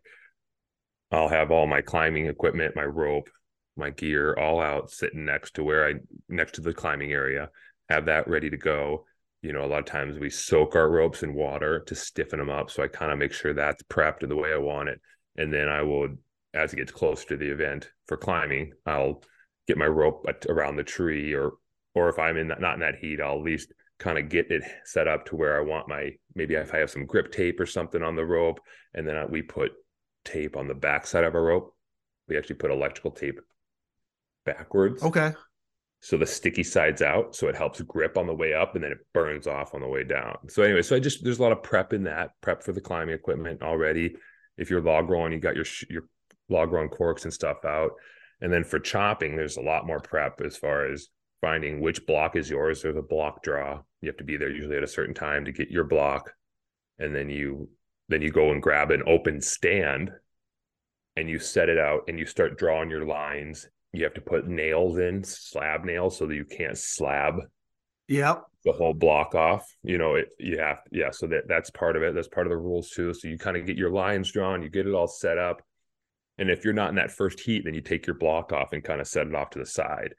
i'll 1.11 1.29
have 1.29 1.51
all 1.51 1.67
my 1.67 1.81
climbing 1.81 2.27
equipment 2.27 2.75
my 2.75 2.83
rope 2.83 3.29
my 3.75 3.89
gear 3.89 4.35
all 4.37 4.61
out, 4.61 4.91
sitting 4.91 5.25
next 5.25 5.55
to 5.55 5.63
where 5.63 5.87
I 5.87 5.95
next 6.29 6.55
to 6.55 6.61
the 6.61 6.73
climbing 6.73 7.11
area, 7.11 7.49
have 7.89 8.05
that 8.05 8.27
ready 8.27 8.49
to 8.49 8.57
go. 8.57 9.05
You 9.43 9.53
know, 9.53 9.63
a 9.63 9.67
lot 9.67 9.79
of 9.79 9.85
times 9.85 10.17
we 10.17 10.29
soak 10.29 10.75
our 10.75 10.89
ropes 10.89 11.21
in 11.21 11.35
water 11.35 11.81
to 11.81 11.95
stiffen 11.95 12.39
them 12.39 12.49
up. 12.49 12.71
So 12.71 12.81
I 12.81 12.87
kind 12.87 13.11
of 13.11 13.19
make 13.19 13.33
sure 13.33 13.53
that's 13.53 13.83
prepped 13.83 14.27
the 14.27 14.35
way 14.35 14.53
I 14.53 14.57
want 14.57 14.89
it. 14.89 14.99
And 15.35 15.53
then 15.53 15.67
I 15.67 15.81
will, 15.83 16.07
as 16.53 16.73
it 16.73 16.77
gets 16.77 16.91
closer 16.91 17.27
to 17.27 17.37
the 17.37 17.51
event 17.51 17.91
for 18.07 18.17
climbing, 18.17 18.71
I'll 18.85 19.21
get 19.67 19.77
my 19.77 19.85
rope 19.85 20.25
around 20.49 20.77
the 20.77 20.83
tree 20.83 21.33
or 21.33 21.53
or 21.95 22.09
if 22.09 22.17
I'm 22.17 22.37
in 22.37 22.47
that, 22.47 22.59
not 22.59 22.73
in 22.73 22.79
that 22.79 22.95
heat, 22.95 23.21
I'll 23.21 23.37
at 23.37 23.43
least 23.43 23.71
kind 23.99 24.17
of 24.17 24.27
get 24.29 24.49
it 24.49 24.63
set 24.83 25.07
up 25.07 25.25
to 25.25 25.35
where 25.35 25.57
I 25.57 25.61
want 25.61 25.87
my 25.87 26.11
maybe 26.35 26.55
if 26.55 26.73
I 26.73 26.79
have 26.79 26.89
some 26.89 27.05
grip 27.05 27.31
tape 27.31 27.59
or 27.59 27.65
something 27.65 28.01
on 28.01 28.15
the 28.15 28.25
rope, 28.25 28.59
and 28.93 29.07
then 29.07 29.29
we 29.29 29.41
put 29.41 29.71
tape 30.25 30.57
on 30.57 30.67
the 30.67 30.73
back 30.73 31.05
side 31.05 31.23
of 31.23 31.35
our 31.35 31.43
rope. 31.43 31.75
We 32.27 32.37
actually 32.37 32.55
put 32.55 32.71
electrical 32.71 33.11
tape 33.11 33.39
backwards. 34.45 35.03
Okay. 35.03 35.33
So 36.03 36.17
the 36.17 36.25
sticky 36.25 36.63
side's 36.63 37.01
out, 37.01 37.33
so 37.33 37.47
it 37.47 37.55
helps 37.55 37.81
grip 37.81 38.17
on 38.17 38.27
the 38.27 38.35
way 38.35 38.53
up, 38.53 38.75
and 38.75 38.83
then 38.83 38.91
it 38.91 39.07
burns 39.13 39.47
off 39.47 39.73
on 39.73 39.79
the 39.79 39.87
way 39.87 40.03
down. 40.03 40.37
So 40.49 40.61
anyway, 40.61 40.81
so 40.81 40.97
I 40.97 40.99
just 40.99 41.23
there's 41.23 41.39
a 41.39 41.41
lot 41.41 41.53
of 41.53 41.63
prep 41.63 41.93
in 41.93 42.03
that 42.03 42.31
prep 42.41 42.61
for 42.61 42.73
the 42.73 42.81
climbing 42.81 43.15
equipment 43.15 43.61
already. 43.61 44.17
If 44.57 44.69
you're 44.69 44.81
log 44.81 45.09
rolling, 45.09 45.31
you 45.31 45.39
got 45.39 45.55
your 45.55 45.63
your 45.89 46.03
log 46.49 46.73
rolling 46.73 46.89
corks 46.89 47.23
and 47.23 47.33
stuff 47.33 47.63
out, 47.63 47.91
and 48.41 48.51
then 48.51 48.65
for 48.65 48.79
chopping, 48.79 49.37
there's 49.37 49.55
a 49.55 49.61
lot 49.61 49.87
more 49.87 50.01
prep 50.01 50.41
as 50.41 50.57
far 50.57 50.91
as 50.91 51.07
finding 51.39 51.79
which 51.79 52.05
block 52.05 52.35
is 52.35 52.49
yours. 52.49 52.81
There's 52.81 52.97
a 52.97 53.01
block 53.01 53.41
draw. 53.41 53.81
You 54.01 54.09
have 54.09 54.17
to 54.17 54.25
be 54.25 54.35
there 54.35 54.51
usually 54.51 54.75
at 54.75 54.83
a 54.83 54.87
certain 54.87 55.15
time 55.15 55.45
to 55.45 55.53
get 55.53 55.71
your 55.71 55.85
block. 55.85 56.33
And 56.99 57.15
then 57.15 57.29
you 57.29 57.69
then 58.09 58.21
you 58.21 58.29
go 58.29 58.51
and 58.51 58.61
grab 58.61 58.91
an 58.91 59.03
open 59.07 59.39
stand 59.39 60.11
and 61.15 61.29
you 61.29 61.39
set 61.39 61.69
it 61.69 61.77
out 61.77 62.01
and 62.09 62.19
you 62.19 62.25
start 62.25 62.57
drawing 62.57 62.89
your 62.89 63.05
lines. 63.05 63.69
You 63.93 64.03
have 64.03 64.15
to 64.15 64.21
put 64.21 64.47
nails 64.47 64.97
in, 64.97 65.23
slab 65.23 65.85
nails, 65.85 66.17
so 66.17 66.25
that 66.25 66.35
you 66.35 66.45
can't 66.45 66.77
slab 66.77 67.35
yep. 68.07 68.43
the 68.65 68.71
whole 68.71 68.93
block 68.93 69.35
off. 69.35 69.65
You 69.83 69.97
know, 69.97 70.15
it 70.15 70.29
you 70.39 70.59
have 70.59 70.81
yeah, 70.91 71.11
so 71.11 71.27
that 71.27 71.47
that's 71.47 71.69
part 71.69 71.95
of 71.95 72.03
it. 72.03 72.15
That's 72.15 72.27
part 72.27 72.47
of 72.47 72.51
the 72.51 72.57
rules 72.57 72.89
too. 72.89 73.13
So 73.13 73.27
you 73.27 73.37
kind 73.37 73.55
of 73.55 73.65
get 73.65 73.77
your 73.77 73.91
lines 73.91 74.31
drawn, 74.31 74.63
you 74.63 74.69
get 74.69 74.87
it 74.87 74.93
all 74.93 75.07
set 75.07 75.37
up. 75.37 75.61
And 76.37 76.49
if 76.49 76.65
you're 76.65 76.73
not 76.73 76.89
in 76.89 76.95
that 76.95 77.11
first 77.11 77.39
heat, 77.39 77.63
then 77.65 77.75
you 77.75 77.81
take 77.81 78.07
your 78.07 78.15
block 78.15 78.51
off 78.51 78.73
and 78.73 78.83
kind 78.83 78.99
of 78.99 79.07
set 79.07 79.27
it 79.27 79.35
off 79.35 79.51
to 79.51 79.59
the 79.59 79.65
side. 79.65 80.15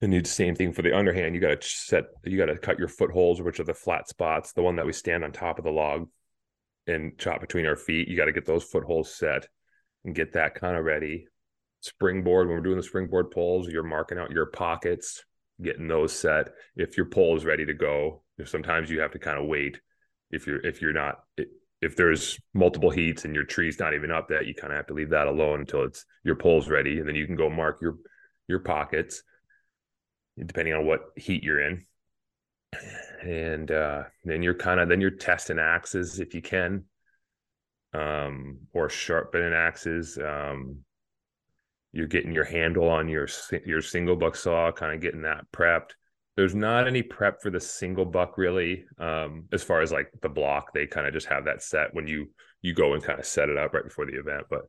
And 0.00 0.12
you 0.12 0.20
do 0.20 0.24
the 0.24 0.28
same 0.28 0.54
thing 0.54 0.72
for 0.72 0.82
the 0.82 0.96
underhand. 0.96 1.34
You 1.34 1.40
got 1.40 1.60
to 1.60 1.68
set, 1.68 2.04
you 2.24 2.36
got 2.38 2.46
to 2.46 2.58
cut 2.58 2.78
your 2.78 2.88
footholds, 2.88 3.40
which 3.40 3.60
are 3.60 3.64
the 3.64 3.74
flat 3.74 4.08
spots, 4.08 4.52
the 4.52 4.62
one 4.62 4.76
that 4.76 4.86
we 4.86 4.92
stand 4.92 5.24
on 5.24 5.32
top 5.32 5.58
of 5.58 5.64
the 5.64 5.70
log 5.70 6.08
and 6.86 7.18
chop 7.18 7.40
between 7.40 7.66
our 7.66 7.76
feet. 7.76 8.08
You 8.08 8.16
got 8.16 8.26
to 8.26 8.32
get 8.32 8.46
those 8.46 8.64
footholds 8.64 9.14
set 9.14 9.46
and 10.04 10.14
get 10.14 10.32
that 10.32 10.54
kind 10.54 10.76
of 10.76 10.84
ready. 10.84 11.26
Springboard, 11.84 12.48
when 12.48 12.56
we're 12.56 12.62
doing 12.62 12.78
the 12.78 12.82
springboard 12.82 13.30
pulls, 13.30 13.68
you're 13.68 13.82
marking 13.82 14.16
out 14.16 14.30
your 14.30 14.46
pockets, 14.46 15.22
getting 15.62 15.86
those 15.86 16.18
set. 16.18 16.48
If 16.76 16.96
your 16.96 17.04
pull 17.04 17.36
is 17.36 17.44
ready 17.44 17.66
to 17.66 17.74
go, 17.74 18.22
sometimes 18.46 18.88
you 18.88 19.00
have 19.00 19.12
to 19.12 19.18
kind 19.18 19.38
of 19.38 19.46
wait. 19.46 19.78
If 20.30 20.46
you're 20.46 20.64
if 20.64 20.80
you're 20.80 20.94
not 20.94 21.18
if 21.82 21.94
there's 21.94 22.38
multiple 22.54 22.88
heats 22.88 23.26
and 23.26 23.34
your 23.34 23.44
tree's 23.44 23.78
not 23.78 23.92
even 23.92 24.10
up 24.10 24.28
that, 24.28 24.46
you 24.46 24.54
kind 24.54 24.72
of 24.72 24.78
have 24.78 24.86
to 24.86 24.94
leave 24.94 25.10
that 25.10 25.26
alone 25.26 25.60
until 25.60 25.84
it's 25.84 26.06
your 26.24 26.36
pole's 26.36 26.70
ready, 26.70 27.00
and 27.00 27.06
then 27.06 27.14
you 27.14 27.26
can 27.26 27.36
go 27.36 27.50
mark 27.50 27.78
your 27.82 27.98
your 28.48 28.60
pockets 28.60 29.22
depending 30.38 30.72
on 30.72 30.86
what 30.86 31.00
heat 31.16 31.44
you're 31.44 31.60
in. 31.60 31.84
And 33.22 33.70
uh, 33.70 34.04
then 34.24 34.42
you're 34.42 34.54
kind 34.54 34.80
of 34.80 34.88
then 34.88 35.02
you're 35.02 35.10
testing 35.10 35.58
axes 35.58 36.18
if 36.18 36.34
you 36.34 36.40
can, 36.40 36.84
um, 37.92 38.60
or 38.72 38.88
sharpening 38.88 39.52
axes. 39.52 40.18
Um, 40.18 40.78
you're 41.94 42.08
getting 42.08 42.32
your 42.32 42.44
handle 42.44 42.88
on 42.88 43.08
your 43.08 43.28
your 43.64 43.80
single 43.80 44.16
buck 44.16 44.36
saw, 44.36 44.72
kind 44.72 44.94
of 44.94 45.00
getting 45.00 45.22
that 45.22 45.46
prepped. 45.52 45.90
There's 46.36 46.54
not 46.54 46.88
any 46.88 47.02
prep 47.02 47.40
for 47.40 47.50
the 47.50 47.60
single 47.60 48.04
buck 48.04 48.36
really, 48.36 48.84
um, 48.98 49.44
as 49.52 49.62
far 49.62 49.80
as 49.80 49.92
like 49.92 50.10
the 50.20 50.28
block. 50.28 50.74
They 50.74 50.86
kind 50.86 51.06
of 51.06 51.12
just 51.12 51.28
have 51.28 51.44
that 51.44 51.62
set 51.62 51.94
when 51.94 52.08
you 52.08 52.30
you 52.60 52.74
go 52.74 52.94
and 52.94 53.02
kind 53.02 53.20
of 53.20 53.26
set 53.26 53.48
it 53.48 53.56
up 53.56 53.72
right 53.72 53.84
before 53.84 54.06
the 54.06 54.18
event. 54.18 54.46
But 54.50 54.62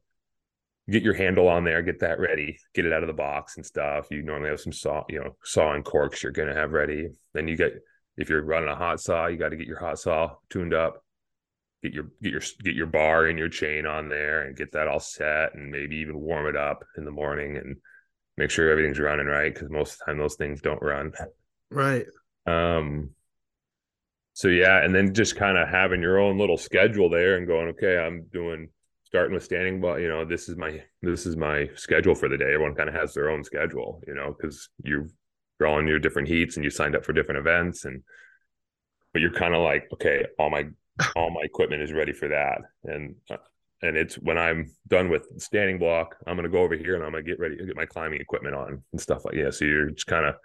get 0.90 1.02
your 1.02 1.16
handle 1.16 1.48
on 1.48 1.64
there, 1.64 1.82
get 1.82 2.00
that 2.02 2.20
ready, 2.20 2.60
get 2.76 2.86
it 2.86 2.94
out 2.94 3.02
of 3.02 3.08
the 3.08 3.14
box 3.14 3.58
and 3.58 3.66
stuff. 3.66 4.08
You 4.12 4.22
normally 4.22 4.52
have 4.52 4.60
some 4.62 4.74
saw, 4.74 5.04
you 5.10 5.20
know, 5.20 5.36
saw 5.44 5.74
and 5.74 5.84
corks 5.84 6.22
you're 6.22 6.32
gonna 6.32 6.54
have 6.54 6.74
ready. 6.74 7.10
Then 7.34 7.48
you 7.48 7.58
get 7.58 7.74
if 8.18 8.30
you're 8.30 8.44
running 8.44 8.70
a 8.70 8.76
hot 8.76 9.02
saw, 9.02 9.28
you 9.28 9.38
got 9.38 9.50
to 9.50 9.58
get 9.58 9.68
your 9.68 9.80
hot 9.80 10.00
saw 10.00 10.36
tuned 10.50 10.74
up, 10.74 11.04
get 11.86 11.94
your 11.94 12.06
get 12.22 12.32
your 12.32 12.42
get 12.64 12.76
your 12.76 12.88
bar 12.88 13.28
and 13.28 13.38
your 13.38 13.50
chain 13.50 13.86
on 13.86 14.10
there 14.10 14.44
and 14.44 14.58
get 14.58 14.72
that 14.72 14.88
all 14.88 15.00
set 15.00 15.54
and 15.54 15.72
maybe 15.72 15.98
even 15.98 16.20
warm 16.20 16.48
it 16.48 16.56
up 16.56 16.84
in 16.98 17.06
the 17.06 17.12
morning 17.12 17.58
and 17.58 17.78
make 18.38 18.50
sure 18.50 18.70
everything's 18.70 19.00
running 19.00 19.28
right 19.28 19.54
because 19.54 19.70
most 19.70 19.94
of 19.94 20.00
the 20.00 20.06
time 20.06 20.18
those 20.18 20.36
things 20.36 20.62
don't 20.62 20.82
run. 20.82 21.12
Right. 21.70 22.06
Um 22.46 23.12
so 24.34 24.50
yeah, 24.50 24.84
and 24.84 24.94
then 24.94 25.14
just 25.14 25.38
kind 25.38 25.58
of 25.58 25.70
having 25.70 26.02
your 26.02 26.20
own 26.20 26.38
little 26.38 26.58
schedule 26.58 27.10
there 27.10 27.38
and 27.38 27.48
going, 27.48 27.70
okay, 27.70 27.98
I'm 27.98 28.26
doing 28.34 28.68
starting 29.06 29.34
with 29.34 29.44
standing 29.44 29.80
but 29.80 30.02
you 30.02 30.10
know 30.10 30.26
this 30.26 30.50
is 30.50 30.58
my 30.58 30.82
this 31.02 31.26
is 31.26 31.38
my 31.38 31.70
schedule 31.76 32.16
for 32.16 32.28
the 32.28 32.38
day 32.38 32.54
everyone 32.54 32.76
kind 32.76 32.90
of 32.90 32.96
has 32.96 33.14
their 33.14 33.30
own 33.30 33.44
schedule 33.44 34.02
you 34.08 34.14
know 34.14 34.36
because 34.36 34.68
you're 34.84 35.08
on 35.66 35.88
your 35.88 36.00
different 36.00 36.28
heats 36.28 36.58
and 36.58 36.66
you 36.66 36.70
signed 36.70 36.96
up 36.96 37.06
for 37.06 37.14
different 37.14 37.40
events 37.40 37.86
and 37.86 38.04
but 39.14 39.22
you're 39.22 39.32
kind 39.32 39.56
of 39.56 39.62
like 39.62 39.88
okay 39.94 40.26
all 40.38 40.50
my 40.50 40.66
all 41.16 41.30
my 41.30 41.42
equipment 41.42 41.82
is 41.82 41.92
ready 41.92 42.14
for 42.14 42.28
that 42.28 42.62
and 42.84 43.16
uh, 43.30 43.38
and 43.82 43.98
it's 43.98 44.16
when 44.16 44.38
i'm 44.38 44.72
done 44.88 45.10
with 45.10 45.28
standing 45.38 45.78
block 45.78 46.16
i'm 46.28 46.36
going 46.36 46.44
to 46.44 46.50
go 46.50 46.62
over 46.62 46.76
here 46.76 46.96
and 46.96 47.04
i'm 47.04 47.12
going 47.12 47.24
to 47.24 47.30
get 47.30 47.40
ready 47.40 47.58
to 47.58 47.66
get 47.66 47.76
my 47.76 47.86
climbing 47.86 48.22
equipment 48.22 48.56
on 48.56 48.82
and 48.92 49.02
stuff 49.02 49.26
like 49.26 49.36
yeah 49.36 49.50
so 49.50 49.66
you're 49.66 49.90
just 49.90 50.08
kind 50.08 50.26
of 50.26 50.36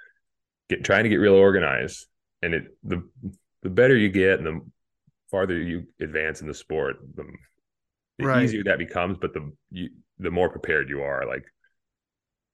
get 0.68 0.84
trying 0.84 1.04
to 1.04 1.08
get 1.08 1.16
real 1.16 1.34
organized 1.34 2.06
and 2.42 2.54
it 2.54 2.64
the 2.84 3.02
the 3.62 3.70
better 3.70 3.96
you 3.96 4.08
get 4.08 4.38
and 4.38 4.46
the 4.46 4.60
farther 5.30 5.56
you 5.56 5.84
advance 6.00 6.40
in 6.40 6.48
the 6.48 6.54
sport 6.54 6.96
the 7.14 7.24
the 8.20 8.26
right. 8.26 8.44
easier 8.44 8.62
that 8.64 8.78
becomes, 8.78 9.18
but 9.20 9.32
the 9.32 9.52
you, 9.70 9.90
the 10.18 10.30
more 10.30 10.48
prepared 10.48 10.88
you 10.88 11.02
are. 11.02 11.26
Like 11.26 11.44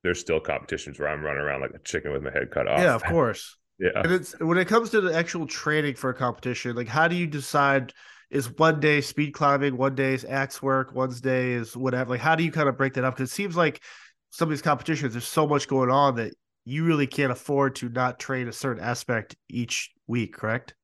there's 0.03 0.21
still 0.21 0.41
competitions 0.41 0.99
where 0.99 1.09
I'm 1.09 1.23
running 1.23 1.43
around 1.43 1.61
like 1.61 1.73
a 1.75 1.79
chicken 1.81 2.13
with 2.13 2.23
my 2.23 2.31
head 2.31 2.51
cut 2.51 2.69
off. 2.69 2.81
Yeah, 2.81 2.95
of 2.95 3.05
course. 3.05 3.57
Yeah. 3.79 3.91
And 3.95 4.12
it's 4.12 4.39
when 4.41 4.59
it 4.59 4.69
comes 4.69 4.91
to 4.91 5.01
the 5.01 5.15
actual 5.15 5.47
training 5.47 5.95
for 5.95 6.11
a 6.11 6.15
competition, 6.15 6.77
like 6.77 6.89
how 6.89 7.09
do 7.09 7.17
you 7.17 7.27
decide 7.27 7.93
is 8.31 8.51
one 8.59 8.81
day 8.81 9.01
speed 9.01 9.33
climbing, 9.33 9.77
one 9.77 9.95
day 9.95 10.15
is 10.15 10.25
axe 10.25 10.61
work, 10.61 10.95
one 10.95 11.11
day 11.21 11.53
is 11.53 11.77
whatever? 11.77 12.11
Like 12.11 12.21
how 12.21 12.35
do 12.35 12.45
you 12.45 12.51
kind 12.51 12.69
of 12.69 12.77
break 12.77 12.95
that 12.95 13.05
up? 13.05 13.15
Because 13.17 13.31
it 13.31 13.35
seems 13.35 13.57
like 13.57 13.83
some 14.31 14.49
of 14.49 14.51
these 14.51 14.62
competitions, 14.62 15.15
there's 15.15 15.29
so 15.29 15.47
much 15.47 15.69
going 15.69 15.91
on 15.91 16.17
that 16.17 16.35
you 16.65 16.85
really 16.85 17.07
can't 17.07 17.31
afford 17.31 17.77
to 17.77 17.89
not 17.89 18.19
train 18.19 18.49
a 18.49 18.53
certain 18.53 18.83
aspect 18.83 19.37
each 19.49 19.93
week, 20.07 20.35
correct? 20.35 20.75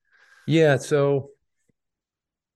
Yeah. 0.47 0.77
So 0.77 1.29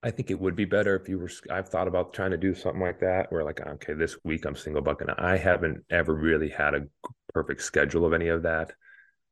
I 0.03 0.11
think 0.11 0.31
it 0.31 0.39
would 0.39 0.55
be 0.55 0.65
better 0.65 0.95
if 0.95 1.09
you 1.09 1.19
were. 1.19 1.29
I've 1.51 1.67
thought 1.67 1.87
about 1.87 2.13
trying 2.13 2.31
to 2.31 2.37
do 2.37 2.53
something 2.55 2.81
like 2.81 2.99
that, 2.99 3.31
where 3.31 3.43
like, 3.43 3.59
okay, 3.59 3.93
this 3.93 4.15
week 4.23 4.45
I'm 4.45 4.55
single 4.55 4.81
bucking. 4.81 5.09
I 5.17 5.35
haven't 5.35 5.83
ever 5.89 6.13
really 6.13 6.49
had 6.49 6.75
a 6.75 6.85
perfect 7.33 7.61
schedule 7.61 8.05
of 8.05 8.13
any 8.13 8.29
of 8.29 8.43
that. 8.43 8.71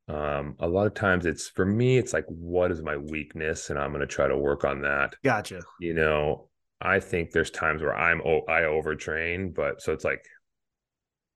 Um, 0.07 0.55
a 0.59 0.67
lot 0.67 0.85
of 0.85 0.93
times 0.93 1.25
it's 1.25 1.49
for 1.49 1.65
me, 1.65 1.97
it's 1.97 2.13
like, 2.13 2.25
what 2.27 2.71
is 2.71 2.81
my 2.81 2.97
weakness, 2.97 3.69
and 3.69 3.79
I'm 3.79 3.91
going 3.91 4.01
to 4.01 4.07
try 4.07 4.27
to 4.27 4.37
work 4.37 4.63
on 4.63 4.81
that. 4.81 5.15
Gotcha. 5.23 5.61
You 5.79 5.95
know, 5.95 6.49
I 6.79 6.99
think 6.99 7.31
there's 7.31 7.49
times 7.49 7.81
where 7.81 7.95
I'm 7.95 8.21
oh 8.25 8.41
I 8.47 8.61
overtrain, 8.61 9.53
but 9.53 9.81
so 9.81 9.93
it's 9.93 10.05
like, 10.05 10.23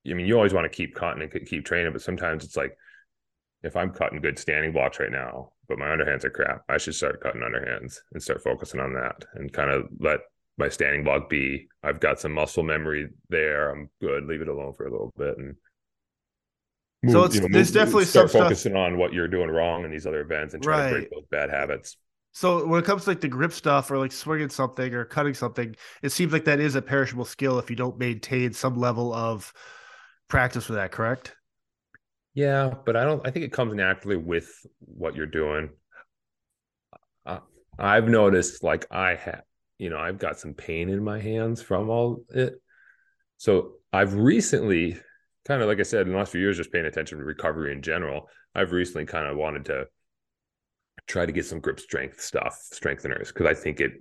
I 0.09 0.13
mean, 0.13 0.27
you 0.27 0.35
always 0.35 0.53
want 0.53 0.65
to 0.65 0.75
keep 0.75 0.95
cutting 0.95 1.21
and 1.21 1.47
keep 1.47 1.65
training, 1.65 1.93
but 1.93 2.01
sometimes 2.01 2.43
it's 2.43 2.57
like, 2.57 2.77
if 3.63 3.75
I'm 3.75 3.91
cutting 3.91 4.21
good 4.21 4.39
standing 4.39 4.71
blocks 4.71 4.99
right 4.99 5.11
now, 5.11 5.51
but 5.67 5.77
my 5.77 5.87
underhands 5.87 6.23
are 6.23 6.29
crap. 6.29 6.61
I 6.69 6.77
should 6.77 6.95
start 6.95 7.21
cutting 7.21 7.41
underhands 7.41 7.97
and 8.13 8.21
start 8.21 8.43
focusing 8.43 8.79
on 8.79 8.93
that 8.93 9.25
and 9.33 9.51
kind 9.51 9.69
of 9.69 9.87
let 9.99 10.21
my 10.57 10.69
standing 10.69 11.03
block 11.03 11.29
be. 11.29 11.67
I've 11.83 11.99
got 11.99 12.19
some 12.19 12.33
muscle 12.33 12.63
memory 12.63 13.09
there. 13.29 13.69
I'm 13.69 13.89
good. 13.99 14.25
Leave 14.25 14.41
it 14.41 14.47
alone 14.47 14.73
for 14.73 14.87
a 14.87 14.91
little 14.91 15.13
bit 15.17 15.37
and 15.37 15.55
move, 17.03 17.13
so 17.13 17.23
it's 17.23 17.35
you 17.35 17.41
know, 17.41 17.47
there's 17.51 17.69
move, 17.69 17.75
definitely 17.75 18.05
start 18.05 18.31
focusing 18.31 18.71
stuff... 18.73 18.81
on 18.81 18.97
what 18.97 19.13
you're 19.13 19.27
doing 19.27 19.49
wrong 19.49 19.85
in 19.85 19.91
these 19.91 20.05
other 20.05 20.21
events 20.21 20.53
and 20.53 20.63
try 20.63 20.79
right. 20.79 20.87
to 20.87 20.95
break 20.95 21.11
those 21.11 21.25
bad 21.31 21.49
habits. 21.49 21.97
So 22.31 22.65
when 22.65 22.79
it 22.79 22.85
comes 22.85 23.05
to 23.05 23.09
like 23.09 23.21
the 23.21 23.27
grip 23.27 23.51
stuff 23.51 23.89
or 23.89 23.97
like 23.97 24.11
swinging 24.11 24.49
something 24.49 24.93
or 24.93 25.03
cutting 25.03 25.33
something, 25.33 25.75
it 26.03 26.09
seems 26.09 26.31
like 26.31 26.45
that 26.45 26.59
is 26.59 26.75
a 26.75 26.81
perishable 26.81 27.25
skill 27.25 27.57
if 27.59 27.69
you 27.69 27.75
don't 27.75 27.97
maintain 27.97 28.53
some 28.53 28.77
level 28.77 29.13
of 29.13 29.51
practice 30.27 30.65
for 30.65 30.73
that. 30.73 30.91
Correct? 30.91 31.35
Yeah, 32.35 32.71
but 32.85 32.95
I 32.95 33.03
don't. 33.03 33.25
I 33.27 33.31
think 33.31 33.45
it 33.45 33.51
comes 33.51 33.73
naturally 33.73 34.15
with 34.15 34.47
what 34.79 35.15
you're 35.15 35.25
doing. 35.25 35.71
Uh, 37.25 37.39
I've 37.77 38.07
noticed, 38.07 38.63
like 38.63 38.85
I 38.91 39.15
have, 39.15 39.41
you 39.79 39.89
know, 39.89 39.97
I've 39.97 40.19
got 40.19 40.39
some 40.39 40.53
pain 40.53 40.89
in 40.89 41.03
my 41.03 41.19
hands 41.19 41.61
from 41.61 41.89
all 41.89 42.23
it. 42.29 42.61
So 43.37 43.73
I've 43.91 44.13
recently, 44.13 44.97
kind 45.45 45.61
of 45.61 45.67
like 45.67 45.79
I 45.79 45.83
said, 45.83 46.01
in 46.01 46.11
the 46.11 46.17
last 46.17 46.31
few 46.31 46.41
years, 46.41 46.57
just 46.57 46.71
paying 46.71 46.85
attention 46.85 47.17
to 47.17 47.23
recovery 47.23 47.71
in 47.71 47.81
general. 47.81 48.29
I've 48.55 48.71
recently 48.71 49.05
kind 49.05 49.27
of 49.27 49.37
wanted 49.37 49.65
to 49.65 49.87
try 51.07 51.25
to 51.25 51.31
get 51.31 51.45
some 51.45 51.59
grip 51.59 51.79
strength 51.79 52.21
stuff, 52.21 52.59
strengtheners, 52.73 53.27
because 53.27 53.45
I 53.45 53.53
think 53.53 53.79
it. 53.79 53.93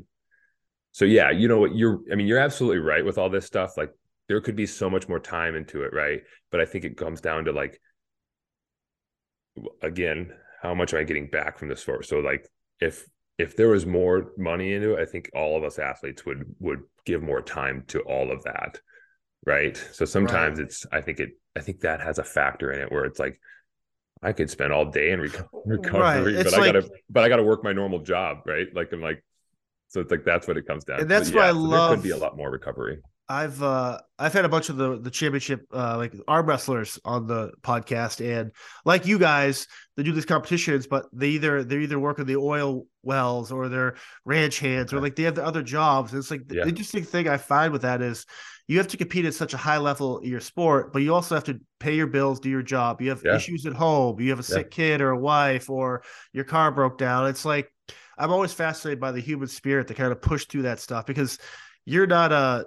So 0.92 1.04
yeah, 1.04 1.30
you 1.30 1.48
know 1.48 1.58
what 1.60 1.74
you're. 1.74 2.00
I 2.10 2.14
mean, 2.14 2.26
you're 2.26 2.38
absolutely 2.38 2.78
right 2.78 3.04
with 3.04 3.18
all 3.18 3.30
this 3.30 3.46
stuff. 3.46 3.76
Like 3.76 3.92
there 4.28 4.40
could 4.40 4.56
be 4.56 4.66
so 4.66 4.90
much 4.90 5.08
more 5.08 5.20
time 5.20 5.54
into 5.54 5.82
it, 5.82 5.92
right? 5.92 6.22
But 6.50 6.60
I 6.60 6.64
think 6.64 6.84
it 6.84 6.96
comes 6.96 7.20
down 7.20 7.44
to 7.44 7.52
like 7.52 7.80
again, 9.82 10.32
how 10.62 10.74
much 10.74 10.92
am 10.92 11.00
I 11.00 11.04
getting 11.04 11.28
back 11.28 11.58
from 11.58 11.68
the 11.68 11.76
sport? 11.76 12.06
So 12.06 12.18
like 12.18 12.48
if 12.80 13.06
if 13.38 13.56
there 13.56 13.68
was 13.68 13.86
more 13.86 14.32
money 14.36 14.72
into 14.72 14.94
it, 14.94 15.00
I 15.00 15.04
think 15.04 15.30
all 15.34 15.56
of 15.56 15.64
us 15.64 15.78
athletes 15.78 16.26
would 16.26 16.44
would 16.58 16.80
give 17.04 17.22
more 17.22 17.42
time 17.42 17.84
to 17.88 18.00
all 18.00 18.32
of 18.32 18.42
that. 18.44 18.80
Right. 19.46 19.76
So 19.92 20.04
sometimes 20.04 20.58
right. 20.58 20.66
it's 20.66 20.86
I 20.92 21.00
think 21.00 21.20
it 21.20 21.30
I 21.56 21.60
think 21.60 21.80
that 21.80 22.00
has 22.00 22.18
a 22.18 22.24
factor 22.24 22.72
in 22.72 22.80
it 22.80 22.92
where 22.92 23.04
it's 23.04 23.18
like 23.18 23.40
I 24.22 24.32
could 24.32 24.50
spend 24.50 24.72
all 24.72 24.86
day 24.86 25.10
in 25.12 25.20
recovery, 25.66 26.34
right. 26.34 26.44
but 26.44 26.54
I 26.54 26.66
gotta 26.66 26.90
but 27.08 27.24
I 27.24 27.28
gotta 27.28 27.44
work 27.44 27.64
my 27.64 27.72
normal 27.72 28.00
job, 28.00 28.38
right? 28.46 28.66
Like 28.74 28.92
I'm 28.92 29.00
like 29.00 29.24
so 29.88 30.00
it's 30.00 30.10
like 30.10 30.24
that's 30.24 30.46
what 30.46 30.56
it 30.56 30.66
comes 30.66 30.84
down. 30.84 31.00
And 31.00 31.10
that's 31.10 31.30
why 31.30 31.44
yeah, 31.44 31.50
I 31.50 31.52
so 31.52 31.58
love. 31.58 31.88
There 31.90 31.96
could 31.96 32.04
be 32.04 32.10
a 32.10 32.16
lot 32.16 32.36
more 32.36 32.50
recovery. 32.50 32.98
I've 33.28 33.62
uh 33.62 33.98
I've 34.18 34.32
had 34.32 34.46
a 34.46 34.48
bunch 34.48 34.70
of 34.70 34.76
the 34.76 34.98
the 34.98 35.10
championship 35.10 35.66
uh 35.72 35.96
like 35.98 36.14
arm 36.26 36.46
wrestlers 36.46 36.98
on 37.04 37.26
the 37.26 37.52
podcast 37.60 38.24
and 38.24 38.52
like 38.86 39.06
you 39.06 39.18
guys 39.18 39.66
they 39.96 40.02
do 40.02 40.12
these 40.12 40.24
competitions 40.24 40.86
but 40.86 41.06
they 41.12 41.28
either 41.28 41.62
they 41.62 41.76
either 41.78 41.98
work 41.98 42.18
in 42.18 42.26
the 42.26 42.36
oil 42.36 42.86
wells 43.02 43.52
or 43.52 43.68
they're 43.68 43.96
ranch 44.24 44.60
hands 44.60 44.94
or 44.94 45.00
like 45.00 45.14
they 45.14 45.24
have 45.24 45.34
the 45.34 45.44
other 45.44 45.62
jobs 45.62 46.14
it's 46.14 46.30
like 46.30 46.50
yeah. 46.50 46.62
the 46.62 46.70
interesting 46.70 47.04
thing 47.04 47.28
I 47.28 47.36
find 47.36 47.70
with 47.70 47.82
that 47.82 48.00
is 48.00 48.24
you 48.68 48.78
have 48.78 48.88
to 48.88 48.96
compete 48.96 49.24
at 49.24 49.34
such 49.34 49.54
a 49.54 49.56
high 49.56 49.78
level 49.78 50.18
in 50.18 50.30
your 50.30 50.40
sport 50.40 50.92
but 50.92 51.02
you 51.02 51.12
also 51.12 51.34
have 51.34 51.44
to 51.44 51.58
pay 51.80 51.94
your 51.94 52.06
bills 52.06 52.38
do 52.38 52.48
your 52.48 52.62
job 52.62 53.00
you 53.00 53.08
have 53.10 53.22
yeah. 53.24 53.34
issues 53.34 53.66
at 53.66 53.72
home 53.72 54.20
you 54.20 54.30
have 54.30 54.38
a 54.38 54.42
sick 54.42 54.66
yeah. 54.66 54.76
kid 54.76 55.00
or 55.00 55.10
a 55.10 55.18
wife 55.18 55.68
or 55.68 56.02
your 56.32 56.44
car 56.44 56.70
broke 56.70 56.98
down 56.98 57.26
it's 57.26 57.44
like 57.44 57.72
I'm 58.18 58.32
always 58.32 58.52
fascinated 58.52 59.00
by 59.00 59.12
the 59.12 59.20
human 59.20 59.48
spirit 59.48 59.88
to 59.88 59.94
kind 59.94 60.10
of 60.10 60.20
push 60.20 60.46
through 60.46 60.62
that 60.62 60.80
stuff 60.80 61.06
because 61.06 61.38
you're 61.84 62.06
not 62.06 62.32
a 62.32 62.66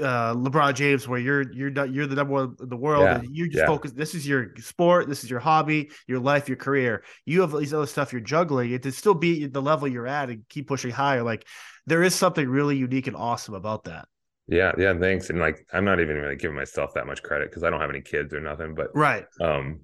uh, 0.00 0.34
LeBron 0.34 0.74
James, 0.74 1.06
where 1.06 1.20
you're 1.20 1.52
you're 1.52 1.70
not, 1.70 1.92
you're 1.92 2.06
the 2.06 2.14
number 2.14 2.32
one 2.32 2.56
in 2.58 2.68
the 2.70 2.76
world, 2.76 3.04
yeah. 3.04 3.18
and 3.18 3.36
you 3.36 3.46
just 3.46 3.58
yeah. 3.58 3.66
focus. 3.66 3.92
This 3.92 4.14
is 4.14 4.26
your 4.26 4.54
sport, 4.58 5.08
this 5.08 5.24
is 5.24 5.30
your 5.30 5.40
hobby, 5.40 5.90
your 6.06 6.18
life, 6.18 6.48
your 6.48 6.56
career. 6.56 7.04
You 7.26 7.42
have 7.42 7.52
all 7.52 7.60
these 7.60 7.74
other 7.74 7.86
stuff 7.86 8.12
you're 8.12 8.22
juggling, 8.22 8.72
and 8.72 8.82
to 8.82 8.92
still 8.92 9.14
be 9.14 9.44
at 9.44 9.52
the 9.52 9.60
level 9.60 9.86
you're 9.86 10.06
at 10.06 10.30
and 10.30 10.48
keep 10.48 10.68
pushing 10.68 10.90
higher. 10.90 11.22
Like 11.22 11.46
there 11.86 12.02
is 12.02 12.14
something 12.14 12.48
really 12.48 12.78
unique 12.78 13.06
and 13.08 13.16
awesome 13.16 13.54
about 13.54 13.84
that. 13.84 14.08
Yeah, 14.48 14.72
yeah, 14.78 14.98
thanks. 14.98 15.30
And 15.30 15.38
like, 15.38 15.66
I'm 15.72 15.84
not 15.84 16.00
even 16.00 16.16
really 16.16 16.36
giving 16.36 16.56
myself 16.56 16.94
that 16.94 17.06
much 17.06 17.22
credit 17.22 17.50
because 17.50 17.62
I 17.62 17.70
don't 17.70 17.80
have 17.80 17.90
any 17.90 18.00
kids 18.00 18.32
or 18.32 18.40
nothing. 18.40 18.74
But 18.74 18.88
right, 18.94 19.26
um, 19.40 19.80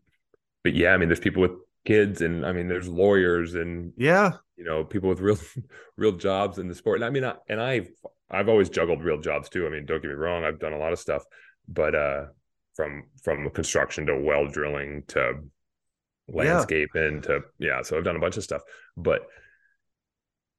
but 0.63 0.75
yeah, 0.75 0.95
I 0.95 0.97
mean, 0.97 1.09
there's 1.09 1.21
people 1.21 1.43
with 1.43 1.53
kids, 1.85 2.23
and 2.23 2.47
I 2.47 2.53
mean, 2.53 2.69
there's 2.69 2.89
lawyers, 2.89 3.55
and 3.55 3.93
yeah, 3.97 4.33
you 4.57 4.65
know, 4.65 4.83
people 4.83 5.11
with 5.11 5.21
real, 5.21 5.39
real 5.97 6.13
jobs 6.13 6.59
in 6.59 6.69
the 6.69 6.75
sport. 6.75 6.97
And 6.97 7.05
I 7.05 7.11
mean, 7.11 7.25
I, 7.25 7.35
and 7.49 7.61
I've 7.61 7.89
I've 8.31 8.49
always 8.49 8.71
juggled 8.71 9.05
real 9.05 9.21
jobs 9.21 9.49
too. 9.49 9.67
I 9.67 9.71
mean, 9.71 9.85
don't 9.85 10.01
get 10.01 10.09
me 10.09 10.15
wrong, 10.15 10.45
I've 10.45 10.59
done 10.59 10.73
a 10.73 10.79
lot 10.79 10.93
of 10.93 10.99
stuff, 10.99 11.25
but 11.69 11.95
uh 11.95 12.25
from 12.75 13.05
from 13.23 13.49
construction 13.51 14.07
to 14.07 14.17
well 14.19 14.47
drilling 14.49 15.05
to 15.09 15.35
landscaping 16.29 17.17
yeah. 17.17 17.21
to 17.21 17.41
yeah, 17.59 17.83
so 17.83 17.97
I've 17.97 18.05
done 18.05 18.17
a 18.17 18.21
bunch 18.21 18.37
of 18.37 18.45
stuff. 18.45 18.63
But 18.97 19.27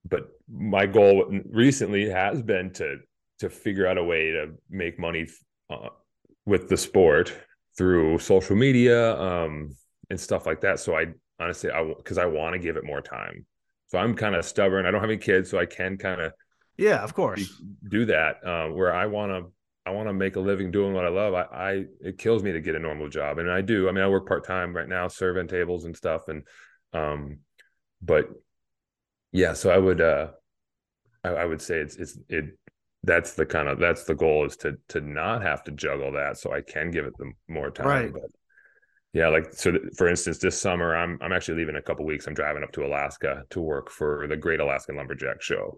but 0.07 0.27
my 0.49 0.85
goal 0.85 1.31
recently 1.49 2.09
has 2.09 2.41
been 2.41 2.71
to 2.73 2.99
to 3.39 3.49
figure 3.49 3.87
out 3.87 3.97
a 3.97 4.03
way 4.03 4.31
to 4.31 4.53
make 4.69 4.99
money 4.99 5.27
uh, 5.69 5.89
with 6.45 6.69
the 6.69 6.77
sport 6.77 7.33
through 7.77 8.17
social 8.19 8.55
media 8.55 9.19
um 9.19 9.75
and 10.09 10.19
stuff 10.19 10.45
like 10.45 10.61
that. 10.61 10.79
So 10.79 10.95
I 10.95 11.07
honestly 11.39 11.71
I 11.71 11.83
because 11.97 12.17
I 12.17 12.25
want 12.25 12.53
to 12.53 12.59
give 12.59 12.77
it 12.77 12.83
more 12.83 13.01
time. 13.01 13.45
So 13.87 13.97
I'm 13.97 14.15
kind 14.15 14.35
of 14.35 14.45
stubborn. 14.45 14.85
I 14.85 14.91
don't 14.91 15.01
have 15.01 15.09
any 15.09 15.19
kids, 15.19 15.49
so 15.49 15.59
I 15.59 15.65
can 15.65 15.97
kind 15.97 16.21
of 16.21 16.31
yeah, 16.77 17.03
of 17.03 17.13
course. 17.13 17.61
Do 17.87 18.05
that 18.05 18.45
uh, 18.45 18.67
where 18.67 18.93
I 18.93 19.05
want 19.05 19.31
to 19.31 19.51
I 19.85 19.91
want 19.91 20.09
to 20.09 20.13
make 20.13 20.35
a 20.35 20.39
living 20.39 20.71
doing 20.71 20.93
what 20.93 21.05
I 21.05 21.09
love. 21.09 21.33
I, 21.33 21.43
I 21.51 21.85
it 22.01 22.17
kills 22.17 22.43
me 22.43 22.51
to 22.51 22.59
get 22.59 22.75
a 22.75 22.79
normal 22.79 23.07
job, 23.07 23.37
and 23.37 23.49
I 23.51 23.61
do. 23.61 23.87
I 23.87 23.91
mean, 23.91 24.03
I 24.03 24.07
work 24.07 24.27
part 24.27 24.45
time 24.45 24.75
right 24.75 24.87
now, 24.87 25.07
serving 25.07 25.47
tables 25.47 25.85
and 25.85 25.95
stuff, 25.95 26.27
and 26.27 26.43
um, 26.91 27.39
but 28.01 28.29
yeah. 29.31 29.53
So 29.53 29.69
I 29.69 29.77
would 29.77 30.01
uh, 30.01 30.29
I, 31.23 31.29
I 31.29 31.45
would 31.45 31.61
say 31.61 31.77
it's 31.77 31.95
it's 31.95 32.17
it. 32.29 32.57
That's 33.05 33.33
the 33.33 33.45
kind 33.45 33.67
of 33.67 33.79
that's 33.79 34.03
the 34.03 34.15
goal 34.15 34.45
is 34.45 34.57
to 34.57 34.77
to 34.89 35.01
not 35.01 35.41
have 35.41 35.63
to 35.65 35.71
juggle 35.71 36.11
that, 36.13 36.37
so 36.37 36.51
I 36.51 36.61
can 36.61 36.91
give 36.91 37.05
it 37.05 37.13
the 37.17 37.31
more 37.47 37.71
time. 37.71 37.87
Right. 37.87 38.13
But 38.13 38.23
yeah, 39.13 39.29
like 39.29 39.53
so. 39.53 39.73
For 39.97 40.07
instance, 40.07 40.39
this 40.39 40.59
summer 40.59 40.95
I'm 40.95 41.17
I'm 41.21 41.31
actually 41.31 41.59
leaving 41.59 41.75
a 41.75 41.81
couple 41.81 42.05
weeks. 42.05 42.27
I'm 42.27 42.33
driving 42.33 42.63
up 42.63 42.71
to 42.73 42.85
Alaska 42.85 43.43
to 43.51 43.61
work 43.61 43.89
for 43.89 44.27
the 44.27 44.37
Great 44.37 44.59
Alaskan 44.59 44.97
Lumberjack 44.97 45.41
Show 45.41 45.77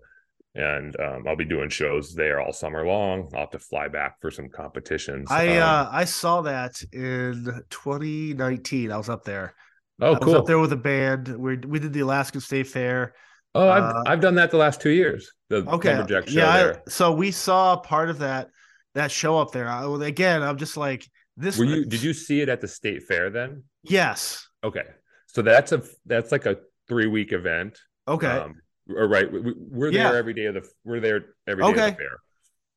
and 0.58 1.00
um, 1.00 1.24
I'll 1.28 1.36
be 1.36 1.46
doing 1.46 1.70
shows 1.70 2.16
there 2.16 2.42
all 2.42 2.52
summer 2.52 2.86
long. 2.86 3.30
I'll 3.34 3.42
have 3.42 3.52
to 3.52 3.60
fly 3.60 3.88
back 3.88 4.20
for 4.20 4.32
some 4.32 4.50
competitions. 4.50 5.28
I 5.30 5.58
um, 5.58 5.88
uh, 5.88 5.90
I 5.92 6.04
saw 6.06 6.42
that 6.42 6.82
in 6.92 7.46
2019. 7.70 8.92
I 8.92 8.98
was 8.98 9.08
up 9.08 9.24
there. 9.24 9.54
Oh, 10.02 10.16
I 10.16 10.20
cool! 10.20 10.36
up 10.36 10.46
there 10.48 10.60
with 10.60 10.74
a 10.74 10.78
band. 10.78 11.28
We 11.28 11.58
we 11.58 11.80
did 11.80 11.94
the 11.94 12.00
Alaskan 12.02 12.42
State 12.42 12.68
Fair. 12.68 13.14
Oh, 13.58 13.70
I've 13.70 13.84
uh, 13.84 14.04
I've 14.06 14.22
done 14.22 14.36
that 14.36 14.52
the 14.52 14.58
last 14.58 14.82
two 14.82 14.92
years. 14.92 15.32
The 15.50 15.66
okay, 15.68 16.04
yeah. 16.28 16.76
I, 16.76 16.90
so 16.90 17.12
we 17.12 17.32
saw 17.32 17.76
part 17.78 18.10
of 18.10 18.20
that 18.20 18.50
that 18.94 19.12
show 19.12 19.38
up 19.38 19.52
there. 19.52 19.68
I, 19.68 19.86
again, 20.06 20.44
I'm 20.44 20.58
just 20.58 20.78
like 20.78 21.10
this. 21.38 21.58
Were 21.58 21.66
you? 21.66 21.86
Did 21.86 22.04
you 22.04 22.14
see 22.14 22.42
it 22.42 22.50
at 22.50 22.62
the 22.62 22.68
state 22.68 23.04
fair 23.04 23.30
then? 23.30 23.64
Yes. 23.84 24.48
Okay, 24.64 24.84
so 25.26 25.42
that's 25.42 25.72
a 25.72 25.82
that's 26.06 26.32
like 26.32 26.46
a 26.46 26.58
three 26.88 27.08
week 27.08 27.32
event. 27.32 27.80
Okay. 28.08 28.28
Um, 28.28 28.62
or 28.96 29.08
right, 29.08 29.30
we, 29.32 29.40
are 29.88 29.92
there 29.92 30.14
yeah. 30.14 30.18
every 30.18 30.34
day 30.34 30.46
of 30.46 30.54
the 30.54 30.68
we're 30.86 31.00
there 31.00 31.26
every 31.48 31.64
day 31.64 31.70
okay. 31.70 31.88
of 31.90 31.92
the 31.92 31.98
fair. 31.98 32.20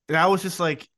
And 0.09 0.17
I 0.17 0.27
was 0.27 0.43
just 0.43 0.59
like, 0.59 0.89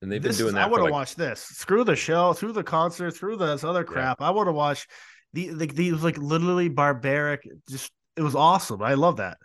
and 0.00 0.10
they've 0.10 0.22
been 0.22 0.32
doing 0.32 0.48
is, 0.48 0.54
that. 0.54 0.62
I 0.62 0.66
want 0.66 0.80
to 0.80 0.84
like... 0.84 0.92
watch 0.92 1.14
this. 1.16 1.40
Screw 1.40 1.84
the 1.84 1.96
show. 1.96 2.32
through 2.32 2.52
the 2.52 2.62
concert. 2.62 3.10
through 3.12 3.36
this 3.36 3.64
other 3.64 3.84
crap. 3.84 4.20
Yeah. 4.20 4.28
I 4.28 4.30
want 4.30 4.46
to 4.46 4.52
watch 4.52 4.86
the 5.32 5.50
like 5.50 5.74
these 5.74 6.02
like 6.02 6.16
literally 6.18 6.68
barbaric. 6.68 7.46
Just 7.68 7.90
it 8.16 8.22
was 8.22 8.34
awesome. 8.34 8.82
I 8.82 8.94
love 8.94 9.16
that. 9.18 9.38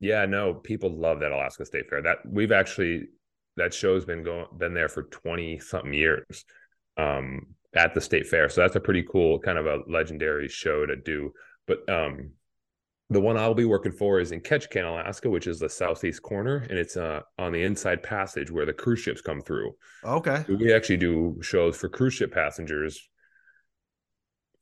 Yeah, 0.00 0.26
no, 0.26 0.54
people 0.54 0.90
love 0.90 1.20
that 1.20 1.32
Alaska 1.32 1.64
State 1.64 1.88
Fair. 1.88 2.02
That 2.02 2.18
we've 2.26 2.52
actually 2.52 3.08
that 3.56 3.72
show's 3.72 4.04
been 4.04 4.22
going 4.22 4.46
been 4.56 4.74
there 4.74 4.88
for 4.88 5.04
twenty 5.04 5.58
something 5.58 5.94
years 5.94 6.44
um, 6.96 7.46
at 7.74 7.94
the 7.94 8.00
state 8.00 8.26
fair. 8.26 8.48
So 8.48 8.60
that's 8.60 8.76
a 8.76 8.80
pretty 8.80 9.02
cool 9.02 9.38
kind 9.38 9.58
of 9.58 9.66
a 9.66 9.80
legendary 9.88 10.48
show 10.48 10.86
to 10.86 10.96
do. 10.96 11.32
But 11.66 11.88
um, 11.88 12.30
the 13.10 13.20
one 13.20 13.36
I'll 13.36 13.54
be 13.54 13.64
working 13.64 13.92
for 13.92 14.20
is 14.20 14.32
in 14.32 14.40
Ketchikan, 14.40 14.84
Alaska, 14.84 15.28
which 15.28 15.46
is 15.46 15.58
the 15.58 15.68
southeast 15.68 16.22
corner, 16.22 16.66
and 16.68 16.78
it's 16.78 16.96
uh, 16.96 17.20
on 17.38 17.52
the 17.52 17.62
inside 17.62 18.02
passage 18.02 18.50
where 18.50 18.66
the 18.66 18.72
cruise 18.72 19.00
ships 19.00 19.20
come 19.20 19.40
through. 19.40 19.74
Okay. 20.04 20.44
We 20.48 20.72
actually 20.72 20.98
do 20.98 21.38
shows 21.42 21.76
for 21.76 21.88
cruise 21.88 22.14
ship 22.14 22.32
passengers 22.32 23.08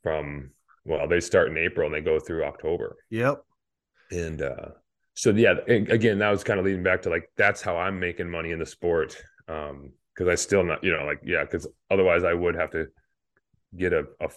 from 0.03 0.51
well, 0.85 1.07
they 1.07 1.21
start 1.21 1.49
in 1.49 1.57
April 1.57 1.87
and 1.87 1.95
they 1.95 2.01
go 2.01 2.19
through 2.19 2.45
October. 2.45 2.97
Yep. 3.11 3.45
And 4.13 4.43
uh, 4.43 4.69
so 5.15 5.31
yeah, 5.31 5.55
again, 5.67 6.19
that 6.19 6.31
was 6.31 6.45
kind 6.45 6.61
of 6.61 6.67
leading 6.67 6.83
back 6.83 7.03
to 7.03 7.11
like 7.11 7.31
that's 7.37 7.63
how 7.63 7.77
I'm 7.77 7.99
making 7.99 8.31
money 8.31 8.51
in 8.51 8.59
the 8.59 8.67
sport. 8.67 9.17
Um, 9.49 9.93
because 10.15 10.29
I 10.29 10.35
still 10.35 10.63
not, 10.63 10.85
you 10.85 10.95
know, 10.95 11.05
like 11.05 11.21
yeah, 11.25 11.43
because 11.43 11.67
otherwise 11.91 12.23
I 12.23 12.35
would 12.35 12.55
have 12.55 12.71
to 12.73 12.87
get 13.77 13.95
a, 13.95 14.05
a, 14.21 14.29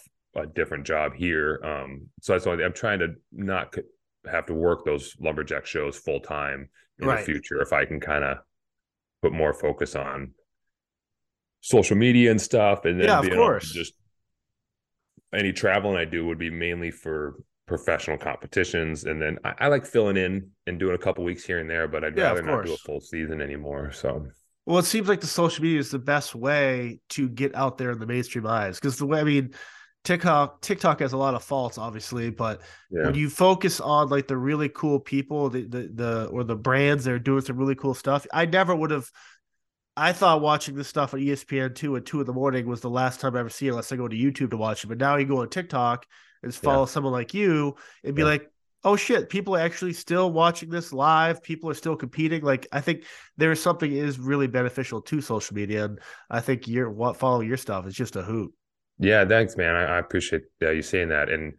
a 0.41 0.47
different 0.47 0.86
job 0.86 1.13
here. 1.13 1.59
Um, 1.63 2.07
so 2.21 2.32
that's 2.32 2.45
why 2.45 2.53
I'm 2.53 2.71
trying 2.71 2.99
to 2.99 3.15
not 3.34 3.76
have 4.26 4.45
to 4.45 4.53
work 4.53 4.86
those 4.86 5.15
lumberjack 5.19 5.65
shows 5.65 5.97
full 5.97 6.21
time 6.21 6.69
in 6.99 7.07
right. 7.07 7.19
the 7.19 7.26
future 7.26 7.61
if 7.61 7.73
I 7.73 7.84
can 7.86 7.99
kind 7.99 8.23
of 8.23 8.38
put 9.21 9.34
more 9.34 9.53
focus 9.53 9.95
on 9.95 10.32
social 11.61 11.97
media 11.97 12.32
and 12.32 12.39
stuff 12.39 12.86
and 12.86 12.99
then 12.99 13.07
yeah, 13.07 13.19
of 13.19 13.30
course. 13.30 13.71
just 13.71 13.93
any 15.34 15.51
traveling 15.51 15.97
I 15.97 16.05
do 16.05 16.26
would 16.26 16.38
be 16.38 16.49
mainly 16.49 16.91
for 16.91 17.36
professional 17.68 18.18
competitions 18.18 19.05
and 19.05 19.22
then 19.22 19.39
I, 19.43 19.53
I 19.59 19.68
like 19.68 19.86
filling 19.86 20.18
in 20.18 20.49
and 20.68 20.80
doing 20.80 20.95
a 20.95 20.99
couple 20.99 21.24
weeks 21.24 21.43
here 21.43 21.59
and 21.59 21.70
there 21.70 21.88
but 21.88 22.03
I'd 22.03 22.18
yeah, 22.18 22.26
rather 22.26 22.43
not 22.43 22.66
do 22.66 22.74
a 22.74 22.78
full 22.78 23.01
season 23.01 23.41
anymore 23.41 23.91
so 23.91 24.28
well 24.66 24.78
it 24.78 24.86
seems 24.86 25.07
like 25.07 25.22
the 25.22 25.28
social 25.28 25.63
media 25.63 25.80
is 25.80 25.89
the 25.89 25.99
best 25.99 26.36
way 26.36 26.99
to 27.09 27.28
get 27.28 27.55
out 27.55 27.78
there 27.78 27.91
in 27.91 27.99
the 27.99 28.05
mainstream 28.05 28.45
eyes 28.45 28.80
because 28.80 28.97
the 28.97 29.05
way 29.05 29.20
I 29.20 29.24
mean 29.24 29.53
TikTok 30.05 30.61
TikTok 30.61 30.99
has 30.99 31.13
a 31.13 31.18
lot 31.18 31.34
of 31.34 31.43
faults, 31.43 31.80
obviously, 31.80 32.30
but 32.30 32.61
yeah. 32.91 33.07
when 33.07 33.16
you 33.16 33.28
focus 33.28 33.82
on 33.82 34.07
like 34.09 34.28
the 34.28 34.38
really 34.38 34.70
cool 34.70 34.99
people, 34.99 35.49
the, 35.49 35.63
the 35.63 35.89
the 35.91 36.26
or 36.32 36.43
the 36.43 36.55
brands 36.55 37.05
that 37.05 37.11
are 37.11 37.20
doing 37.20 37.41
some 37.41 37.57
really 37.57 37.74
cool 37.74 37.95
stuff, 37.95 38.26
I 38.32 38.45
never 38.45 38.76
would 38.76 38.91
have. 38.91 39.09
I 39.97 40.13
thought 40.13 40.41
watching 40.41 40.76
this 40.76 40.88
stuff 40.88 41.13
on 41.13 41.22
ESPN 41.22 41.74
two 41.74 41.95
at 41.95 42.05
two 42.05 42.20
in 42.20 42.28
the 42.28 42.34
morning 42.34 42.68
was 42.68 42.82
the 42.82 42.89
last 42.89 43.20
time 43.20 43.36
I 43.36 43.39
ever 43.39 43.49
see 43.49 43.66
it, 43.66 43.72
unless 43.72 43.91
I 43.91 43.95
go 43.95 44.07
to 44.07 44.16
YouTube 44.16 44.51
to 44.51 44.57
watch 44.57 44.84
it. 44.84 44.88
But 44.88 44.99
now 44.99 45.16
you 45.16 45.26
go 45.26 45.41
on 45.41 45.49
TikTok 45.49 46.05
and 46.45 46.55
follow 46.55 46.83
yeah. 46.83 46.85
someone 46.85 47.11
like 47.11 47.33
you 47.33 47.75
and 48.05 48.15
be 48.15 48.21
yeah. 48.21 48.29
like, 48.29 48.49
oh 48.85 48.95
shit, 48.95 49.29
people 49.29 49.55
are 49.55 49.59
actually 49.59 49.91
still 49.91 50.31
watching 50.31 50.69
this 50.69 50.93
live. 50.93 51.43
People 51.43 51.69
are 51.69 51.73
still 51.73 51.97
competing. 51.97 52.41
Like 52.41 52.67
I 52.71 52.79
think 52.79 53.03
there's 53.35 53.61
something 53.61 53.91
is 53.91 54.19
really 54.19 54.47
beneficial 54.47 55.01
to 55.01 55.19
social 55.19 55.55
media, 55.55 55.85
and 55.85 55.99
I 56.29 56.39
think 56.39 56.67
your 56.67 56.89
what 56.89 57.17
follow 57.17 57.41
your 57.41 57.57
stuff 57.57 57.85
is 57.87 57.95
just 57.95 58.15
a 58.15 58.21
hoot. 58.21 58.53
Yeah, 58.99 59.25
thanks, 59.25 59.57
man. 59.57 59.75
I, 59.75 59.95
I 59.95 59.97
appreciate 59.97 60.43
uh, 60.61 60.69
you 60.69 60.81
saying 60.81 61.09
that, 61.09 61.29
and 61.29 61.53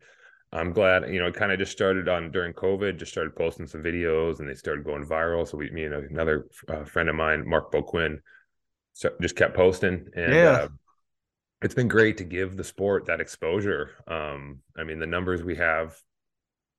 I'm 0.52 0.72
glad. 0.72 1.12
You 1.12 1.20
know, 1.20 1.26
it 1.26 1.34
kind 1.34 1.52
of 1.52 1.58
just 1.58 1.72
started 1.72 2.08
on 2.08 2.30
during 2.30 2.54
COVID. 2.54 2.98
Just 2.98 3.12
started 3.12 3.36
posting 3.36 3.66
some 3.66 3.82
videos, 3.82 4.38
and 4.38 4.48
they 4.48 4.54
started 4.54 4.86
going 4.86 5.04
viral. 5.04 5.46
So 5.46 5.58
we, 5.58 5.68
me 5.70 5.84
and 5.84 5.94
another 5.94 6.46
uh, 6.68 6.84
friend 6.84 7.10
of 7.10 7.14
mine, 7.14 7.46
Mark 7.46 7.72
Boquin, 7.72 8.20
so 8.94 9.10
just 9.20 9.36
kept 9.36 9.54
posting 9.54 10.06
and 10.14 10.32
Yeah. 10.32 10.50
uh, 10.50 10.68
it's 11.62 11.74
been 11.74 11.88
great 11.88 12.18
to 12.18 12.24
give 12.24 12.56
the 12.56 12.64
sport 12.64 13.06
that 13.06 13.20
exposure 13.20 13.90
um 14.08 14.60
i 14.78 14.84
mean 14.84 14.98
the 14.98 15.06
numbers 15.06 15.42
we 15.42 15.56
have 15.56 15.96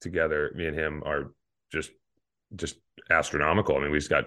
together 0.02 0.52
me 0.56 0.68
and 0.68 0.78
him 0.78 1.02
are 1.06 1.32
just 1.72 1.92
just 2.56 2.78
astronomical 3.10 3.76
i 3.78 3.80
mean 3.80 3.92
we've 3.92 4.10
got 4.10 4.26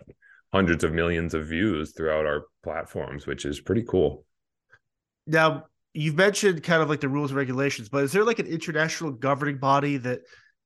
hundreds 0.52 0.82
of 0.82 0.92
millions 0.92 1.34
of 1.34 1.46
views 1.46 1.92
throughout 1.92 2.26
our 2.26 2.44
platforms 2.62 3.26
which 3.26 3.44
is 3.44 3.60
pretty 3.60 3.82
cool 3.82 4.24
Now, 5.26 5.66
you've 5.94 6.16
mentioned 6.16 6.62
kind 6.62 6.82
of 6.82 6.88
like 6.88 7.00
the 7.00 7.08
rules 7.08 7.30
and 7.30 7.38
regulations, 7.38 7.88
but 7.88 8.04
is 8.04 8.12
there 8.12 8.24
like 8.24 8.38
an 8.38 8.46
international 8.46 9.12
governing 9.12 9.58
body 9.58 9.96
that, 9.98 10.20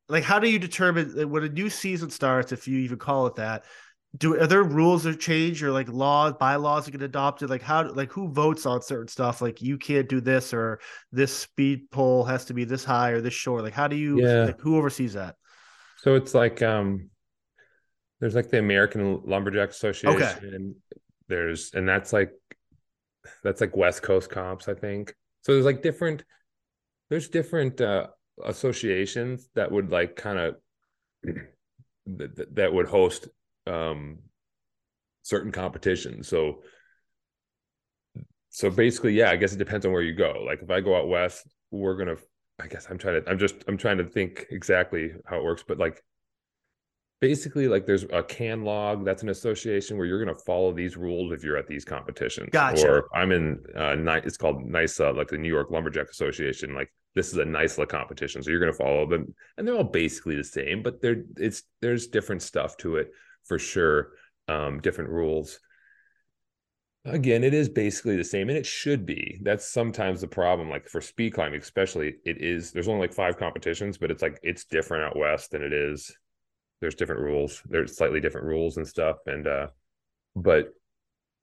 like, 0.08 0.24
how 0.24 0.38
do 0.38 0.48
you 0.50 0.58
determine 0.58 1.30
when 1.30 1.44
a 1.44 1.48
new 1.48 1.70
season 1.70 2.10
starts, 2.10 2.52
if 2.52 2.68
you 2.68 2.78
even 2.80 2.98
call 2.98 3.26
it 3.26 3.36
that? 3.36 3.64
Do 4.16 4.40
are 4.40 4.46
there 4.46 4.62
rules 4.62 5.04
that 5.04 5.18
change 5.18 5.62
or 5.62 5.72
like 5.72 5.88
laws, 5.88 6.34
bylaws 6.38 6.84
that 6.84 6.92
get 6.92 7.02
adopted? 7.02 7.50
Like 7.50 7.62
how, 7.62 7.90
like 7.92 8.12
who 8.12 8.28
votes 8.28 8.64
on 8.64 8.80
certain 8.80 9.08
stuff? 9.08 9.42
Like 9.42 9.60
you 9.60 9.76
can't 9.76 10.08
do 10.08 10.20
this 10.20 10.54
or 10.54 10.80
this 11.10 11.36
speed 11.36 11.90
pole 11.90 12.24
has 12.24 12.44
to 12.46 12.54
be 12.54 12.64
this 12.64 12.84
high 12.84 13.10
or 13.10 13.20
this 13.20 13.34
short. 13.34 13.64
Like 13.64 13.72
how 13.72 13.88
do 13.88 13.96
you? 13.96 14.24
Yeah. 14.24 14.44
Like, 14.44 14.60
who 14.60 14.76
oversees 14.76 15.14
that? 15.14 15.34
so 16.04 16.14
it's 16.14 16.34
like 16.34 16.60
um 16.62 17.08
there's 18.20 18.34
like 18.34 18.50
the 18.50 18.58
american 18.58 19.22
lumberjack 19.24 19.70
association 19.70 20.22
okay. 20.22 20.98
there's 21.28 21.72
and 21.72 21.88
that's 21.88 22.12
like 22.12 22.30
that's 23.42 23.62
like 23.62 23.74
west 23.74 24.02
coast 24.02 24.30
comps 24.30 24.68
i 24.68 24.74
think 24.74 25.14
so 25.40 25.52
there's 25.52 25.64
like 25.64 25.82
different 25.82 26.22
there's 27.08 27.28
different 27.28 27.80
uh 27.80 28.06
associations 28.44 29.48
that 29.54 29.72
would 29.72 29.90
like 29.90 30.14
kind 30.14 30.38
of 30.38 30.56
that, 32.06 32.54
that 32.54 32.72
would 32.72 32.86
host 32.86 33.28
um 33.66 34.18
certain 35.22 35.52
competitions. 35.52 36.28
So 36.28 36.62
so 38.50 38.70
basically 38.70 39.12
yeah 39.14 39.30
i 39.30 39.36
guess 39.36 39.52
it 39.52 39.58
depends 39.58 39.84
on 39.84 39.92
where 39.92 40.02
you 40.02 40.14
go. 40.14 40.44
Like 40.46 40.62
if 40.62 40.70
i 40.70 40.80
go 40.80 40.96
out 40.96 41.08
west 41.08 41.46
we're 41.70 41.96
gonna 41.96 42.16
i 42.60 42.66
guess 42.68 42.86
i'm 42.88 42.98
trying 42.98 43.22
to 43.22 43.28
i'm 43.28 43.38
just 43.38 43.56
i'm 43.66 43.76
trying 43.76 43.98
to 43.98 44.04
think 44.04 44.46
exactly 44.50 45.10
how 45.26 45.38
it 45.38 45.44
works 45.44 45.64
but 45.66 45.78
like 45.78 46.02
basically 47.20 47.68
like 47.68 47.86
there's 47.86 48.04
a 48.04 48.22
can 48.22 48.62
log 48.64 49.04
that's 49.04 49.22
an 49.22 49.28
association 49.28 49.96
where 49.96 50.06
you're 50.06 50.22
going 50.22 50.34
to 50.34 50.42
follow 50.42 50.72
these 50.72 50.96
rules 50.96 51.32
if 51.32 51.42
you're 51.42 51.56
at 51.56 51.66
these 51.66 51.84
competitions. 51.84 52.50
Gotcha. 52.52 52.88
or 52.88 53.08
i'm 53.14 53.32
in 53.32 53.58
uh 53.76 53.96
it's 54.24 54.36
called 54.36 54.62
nisa 54.62 55.10
like 55.10 55.28
the 55.28 55.38
new 55.38 55.48
york 55.48 55.70
lumberjack 55.70 56.10
association 56.10 56.74
like 56.74 56.92
this 57.14 57.28
is 57.28 57.38
a 57.38 57.44
NISLA 57.44 57.88
competition 57.88 58.42
so 58.42 58.50
you're 58.50 58.58
going 58.60 58.72
to 58.72 58.76
follow 58.76 59.08
them 59.08 59.32
and 59.56 59.66
they're 59.66 59.76
all 59.76 59.84
basically 59.84 60.36
the 60.36 60.44
same 60.44 60.82
but 60.82 61.00
there 61.00 61.22
it's 61.36 61.62
there's 61.80 62.08
different 62.08 62.42
stuff 62.42 62.76
to 62.76 62.96
it 62.96 63.10
for 63.44 63.58
sure 63.58 64.10
um 64.48 64.80
different 64.80 65.10
rules. 65.10 65.58
Again 67.04 67.44
it 67.44 67.54
is 67.54 67.68
basically 67.68 68.16
the 68.16 68.24
same 68.24 68.48
and 68.48 68.58
it 68.58 68.66
should 68.66 69.04
be. 69.04 69.38
That's 69.42 69.66
sometimes 69.70 70.20
the 70.20 70.28
problem 70.28 70.70
like 70.70 70.88
for 70.88 71.00
speed 71.00 71.34
climbing 71.34 71.60
especially 71.60 72.16
it 72.24 72.42
is 72.42 72.72
there's 72.72 72.88
only 72.88 73.02
like 73.02 73.14
five 73.14 73.36
competitions 73.36 73.98
but 73.98 74.10
it's 74.10 74.22
like 74.22 74.38
it's 74.42 74.64
different 74.64 75.04
out 75.04 75.16
west 75.16 75.50
than 75.50 75.62
it 75.62 75.72
is. 75.72 76.14
There's 76.80 76.94
different 76.94 77.22
rules 77.22 77.62
there's 77.66 77.96
slightly 77.96 78.20
different 78.20 78.46
rules 78.46 78.76
and 78.76 78.86
stuff 78.86 79.18
and 79.26 79.46
uh 79.46 79.66
but 80.36 80.68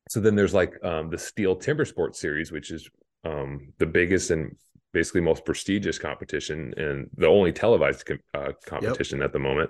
so 0.09 0.19
then 0.19 0.35
there's 0.35 0.53
like 0.53 0.73
um 0.83 1.09
the 1.09 1.17
STIHL 1.17 1.61
timber 1.61 1.85
sports 1.85 2.19
series 2.19 2.51
which 2.51 2.71
is 2.71 2.89
um 3.23 3.71
the 3.77 3.85
biggest 3.85 4.31
and 4.31 4.55
basically 4.93 5.21
most 5.21 5.45
prestigious 5.45 5.97
competition 5.97 6.73
and 6.77 7.09
the 7.15 7.27
only 7.27 7.51
televised 7.51 8.05
com- 8.05 8.19
uh, 8.33 8.51
competition 8.65 9.21
at 9.21 9.31
the 9.31 9.39
moment 9.39 9.69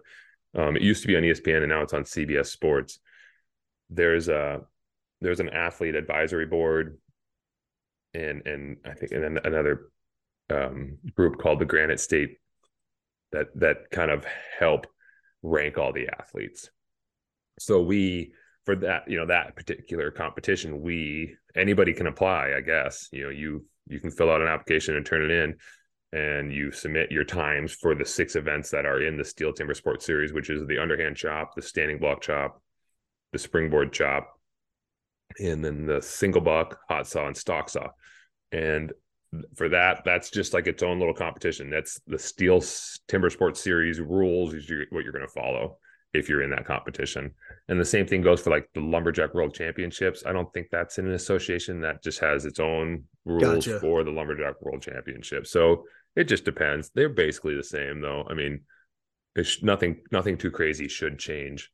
um 0.56 0.76
it 0.76 0.82
used 0.82 1.02
to 1.02 1.08
be 1.08 1.16
on 1.16 1.24
espn 1.24 1.58
and 1.58 1.70
now 1.70 1.82
it's 1.82 1.94
on 1.94 2.04
cbs 2.04 2.48
sports 2.48 3.00
there's 3.90 4.28
a 4.28 4.62
there's 5.22 5.40
an 5.40 5.50
athlete 5.50 5.96
advisory 5.96 6.46
board 6.46 6.98
and 8.14 8.46
and 8.46 8.78
i 8.86 8.94
think 8.94 9.12
and 9.12 9.24
then 9.24 9.40
another 9.44 9.92
um 10.50 10.98
group 11.16 11.40
called 11.40 11.60
the 11.60 11.66
granite 11.66 12.00
state 12.00 12.38
that 13.32 13.48
that 13.56 13.90
kind 13.92 14.12
of 14.12 14.26
help 14.60 14.88
rank 15.44 15.78
all 15.78 15.94
the 15.94 16.08
athletes. 16.20 16.70
So 17.60 17.82
we 17.82 18.34
for 18.66 18.76
that, 18.78 19.10
you 19.10 19.18
know, 19.18 19.26
that 19.26 19.56
particular 19.56 20.12
competition, 20.12 20.82
we 20.82 21.36
anybody 21.56 21.94
can 21.94 22.08
apply, 22.08 22.54
I 22.56 22.62
guess. 22.62 23.10
You 23.12 23.24
know, 23.24 23.30
you 23.30 23.66
you 23.88 24.00
can 24.00 24.12
fill 24.12 24.32
out 24.32 24.42
an 24.42 24.48
application 24.48 24.96
and 24.96 25.06
turn 25.06 25.24
it 25.24 25.32
in 25.32 25.56
and 26.14 26.52
you 26.52 26.72
submit 26.72 27.12
your 27.12 27.24
times 27.24 27.74
for 27.74 27.96
the 27.96 28.06
six 28.06 28.36
events 28.36 28.70
that 28.72 28.86
are 28.86 29.02
in 29.02 29.18
the 29.18 29.24
STIHL 29.24 29.54
Timber 29.56 29.74
Sports 29.74 30.06
Series, 30.06 30.34
which 30.34 30.50
is 30.50 30.66
the 30.68 30.78
underhand 30.78 31.16
chop, 31.16 31.56
the 31.56 31.62
standing 31.62 32.00
block 32.00 32.22
chop, 32.22 32.62
the 33.32 33.40
springboard 33.40 33.94
chop, 33.94 34.38
and 35.40 35.64
then 35.64 35.86
the 35.86 36.02
single 36.02 36.42
buck, 36.42 36.80
hot 36.90 37.08
saw, 37.08 37.28
and 37.28 37.38
stock 37.38 37.70
saw. 37.70 37.88
And 38.52 38.92
for 39.56 39.70
that, 39.70 40.02
that's 40.04 40.30
just 40.30 40.54
like 40.54 40.68
its 40.68 40.84
own 40.84 41.00
little 41.00 41.14
competition. 41.14 41.70
That's 41.70 42.02
the 42.08 42.18
STIHL 42.18 42.62
Timber 43.08 43.30
Sports 43.30 43.64
Series 43.64 44.00
rules 44.00 44.54
is 44.54 44.70
what 44.90 45.04
you're 45.04 45.14
going 45.14 45.26
to 45.26 45.32
follow 45.32 45.78
if 46.14 46.28
you're 46.28 46.42
in 46.42 46.50
that 46.50 46.66
competition. 46.66 47.32
And 47.70 47.80
the 47.80 47.86
same 47.86 48.06
thing 48.06 48.22
goes 48.22 48.42
for 48.42 48.50
like 48.50 48.68
the 48.74 48.82
Lumberjack 48.82 49.34
World 49.34 49.54
Championships. 49.54 50.24
I 50.26 50.34
don't 50.34 50.52
think 50.54 50.68
that's 50.70 50.98
in 50.98 51.08
an 51.08 51.14
association 51.14 51.80
that 51.82 52.04
just 52.04 52.20
has 52.20 52.46
its 52.46 52.60
own 52.60 53.06
rules 53.24 53.66
Gotcha. 53.66 53.80
for 53.80 54.04
the 54.04 54.12
Lumberjack 54.12 54.62
World 54.62 54.82
Championship. 54.82 55.48
So 55.48 55.86
it 56.16 56.26
just 56.26 56.46
depends. 56.46 56.92
They're 56.94 57.10
basically 57.10 57.56
the 57.56 57.64
same 57.64 58.02
though. 58.02 58.26
I 58.30 58.34
mean, 58.34 58.62
it's 59.36 59.64
nothing 59.64 60.02
nothing 60.12 60.38
too 60.38 60.52
crazy 60.52 60.88
should 60.88 61.20
change. 61.20 61.72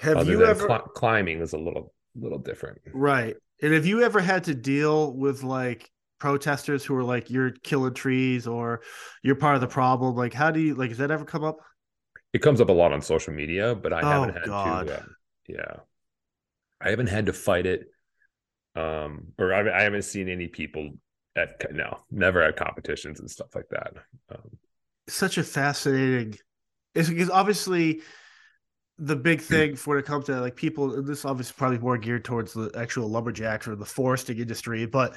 Have 0.00 0.16
other 0.18 0.32
you 0.32 0.44
ever 0.44 0.66
cli- 0.66 0.90
climbing 0.94 1.40
is 1.40 1.52
a 1.52 1.58
little 1.58 1.92
little 2.14 2.38
different. 2.38 2.78
right? 2.92 3.36
And 3.62 3.72
have 3.74 3.86
you 3.86 4.02
ever 4.02 4.20
had 4.20 4.44
to 4.44 4.54
deal 4.54 5.12
with 5.14 5.42
like 5.42 5.90
protesters 6.18 6.84
who 6.84 6.94
are 6.96 7.04
like 7.04 7.30
you're 7.30 7.50
killing 7.62 7.94
trees 7.94 8.46
or 8.46 8.82
you're 9.22 9.34
part 9.36 9.54
of 9.54 9.60
the 9.60 9.66
problem? 9.68 10.14
Like, 10.16 10.32
how 10.34 10.50
do 10.50 10.60
you 10.60 10.74
like? 10.74 10.90
Has 10.90 10.98
that 10.98 11.10
ever 11.10 11.24
come 11.24 11.44
up? 11.44 11.58
It 12.32 12.40
comes 12.42 12.60
up 12.60 12.68
a 12.68 12.72
lot 12.72 12.92
on 12.92 13.02
social 13.02 13.34
media, 13.34 13.74
but 13.74 13.92
I 13.92 14.02
Oh, 14.02 14.08
haven't 14.08 14.34
had 14.34 14.44
God. 14.46 14.86
to. 14.86 14.94
Uh, 14.94 15.02
yeah, 15.48 15.76
I 16.80 16.90
haven't 16.90 17.08
had 17.08 17.26
to 17.26 17.32
fight 17.32 17.66
it, 17.66 17.86
um, 18.76 19.32
or 19.38 19.52
I, 19.54 19.80
I 19.80 19.82
haven't 19.82 20.02
seen 20.02 20.28
any 20.28 20.48
people 20.48 20.92
at 21.40 21.72
no, 21.72 21.98
never 22.10 22.42
at 22.42 22.56
competitions 22.56 23.20
and 23.20 23.30
stuff 23.30 23.54
like 23.54 23.68
that. 23.70 23.94
Um, 24.30 24.58
such 25.08 25.38
a 25.38 25.42
fascinating 25.42 26.36
it's 26.94 27.08
because 27.08 27.30
obviously 27.30 28.02
the 28.98 29.16
big 29.16 29.40
thing 29.40 29.76
for 29.76 29.90
when 29.90 29.98
it 29.98 30.06
comes 30.06 30.26
to 30.26 30.40
like 30.40 30.56
people 30.56 31.02
this 31.02 31.24
obviously 31.24 31.54
probably 31.56 31.78
more 31.78 31.96
geared 31.96 32.24
towards 32.24 32.52
the 32.52 32.70
actual 32.76 33.08
lumberjacks 33.08 33.66
or 33.66 33.74
the 33.74 33.84
foresting 33.84 34.38
industry 34.38 34.86
but 34.86 35.16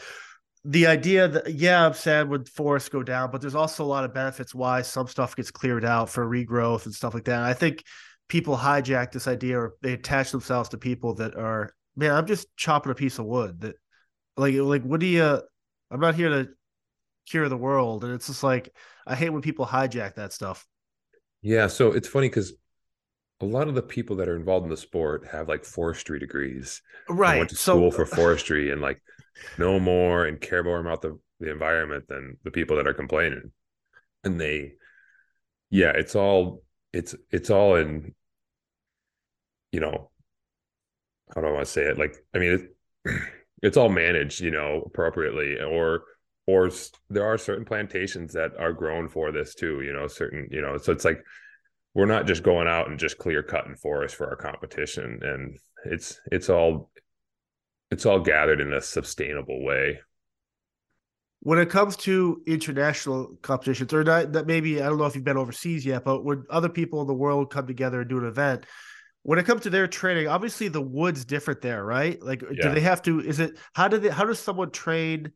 the 0.65 0.87
idea 0.87 1.27
that 1.27 1.53
yeah 1.53 1.85
i'm 1.85 1.93
sad 1.93 2.29
when 2.29 2.45
forests 2.45 2.89
go 2.89 3.03
down 3.03 3.29
but 3.29 3.41
there's 3.41 3.55
also 3.55 3.83
a 3.83 3.85
lot 3.85 4.05
of 4.05 4.13
benefits 4.13 4.55
why 4.55 4.81
some 4.81 5.07
stuff 5.07 5.35
gets 5.35 5.51
cleared 5.51 5.83
out 5.83 6.09
for 6.09 6.25
regrowth 6.25 6.85
and 6.85 6.93
stuff 6.93 7.13
like 7.13 7.25
that 7.25 7.37
and 7.37 7.45
i 7.45 7.53
think 7.53 7.83
people 8.29 8.55
hijack 8.55 9.11
this 9.11 9.27
idea 9.27 9.59
or 9.59 9.73
they 9.81 9.93
attach 9.93 10.31
themselves 10.31 10.69
to 10.69 10.77
people 10.77 11.13
that 11.13 11.35
are 11.35 11.73
man 11.97 12.11
i'm 12.11 12.25
just 12.25 12.47
chopping 12.55 12.91
a 12.91 12.95
piece 12.95 13.19
of 13.19 13.25
wood 13.25 13.59
that 13.59 13.75
like 14.37 14.55
like 14.55 14.83
what 14.83 15.01
do 15.01 15.05
you 15.05 15.41
i'm 15.91 15.99
not 15.99 16.15
here 16.15 16.29
to 16.29 16.49
cure 17.29 17.47
the 17.47 17.57
world 17.57 18.03
and 18.03 18.13
it's 18.13 18.27
just 18.27 18.43
like 18.43 18.73
i 19.07 19.15
hate 19.15 19.29
when 19.29 19.41
people 19.41 19.65
hijack 19.65 20.15
that 20.15 20.33
stuff 20.33 20.67
yeah, 21.43 21.67
so 21.67 21.91
it's 21.91 22.07
funny 22.07 22.29
because 22.29 22.53
a 23.41 23.45
lot 23.45 23.67
of 23.67 23.75
the 23.75 23.81
people 23.81 24.15
that 24.15 24.29
are 24.29 24.35
involved 24.37 24.63
in 24.63 24.69
the 24.69 24.77
sport 24.77 25.27
have 25.29 25.49
like 25.49 25.65
forestry 25.65 26.17
degrees. 26.17 26.81
right 27.09 27.39
went 27.39 27.49
to 27.49 27.55
so 27.57 27.75
school 27.75 27.91
for 27.91 28.05
forestry 28.05 28.71
and 28.71 28.81
like 28.81 29.01
know 29.57 29.77
more 29.77 30.25
and 30.25 30.39
care 30.39 30.63
more 30.63 30.79
about 30.79 31.01
the, 31.01 31.19
the 31.41 31.51
environment 31.51 32.07
than 32.07 32.37
the 32.45 32.51
people 32.51 32.77
that 32.77 32.87
are 32.87 32.93
complaining. 32.93 33.51
And 34.23 34.39
they 34.39 34.75
yeah, 35.69 35.91
it's 35.91 36.15
all 36.15 36.63
it's 36.93 37.13
it's 37.29 37.49
all 37.49 37.75
in 37.75 38.15
you 39.73 39.81
know 39.81 40.11
how 41.35 41.41
do 41.41 41.47
I 41.47 41.51
want 41.51 41.65
to 41.65 41.71
say 41.71 41.83
it? 41.83 41.97
Like 41.97 42.15
I 42.33 42.39
mean 42.39 42.69
it, 43.05 43.21
it's 43.63 43.77
all 43.77 43.89
managed, 43.89 44.41
you 44.41 44.51
know, 44.51 44.83
appropriately 44.85 45.59
or 45.59 46.03
or 46.45 46.69
there 47.09 47.25
are 47.25 47.37
certain 47.37 47.63
plantations 47.63 48.33
that 48.33 48.51
are 48.59 48.73
grown 48.73 49.07
for 49.07 49.31
this 49.31 49.55
too, 49.55 49.81
you 49.81 49.93
know, 49.93 50.07
certain, 50.07 50.49
you 50.51 50.61
know, 50.61 50.77
so 50.77 50.91
it's 50.91 51.05
like 51.05 51.23
we're 51.93 52.05
not 52.05 52.27
just 52.27 52.43
going 52.43 52.67
out 52.67 52.89
and 52.89 52.99
just 52.99 53.17
clear 53.17 53.41
cutting 53.41 53.77
forest 53.77 54.15
for 54.15 54.27
our 54.29 54.35
competition 54.35 55.19
and 55.23 55.57
it's 55.85 56.19
it's 56.31 56.49
all 56.49 56.91
it's 57.89 58.05
all 58.05 58.19
gathered 58.19 58.59
in 58.59 58.73
a 58.73 58.81
sustainable 58.81 59.63
way. 59.63 59.99
When 61.39 61.59
it 61.59 61.69
comes 61.69 61.95
to 61.97 62.41
international 62.45 63.37
competitions 63.41 63.93
or 63.93 64.03
not 64.03 64.33
that 64.33 64.47
maybe 64.47 64.81
i 64.81 64.85
don't 64.87 64.97
know 64.97 65.05
if 65.05 65.15
you've 65.15 65.25
been 65.25 65.37
overseas 65.37 65.85
yet 65.85 66.03
but 66.05 66.23
when 66.23 66.45
other 66.49 66.69
people 66.69 67.01
in 67.01 67.07
the 67.07 67.13
world 67.13 67.51
come 67.51 67.67
together 67.67 68.01
and 68.01 68.09
do 68.09 68.17
an 68.17 68.25
event 68.25 68.65
when 69.23 69.39
it 69.39 69.45
comes 69.45 69.61
to 69.61 69.69
their 69.69 69.87
training 69.87 70.27
obviously 70.27 70.67
the 70.67 70.81
wood's 70.81 71.25
different 71.25 71.61
there 71.61 71.83
right? 71.83 72.21
Like 72.21 72.39
do 72.39 72.69
they 72.69 72.81
have 72.81 73.01
to 73.03 73.19
is 73.19 73.39
it 73.39 73.57
how 73.73 73.87
do 73.87 73.97
they 73.97 74.09
how 74.09 74.25
does 74.25 74.39
someone 74.39 74.71
train 74.71 75.31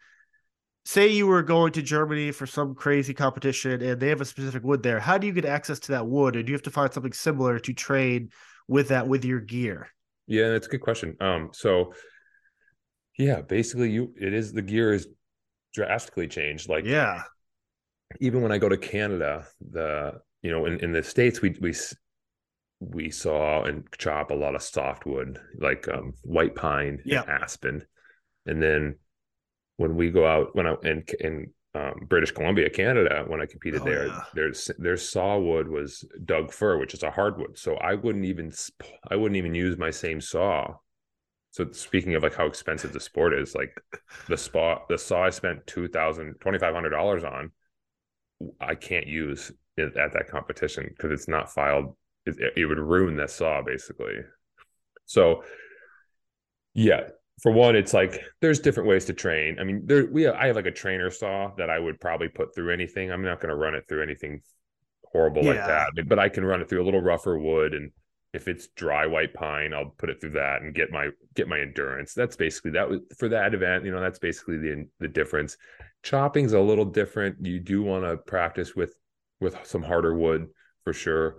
say 0.86 1.08
you 1.08 1.28
were 1.28 1.44
going 1.44 1.74
to 1.74 1.82
germany 1.82 2.32
for 2.32 2.46
some 2.46 2.74
crazy 2.74 3.14
competition 3.14 3.82
and 3.82 4.00
they 4.00 4.08
have 4.08 4.22
a 4.22 4.26
specific 4.26 4.64
wood 4.64 4.82
there 4.82 5.02
how 5.02 5.18
do 5.18 5.28
you 5.28 5.34
get 5.34 5.44
access 5.44 5.80
to 5.80 5.92
that 5.92 6.08
wood 6.08 6.38
or 6.38 6.44
do 6.44 6.50
you 6.50 6.56
have 6.56 6.62
to 6.62 6.72
find 6.72 6.94
something 6.94 7.12
similar 7.12 7.60
to 7.60 7.74
train 7.74 8.30
with 8.70 8.88
that 8.88 9.08
with 9.08 9.26
your 9.26 9.40
gear? 9.42 9.90
Yeah 10.28 10.50
that's 10.50 10.68
a 10.68 10.70
good 10.70 10.82
question. 10.82 11.18
Um 11.20 11.50
so 11.54 11.94
yeah, 13.18 13.42
basically 13.42 13.90
you 13.90 14.14
it 14.20 14.34
is 14.34 14.54
the 14.54 14.62
gear 14.62 14.94
is 14.94 15.08
drastically 15.74 16.28
changed. 16.28 16.70
Like 16.70 16.86
yeah, 16.86 17.24
even 18.20 18.42
when 18.42 18.52
I 18.52 18.58
go 18.58 18.70
to 18.70 18.78
Canada, 18.78 19.48
the 19.72 20.22
you 20.42 20.52
know 20.52 20.66
in, 20.66 20.80
in 20.80 20.92
the 20.92 21.04
states 21.04 21.42
we 21.42 21.56
we 21.60 21.74
we 22.80 23.10
saw 23.10 23.64
and 23.64 23.84
chop 23.98 24.32
a 24.32 24.36
lot 24.36 24.56
of 24.56 24.62
softwood 24.62 25.40
like 25.60 25.88
um, 25.88 26.14
white 26.22 26.56
pine, 26.56 27.00
yeah, 27.06 27.24
aspen, 27.28 27.84
and 28.46 28.62
then 28.62 28.96
when 29.78 29.96
we 29.96 30.10
go 30.12 30.26
out 30.26 30.56
when 30.56 30.68
I 30.68 30.76
in 30.84 31.04
in 31.20 31.54
um, 31.76 32.06
British 32.08 32.32
Columbia, 32.32 32.70
Canada, 32.70 33.24
when 33.28 33.42
I 33.42 33.46
competed 33.46 33.82
Oh, 33.82 33.86
there, 33.86 34.08
yeah. 34.08 34.22
there's 34.34 34.72
their 34.80 34.96
sawwood 34.96 35.68
was 35.68 36.04
Doug 36.26 36.52
fir, 36.52 36.78
which 36.80 36.94
is 36.94 37.04
a 37.04 37.12
hardwood. 37.12 37.58
So 37.58 37.76
I 37.76 37.94
wouldn't 37.96 38.26
even 38.26 38.52
I 39.10 39.16
wouldn't 39.16 39.38
even 39.38 39.54
use 39.56 39.78
my 39.78 39.92
same 39.92 40.22
saw. 40.22 40.76
So 41.52 41.72
speaking 41.72 42.16
of 42.16 42.24
like 42.24 42.36
how 42.36 42.46
expensive 42.46 42.94
the 42.94 43.00
sport 43.00 43.34
is, 43.34 43.56
like 43.56 43.76
the 44.28 44.38
spot 44.38 44.88
the 44.90 44.98
saw 44.98 45.24
I 45.26 45.30
spent 45.32 45.66
two 45.68 45.88
thousand 45.88 46.36
twenty 46.40 46.60
five 46.60 46.74
hundred 46.74 46.92
dollars 46.92 47.24
on, 47.24 47.52
I 48.60 48.76
can't 48.76 49.08
use 49.08 49.52
it 49.78 49.98
at 49.98 50.14
that 50.14 50.30
competition 50.30 50.86
because 50.90 51.12
it's 51.12 51.28
not 51.28 51.52
filed. 51.52 51.96
It, 52.28 52.54
it 52.56 52.66
would 52.66 52.80
ruin 52.80 53.16
that 53.18 53.32
saw 53.32 53.62
basically. 53.62 54.16
So 55.06 55.44
yeah, 56.74 57.10
for 57.42 57.52
one, 57.52 57.76
it's 57.76 57.94
like 57.94 58.20
there's 58.42 58.60
different 58.60 58.90
ways 58.90 59.06
to 59.06 59.14
train. 59.14 59.58
I 59.60 59.64
mean, 59.64 59.84
there 59.86 60.06
we 60.06 60.24
have, 60.24 60.36
I 60.36 60.48
have 60.48 60.56
like 60.56 60.66
a 60.66 60.72
trainer 60.72 61.10
saw 61.10 61.52
that 61.58 61.70
I 61.70 61.80
would 61.80 62.00
probably 62.00 62.30
put 62.30 62.54
through 62.54 62.74
anything. 62.74 63.12
I'm 63.12 63.24
not 63.24 63.40
going 63.40 63.50
to 63.50 63.56
run 63.56 63.76
it 63.76 63.86
through 63.88 64.04
anything 64.04 64.42
horrible 65.12 65.44
like 65.44 65.56
that, 65.56 65.90
but 66.08 66.20
I 66.20 66.30
can 66.30 66.46
run 66.46 66.62
it 66.62 66.70
through 66.70 66.84
a 66.84 66.86
little 66.86 67.02
rougher 67.02 67.38
wood 67.38 67.74
and 67.74 67.92
if 68.34 68.48
it's 68.48 68.68
dry 68.76 69.06
white 69.06 69.34
pine, 69.34 69.74
I'll 69.74 69.94
put 69.98 70.10
it 70.10 70.20
through 70.20 70.32
that 70.32 70.62
and 70.62 70.74
get 70.74 70.92
my 70.92 71.10
get 71.36 71.48
my 71.48 71.60
endurance. 71.60 72.14
That's 72.14 72.36
basically 72.36 72.72
that 72.72 72.90
was 72.90 73.00
for 73.18 73.30
that 73.30 73.54
event, 73.54 73.86
you 73.86 73.92
know, 73.92 74.02
that's 74.02 74.20
basically 74.20 74.58
the 74.58 74.88
the 75.00 75.08
difference. 75.08 75.58
Chopping's 76.04 76.54
a 76.54 76.60
little 76.60 76.86
different. 76.86 77.46
You 77.46 77.60
do 77.60 77.82
want 77.82 78.04
to 78.04 78.18
practice 78.18 78.76
with 78.76 78.96
with 79.40 79.58
some 79.66 79.84
harder 79.84 80.16
wood 80.16 80.48
for 80.84 80.94
sure. 80.94 81.38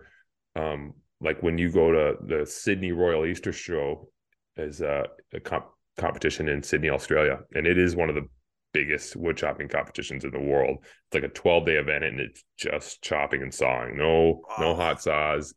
Um 0.59 0.95
like 1.21 1.43
when 1.43 1.59
you 1.59 1.71
go 1.71 1.91
to 1.93 2.17
the 2.25 2.47
Sydney 2.47 2.93
Royal 2.93 3.27
Easter 3.27 3.53
Show 3.53 4.09
is 4.57 4.81
a, 4.81 5.07
a 5.33 5.41
comp- 5.41 5.71
competition 5.97 6.49
in 6.49 6.63
Sydney, 6.63 6.91
Australia, 6.91 7.41
and 7.55 7.67
it 7.67 7.77
is 7.79 7.97
one 7.97 8.09
of 8.09 8.15
the 8.15 8.29
biggest 8.73 9.17
wood 9.17 9.37
chopping 9.37 9.69
competitions 9.69 10.25
in 10.25 10.31
the 10.31 10.39
world. 10.39 10.79
It's 10.81 11.15
like 11.15 11.25
a 11.25 11.29
12 11.29 11.67
day 11.67 11.77
event, 11.77 12.05
and 12.05 12.21
it's 12.21 12.45
just 12.57 13.03
chopping 13.03 13.43
and 13.43 13.53
sawing. 13.53 13.97
No, 13.97 14.43
no 14.61 14.75
hot 14.75 15.03
saws. 15.03 15.55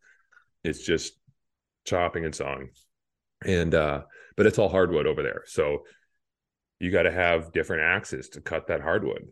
It's 0.63 0.83
just 0.83 1.13
chopping 1.85 2.25
and 2.25 2.33
sawing, 2.33 2.69
and 3.45 3.73
uh, 3.75 4.01
but 4.35 4.45
it's 4.45 4.59
all 4.59 4.69
hardwood 4.69 5.07
over 5.07 5.23
there. 5.23 5.43
So 5.45 5.83
you 6.79 6.91
got 6.91 7.03
to 7.03 7.11
have 7.11 7.51
different 7.51 7.83
axes 7.83 8.29
to 8.29 8.41
cut 8.41 8.67
that 8.67 8.81
hardwood. 8.81 9.27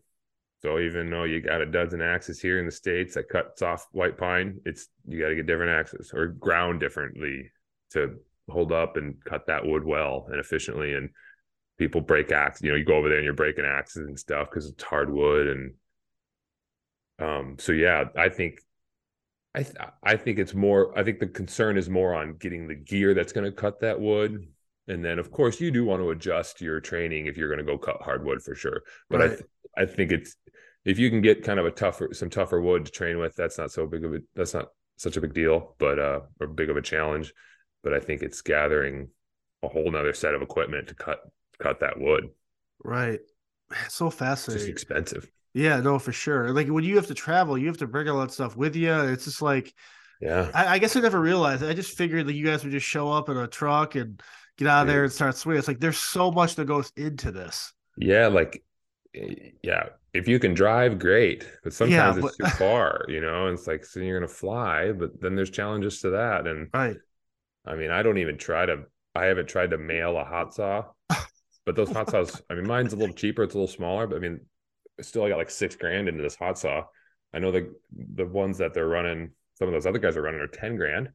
So 0.61 0.79
even 0.79 1.09
though 1.09 1.23
you 1.23 1.41
got 1.41 1.61
a 1.61 1.65
dozen 1.65 2.01
axes 2.01 2.41
here 2.41 2.59
in 2.59 2.65
the 2.65 2.71
states 2.71 3.15
that 3.15 3.29
cuts 3.29 3.61
off 3.61 3.87
white 3.91 4.17
pine, 4.17 4.59
it's 4.65 4.87
you 5.07 5.19
got 5.19 5.29
to 5.29 5.35
get 5.35 5.47
different 5.47 5.71
axes 5.71 6.11
or 6.13 6.27
ground 6.27 6.81
differently 6.81 7.51
to 7.91 8.15
hold 8.49 8.71
up 8.71 8.97
and 8.97 9.15
cut 9.23 9.47
that 9.47 9.65
wood 9.65 9.85
well 9.85 10.27
and 10.29 10.39
efficiently. 10.39 10.93
And 10.95 11.09
people 11.77 12.01
break 12.01 12.31
axes. 12.31 12.63
You 12.63 12.71
know, 12.71 12.77
you 12.77 12.83
go 12.83 12.95
over 12.95 13.07
there 13.07 13.19
and 13.19 13.25
you're 13.25 13.33
breaking 13.33 13.65
axes 13.65 14.05
and 14.05 14.19
stuff 14.19 14.49
because 14.49 14.69
it's 14.69 14.83
hardwood. 14.83 15.47
And 15.47 15.73
um, 17.19 17.55
so 17.57 17.71
yeah, 17.71 18.05
I 18.17 18.27
think 18.27 18.59
I 19.55 19.63
th- 19.63 19.77
I 20.03 20.15
think 20.15 20.39
it's 20.39 20.53
more. 20.53 20.97
I 20.97 21.03
think 21.03 21.19
the 21.19 21.27
concern 21.27 21.77
is 21.77 21.89
more 21.89 22.13
on 22.13 22.35
getting 22.37 22.67
the 22.67 22.75
gear 22.75 23.13
that's 23.13 23.33
going 23.33 23.45
to 23.45 23.51
cut 23.51 23.79
that 23.79 23.99
wood. 23.99 24.45
And 24.87 25.05
then, 25.05 25.19
of 25.19 25.31
course, 25.31 25.61
you 25.61 25.71
do 25.71 25.85
want 25.85 26.01
to 26.01 26.09
adjust 26.09 26.61
your 26.61 26.79
training 26.79 27.27
if 27.27 27.37
you're 27.37 27.47
going 27.47 27.65
to 27.65 27.71
go 27.71 27.77
cut 27.77 28.01
hardwood 28.01 28.41
for 28.41 28.55
sure. 28.55 28.81
But 29.09 29.21
I, 29.21 29.27
th- 29.27 29.41
I 29.77 29.85
think 29.85 30.11
it's 30.11 30.35
if 30.89 30.99
you 30.99 31.09
can 31.09 31.21
get 31.21 31.43
kind 31.43 31.59
of 31.59 31.65
a 31.65 31.71
tougher, 31.71 32.09
some 32.13 32.29
tougher 32.29 32.61
wood 32.61 32.85
to 32.85 32.91
train 32.91 33.19
with, 33.19 33.35
that's 33.35 33.57
not 33.57 33.71
so 33.71 33.87
big 33.87 34.05
of 34.05 34.13
a, 34.15 34.19
that's 34.35 34.53
not 34.53 34.69
such 34.97 35.17
a 35.17 35.21
big 35.21 35.33
deal, 35.33 35.75
but 35.79 35.99
uh, 35.99 36.21
or 36.39 36.47
big 36.47 36.69
of 36.69 36.77
a 36.77 36.81
challenge. 36.81 37.33
But 37.83 37.93
I 37.93 37.99
think 37.99 38.21
it's 38.21 38.41
gathering 38.41 39.09
a 39.63 39.67
whole 39.69 39.91
nother 39.91 40.13
set 40.13 40.35
of 40.35 40.41
equipment 40.41 40.89
to 40.89 40.95
cut 40.95 41.21
cut 41.59 41.81
that 41.81 41.99
wood. 41.99 42.29
right. 42.83 43.19
It's 43.85 43.95
so 43.95 44.09
It's 44.45 44.53
just 44.53 44.67
fascinating. 44.67 44.69
expensive. 44.69 45.31
Yeah, 45.53 45.81
no, 45.81 45.99
for 45.99 46.11
sure. 46.11 46.51
Like 46.53 46.67
when 46.67 46.83
you 46.83 46.97
have 46.97 47.07
to 47.07 47.13
travel, 47.13 47.57
you 47.57 47.67
have 47.67 47.77
to 47.79 47.87
bring 47.87 48.09
all 48.09 48.19
that 48.21 48.31
stuff 48.31 48.55
with 48.55 48.75
you. 48.75 48.93
It's 48.93 49.25
just 49.25 49.41
like 49.41 49.73
Yeah. 50.19 50.53
I, 50.53 50.75
I 50.75 50.79
guess 50.79 50.95
I 50.95 51.01
never 51.01 51.21
realized. 51.21 51.63
I 51.63 51.73
just 51.73 51.97
figured 51.97 52.27
that 52.27 52.33
you 52.35 52.45
guys 52.45 52.63
would 52.63 52.71
just 52.73 52.87
show 52.87 53.11
up 53.11 53.29
in 53.29 53.37
a 53.37 53.47
truck 53.47 53.95
and 53.95 54.21
get 54.57 54.67
out 54.67 54.83
of 54.83 54.87
there 54.87 55.03
and 55.05 55.13
start 55.13 55.37
swinging. 55.37 55.59
It's 55.59 55.67
like 55.69 55.79
there's 55.79 55.99
so 55.99 56.31
much 56.31 56.55
that 56.55 56.65
goes 56.65 56.91
into 56.97 57.31
this. 57.31 57.73
Yeah, 57.97 58.27
like 58.27 58.63
eh, 59.15 59.51
yeah, 59.63 59.89
if 60.13 60.27
you 60.27 60.39
can 60.39 60.53
drive, 60.53 60.99
great. 60.99 61.47
But 61.63 61.73
sometimes 61.73 62.17
it's 62.17 62.37
but- 62.37 62.49
too 62.49 62.55
far, 62.57 63.05
you 63.07 63.21
know, 63.21 63.47
and 63.47 63.57
it's 63.57 63.67
like 63.67 63.85
so 63.85 63.99
you're 63.99 64.19
gonna 64.19 64.27
fly, 64.31 64.91
but 64.91 65.19
then 65.21 65.35
there's 65.35 65.49
challenges 65.49 66.01
to 66.01 66.11
that. 66.11 66.47
And 66.47 66.69
Right. 66.73 66.97
I 67.65 67.75
mean, 67.75 67.91
I 67.91 68.01
don't 68.03 68.17
even 68.17 68.37
try 68.37 68.65
to 68.65 68.85
I 69.15 69.25
haven't 69.25 69.47
tried 69.49 69.71
to 69.71 69.77
mail 69.77 70.17
a 70.17 70.23
hot 70.23 70.53
saw, 70.53 70.85
but 71.65 71.75
those 71.75 71.91
hot 71.91 72.09
saws, 72.09 72.41
I 72.49 72.53
mean, 72.55 72.67
mine's 72.67 72.93
a 72.93 72.95
little 72.95 73.15
cheaper, 73.15 73.43
it's 73.43 73.53
a 73.55 73.57
little 73.57 73.73
smaller, 73.73 74.07
but 74.07 74.15
I 74.15 74.19
mean, 74.19 74.39
still 75.01 75.23
I 75.23 75.29
got 75.29 75.37
like 75.37 75.49
six 75.49 75.75
grand 75.75 76.07
into 76.07 76.21
this 76.23 76.35
hot 76.35 76.57
saw. 76.57 76.85
I 77.33 77.39
know 77.39 77.51
the 77.51 77.73
the 77.91 78.25
ones 78.25 78.57
that 78.59 78.73
they're 78.73 78.87
running, 78.87 79.31
some 79.57 79.67
of 79.67 79.73
those 79.73 79.85
other 79.85 79.99
guys 79.99 80.17
are 80.17 80.21
running 80.21 80.41
are 80.41 80.47
10 80.47 80.75
grand. 80.77 81.09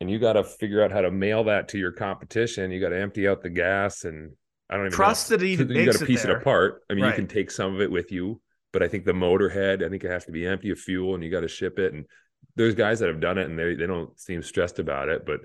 And 0.00 0.10
you 0.10 0.18
got 0.18 0.32
to 0.32 0.42
figure 0.42 0.82
out 0.82 0.90
how 0.90 1.02
to 1.02 1.12
mail 1.12 1.44
that 1.44 1.68
to 1.68 1.78
your 1.78 1.92
competition. 1.92 2.72
You 2.72 2.80
got 2.80 2.88
to 2.88 3.00
empty 3.00 3.28
out 3.28 3.40
the 3.40 3.50
gas 3.50 4.02
and 4.04 4.32
I 4.70 4.74
don't 4.76 4.86
even 4.86 4.92
know 4.92 4.96
Trust 4.96 5.28
that 5.28 5.40
he 5.40 5.52
even 5.52 5.68
you 5.68 5.84
got 5.86 5.96
to 5.96 6.04
it 6.04 6.06
piece 6.06 6.24
it, 6.24 6.30
apart. 6.30 6.82
I 6.90 6.94
mean, 6.94 7.04
Right. 7.04 7.10
you 7.10 7.16
can 7.16 7.26
take 7.26 7.50
some 7.50 7.74
of 7.74 7.80
it 7.80 7.90
with 7.90 8.10
you, 8.10 8.40
but 8.72 8.82
I 8.82 8.88
think 8.88 9.04
the 9.04 9.12
motor 9.12 9.48
head, 9.48 9.82
I 9.82 9.88
think 9.88 10.04
it 10.04 10.10
has 10.10 10.24
to 10.26 10.32
be 10.32 10.46
empty 10.46 10.70
of 10.70 10.78
fuel, 10.78 11.14
and 11.14 11.22
you 11.22 11.30
got 11.30 11.40
to 11.40 11.48
ship 11.48 11.78
it. 11.78 11.92
And 11.92 12.06
there's 12.56 12.74
guys 12.74 13.00
that 13.00 13.08
have 13.08 13.20
done 13.20 13.38
it, 13.38 13.48
and 13.48 13.58
they 13.58 13.74
they 13.74 13.86
don't 13.86 14.18
seem 14.18 14.42
stressed 14.42 14.78
about 14.78 15.08
it, 15.08 15.26
but 15.26 15.40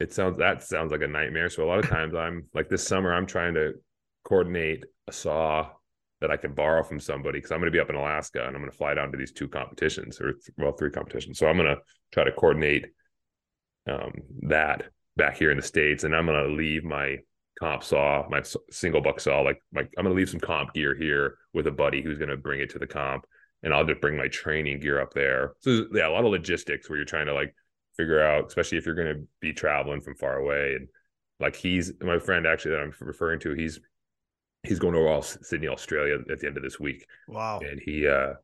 it 0.00 0.12
sounds 0.12 0.38
that 0.38 0.62
sounds 0.62 0.92
like 0.92 1.02
a 1.02 1.06
nightmare. 1.08 1.48
So 1.48 1.64
a 1.64 1.68
lot 1.68 1.78
of 1.78 1.88
times, 1.88 2.14
I'm 2.14 2.48
like 2.54 2.68
this 2.68 2.86
summer, 2.86 3.12
I'm 3.12 3.26
trying 3.26 3.54
to 3.54 3.74
coordinate 4.24 4.84
a 5.08 5.12
saw 5.12 5.70
that 6.20 6.30
I 6.30 6.36
can 6.36 6.54
borrow 6.54 6.82
from 6.82 7.00
somebody 7.00 7.38
because 7.38 7.50
I'm 7.50 7.58
going 7.58 7.70
to 7.70 7.76
be 7.76 7.80
up 7.80 7.90
in 7.90 7.96
Alaska 7.96 8.46
and 8.46 8.56
I'm 8.56 8.62
going 8.62 8.70
to 8.70 8.76
fly 8.76 8.94
down 8.94 9.12
to 9.12 9.18
these 9.18 9.32
two 9.32 9.48
competitions 9.48 10.20
or 10.20 10.32
th- 10.32 10.54
well, 10.56 10.72
three 10.72 10.90
competitions. 10.90 11.38
So 11.38 11.46
I'm 11.46 11.56
going 11.56 11.68
to 11.74 11.82
try 12.12 12.24
to 12.24 12.32
coordinate 12.32 12.86
um, 13.86 14.12
that 14.48 14.84
back 15.16 15.36
here 15.36 15.50
in 15.50 15.58
the 15.58 15.62
states, 15.62 16.04
and 16.04 16.14
I'm 16.16 16.24
going 16.24 16.42
to 16.42 16.54
leave 16.54 16.82
my 16.82 17.18
comp 17.58 17.82
saw, 17.84 18.26
my 18.28 18.42
single 18.70 19.00
buck 19.00 19.20
saw, 19.20 19.40
like 19.40 19.60
like 19.74 19.92
I'm 19.96 20.04
going 20.04 20.14
to 20.14 20.18
leave 20.18 20.30
some 20.30 20.40
comp 20.40 20.74
gear 20.74 20.94
here 20.94 21.36
with 21.52 21.66
a 21.66 21.70
buddy 21.72 22.02
who's 22.02 22.18
going 22.18 22.30
to 22.30 22.36
bring 22.36 22.60
it 22.60 22.70
to 22.70 22.78
the 22.78 22.86
comp, 22.86 23.26
and 23.62 23.72
I'll 23.72 23.84
just 23.84 24.00
bring 24.00 24.16
my 24.16 24.28
training 24.28 24.80
gear 24.80 25.00
up 25.00 25.14
there. 25.14 25.54
So 25.60 25.86
yeah, 25.92 26.08
a 26.08 26.10
lot 26.10 26.24
of 26.24 26.30
logistics 26.32 26.88
where 26.88 26.96
you're 26.96 27.04
trying 27.06 27.26
to 27.26 27.34
like 27.34 27.54
figure 27.96 28.20
out, 28.22 28.46
especially 28.46 28.78
if 28.78 28.86
you're 28.86 28.94
going 28.94 29.14
to 29.14 29.22
be 29.40 29.52
traveling 29.52 30.00
from 30.00 30.16
far 30.16 30.36
away, 30.38 30.74
and 30.74 30.88
like 31.40 31.56
he's 31.56 31.92
my 32.00 32.18
friend 32.18 32.46
actually 32.46 32.72
that 32.72 32.80
I'm 32.80 32.94
referring 33.00 33.40
to, 33.40 33.54
he's 33.54 33.80
he's 34.62 34.78
going 34.78 34.94
to 34.94 35.00
all 35.00 35.22
Sydney, 35.22 35.68
Australia 35.68 36.18
at 36.30 36.40
the 36.40 36.46
end 36.46 36.56
of 36.56 36.62
this 36.62 36.80
week 36.80 37.06
Wow. 37.28 37.60
and 37.60 37.80
he 37.84 38.08
uh 38.08 38.34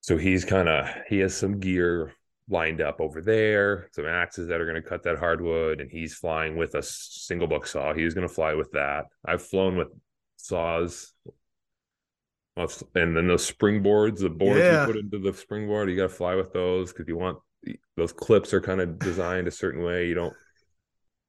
so 0.00 0.16
he's 0.16 0.44
kind 0.44 0.68
of 0.68 0.88
he 1.08 1.18
has 1.18 1.36
some 1.36 1.58
gear 1.60 2.12
lined 2.50 2.80
up 2.80 3.00
over 3.00 3.20
there 3.22 3.88
some 3.92 4.06
axes 4.06 4.48
that 4.48 4.60
are 4.60 4.66
going 4.66 4.80
to 4.82 4.88
cut 4.88 5.04
that 5.04 5.18
hardwood 5.18 5.80
and 5.80 5.90
he's 5.90 6.14
flying 6.14 6.56
with 6.56 6.74
a 6.74 6.82
single 6.82 7.46
buck 7.46 7.66
saw. 7.66 7.94
He's 7.94 8.12
going 8.12 8.26
to 8.26 8.34
fly 8.34 8.54
with 8.54 8.72
that. 8.72 9.04
I've 9.24 9.42
flown 9.42 9.76
with 9.76 9.88
saws. 10.36 11.12
And 12.56 13.16
then 13.16 13.26
those 13.26 13.50
springboards 13.50 14.18
the 14.18 14.28
boards 14.28 14.58
Yeah. 14.58 14.80
you 14.82 14.92
put 14.92 14.96
into 14.96 15.18
the 15.18 15.32
springboard 15.32 15.88
you 15.88 15.96
got 15.96 16.02
to 16.02 16.08
fly 16.08 16.34
with 16.34 16.52
those 16.52 16.92
because 16.92 17.08
you 17.08 17.16
want 17.16 17.38
those 17.96 18.12
clips 18.12 18.52
are 18.52 18.60
kind 18.60 18.80
of 18.80 18.98
designed 18.98 19.48
a 19.48 19.52
certain 19.52 19.82
way. 19.82 20.08
You 20.08 20.14
don't 20.14 20.34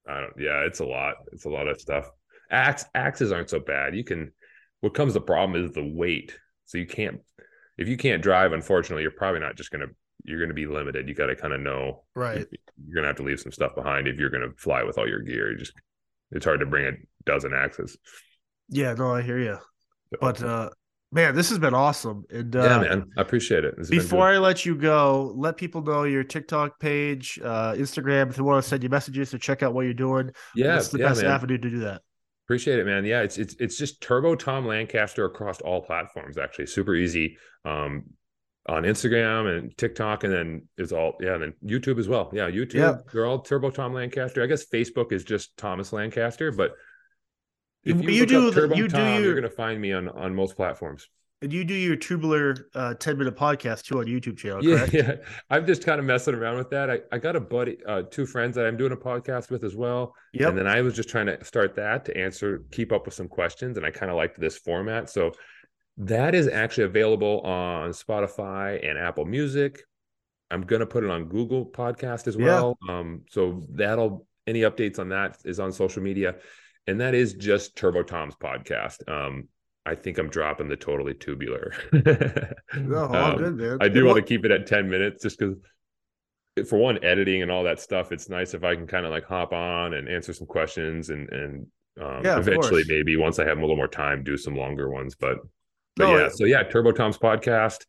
i 0.08 0.20
don't 0.20 0.34
yeah 0.38 0.62
it's 0.66 0.80
a 0.80 0.86
lot. 0.86 1.16
It's 1.32 1.46
a 1.46 1.50
lot 1.50 1.68
of 1.68 1.80
stuff. 1.80 2.10
Axe 2.50 2.86
axes 2.96 3.32
aren't 3.32 3.50
so 3.50 3.60
bad. 3.60 3.96
You 3.96 4.04
can 4.04 4.34
what 4.82 4.94
comes 4.96 5.14
the 5.14 5.22
problem 5.22 5.64
is 5.64 5.72
the 5.72 5.86
weight. 5.86 6.38
So 6.66 6.78
you 6.78 6.88
can't 6.88 7.22
if 7.78 7.88
you 7.88 7.96
can't 7.96 8.24
drive 8.24 8.52
unfortunately 8.52 9.04
you're 9.04 9.12
probably 9.12 9.40
not 9.40 9.56
just 9.56 9.72
going 9.72 9.88
to 9.88 9.94
you're 10.24 10.40
going 10.40 10.50
to 10.50 10.56
be 10.56 10.66
limited 10.68 11.08
you 11.08 11.14
got 11.16 11.28
to 11.28 11.36
kind 11.36 11.54
of 11.54 11.60
know 11.62 12.04
Right. 12.16 12.46
you're 12.86 12.94
going 12.96 13.04
to 13.04 13.08
have 13.08 13.16
to 13.18 13.24
leave 13.24 13.40
some 13.40 13.52
stuff 13.52 13.76
behind 13.76 14.08
if 14.08 14.18
you're 14.18 14.30
going 14.30 14.48
to 14.50 14.56
fly 14.58 14.84
with 14.84 14.98
all 14.98 15.08
your 15.08 15.22
gear 15.22 15.52
you 15.52 15.58
just 15.58 15.74
it's 16.32 16.46
hard 16.46 16.60
to 16.62 16.66
bring 16.66 16.86
a 16.86 16.92
dozen 17.26 17.54
axes 17.54 17.98
Yeah, 18.70 18.94
no, 18.94 19.14
I 19.14 19.22
hear 19.22 19.40
you. 19.40 19.58
So, 20.14 20.18
But 20.22 20.44
uh 20.44 20.70
man, 21.12 21.36
this 21.36 21.50
has 21.50 21.60
been 21.60 21.74
awesome. 21.74 22.24
And 22.30 22.56
uh 22.56 22.64
yeah 22.64 22.80
man 22.80 23.10
i 23.18 23.22
appreciate 23.22 23.66
it 23.66 23.76
Before. 23.90 24.28
I 24.28 24.38
let 24.38 24.66
you 24.66 24.76
go, 24.76 25.34
let 25.36 25.58
people 25.58 25.82
know 25.82 26.04
your 26.04 26.24
TikTok 26.24 26.80
page, 26.80 27.40
uh, 27.44 27.74
Instagram, 27.74 28.30
if 28.30 28.36
they 28.38 28.42
want 28.44 28.64
to 28.64 28.70
send 28.70 28.84
you 28.84 28.90
messages 28.90 29.30
to 29.32 29.40
check 29.40 29.62
out 29.64 29.74
what 29.74 29.82
you're 29.86 29.94
doing. 29.94 30.32
yeah 30.56 30.76
What's 30.76 30.90
the 30.90 31.00
yeah, 31.00 31.10
best 31.10 31.22
man. 31.22 31.32
avenue 31.32 31.58
to 31.58 31.70
do 31.70 31.80
that? 31.80 32.02
Appreciate 32.48 32.80
it, 32.80 32.86
man. 32.86 33.06
Yeah, 33.06 33.22
it's 33.22 33.38
it's 33.38 33.56
it's 33.60 33.78
just 33.78 34.02
Turbo 34.02 34.36
Tom 34.36 34.66
Lancaster 34.66 35.24
across 35.26 35.62
all 35.62 35.82
platforms. 35.82 36.38
Actually, 36.38 36.66
super 36.68 36.96
easy. 36.96 37.38
Um, 37.64 38.04
on 38.68 38.84
Instagram 38.84 39.57
and 39.57 39.76
TikTok, 39.78 40.24
and 40.24 40.34
then 40.34 40.68
it's 40.78 40.91
all 40.91 41.14
yeah, 41.20 41.34
and 41.34 41.43
then 41.43 41.53
YouTube 41.66 41.99
as 41.99 42.07
well. 42.07 42.30
Yeah, 42.34 42.49
YouTube. 42.49 42.76
Yeah. 42.76 42.97
They're 43.12 43.26
all 43.26 43.39
Turbo 43.39 43.72
Tom 43.72 43.93
Lancaster. 43.93 44.43
I 44.43 44.47
guess 44.47 44.66
Facebook 44.66 45.12
is 45.12 45.24
just 45.24 45.57
Thomas 45.57 45.91
Lancaster, 45.91 46.51
but 46.51 46.74
if 47.84 48.01
you, 48.01 48.09
you 48.09 48.26
do 48.26 48.51
the, 48.51 48.68
you 48.76 48.88
do 48.88 48.89
Tom, 48.89 49.16
your, 49.16 49.22
you're 49.22 49.34
going 49.34 49.43
to 49.43 49.49
find 49.49 49.82
me 49.82 49.93
on 49.93 50.09
on 50.09 50.36
most 50.36 50.55
platforms. 50.55 51.07
And 51.43 51.51
you 51.51 51.64
do 51.64 51.74
your 51.74 51.95
tubular 51.95 52.70
uh, 52.76 52.93
10 52.93 53.18
minute 53.18 53.36
podcast 53.36 53.86
too 53.86 53.97
on 53.97 54.05
YouTube 54.05 54.38
channel, 54.38 54.64
yeah, 54.64 54.78
correct? 54.78 54.93
Yeah. 54.93 55.16
I'm 55.49 55.66
just 55.66 55.84
kind 55.84 55.99
of 55.99 56.05
messing 56.05 56.36
around 56.36 56.57
with 56.57 56.70
that. 56.70 56.91
I, 56.91 56.99
I 57.12 57.18
got 57.18 57.36
a 57.36 57.39
buddy, 57.39 57.80
uh, 57.88 58.03
two 58.12 58.28
friends 58.28 58.55
that 58.57 58.68
I'm 58.68 58.78
doing 58.78 58.91
a 58.91 58.97
podcast 58.97 59.49
with 59.49 59.64
as 59.64 59.76
well. 59.76 60.14
Yeah. 60.34 60.49
And 60.49 60.57
then 60.57 60.68
I 60.68 60.82
was 60.82 60.93
just 60.93 61.09
trying 61.09 61.26
to 61.26 61.43
start 61.43 61.74
that 61.78 62.05
to 62.05 62.16
answer, 62.16 62.64
keep 62.72 62.91
up 62.91 63.05
with 63.05 63.16
some 63.16 63.28
questions. 63.28 63.78
And 63.78 63.86
I 63.88 63.89
kind 63.89 64.12
of 64.12 64.18
liked 64.18 64.39
this 64.39 64.59
format. 64.59 65.09
So 65.09 65.32
that 66.02 66.34
is 66.34 66.47
actually 66.47 66.86
available 66.86 67.41
on 67.41 67.91
Spotify 67.91 68.88
and 68.88 68.97
Apple 68.97 69.26
Music. 69.26 69.82
I'm 70.49 70.62
going 70.62 70.80
to 70.80 70.88
put 70.88 71.04
it 71.04 71.12
on 71.12 71.26
Google 71.26 71.66
Podcast 71.66 72.28
as 72.28 72.36
well. 72.36 72.78
Yeah. 72.88 72.99
Um, 72.99 73.22
so 73.30 73.64
that'll, 73.70 74.26
any 74.47 74.62
updates 74.62 74.97
on 74.97 75.10
that 75.10 75.38
is 75.45 75.60
on 75.60 75.72
social 75.72 76.02
media. 76.02 76.36
And 76.88 76.99
that 76.99 77.14
is 77.14 77.36
just 77.36 77.78
Turbo 77.78 78.02
Tom's 78.02 78.36
podcast. 78.36 79.08
Um, 79.08 79.47
I 79.86 79.93
think 79.93 80.18
I'm 80.18 80.30
dropping 80.30 80.70
the 80.70 80.76
totally 80.76 81.14
tubular. 81.14 81.74
no, 81.93 83.06
all 83.06 83.16
um, 83.16 83.38
good, 83.38 83.58
man. 83.58 83.78
I 83.80 83.88
do 83.88 84.04
want 84.06 84.18
to 84.18 84.24
keep 84.24 84.43
it 84.43 84.52
at 84.52 84.66
10 84.66 84.89
minutes 84.89 85.22
just 85.22 85.38
because 85.38 85.56
for 86.68 86.80
one, 86.80 87.04
editing 87.04 87.43
and 87.43 87.52
all 87.52 87.64
that 87.64 87.80
stuff, 87.80 88.12
it's 88.12 88.28
nice 88.28 88.56
if 88.56 88.64
I 88.64 88.76
can 88.76 88.88
kind 88.88 89.06
of 89.06 89.12
like 89.12 89.26
hop 89.26 89.54
on 89.54 89.93
and 89.93 90.10
answer 90.10 90.34
some 90.34 90.47
questions 90.47 91.12
and 91.12 91.30
and 91.30 91.68
um, 91.99 92.24
yeah, 92.24 92.39
eventually 92.39 92.84
maybe 92.88 93.18
once 93.18 93.38
I 93.38 93.45
have 93.45 93.58
a 93.58 93.62
little 93.62 93.76
more 93.76 93.88
time, 93.88 94.24
do 94.24 94.38
some 94.38 94.56
longer 94.56 94.89
ones. 94.89 95.16
But 95.16 95.38
but 95.96 96.08
no, 96.08 96.18
yeah, 96.18 96.30
so 96.30 96.46
yeah, 96.46 96.64
Turbo 96.64 96.92
Tom's 96.92 97.18
podcast. 97.18 97.86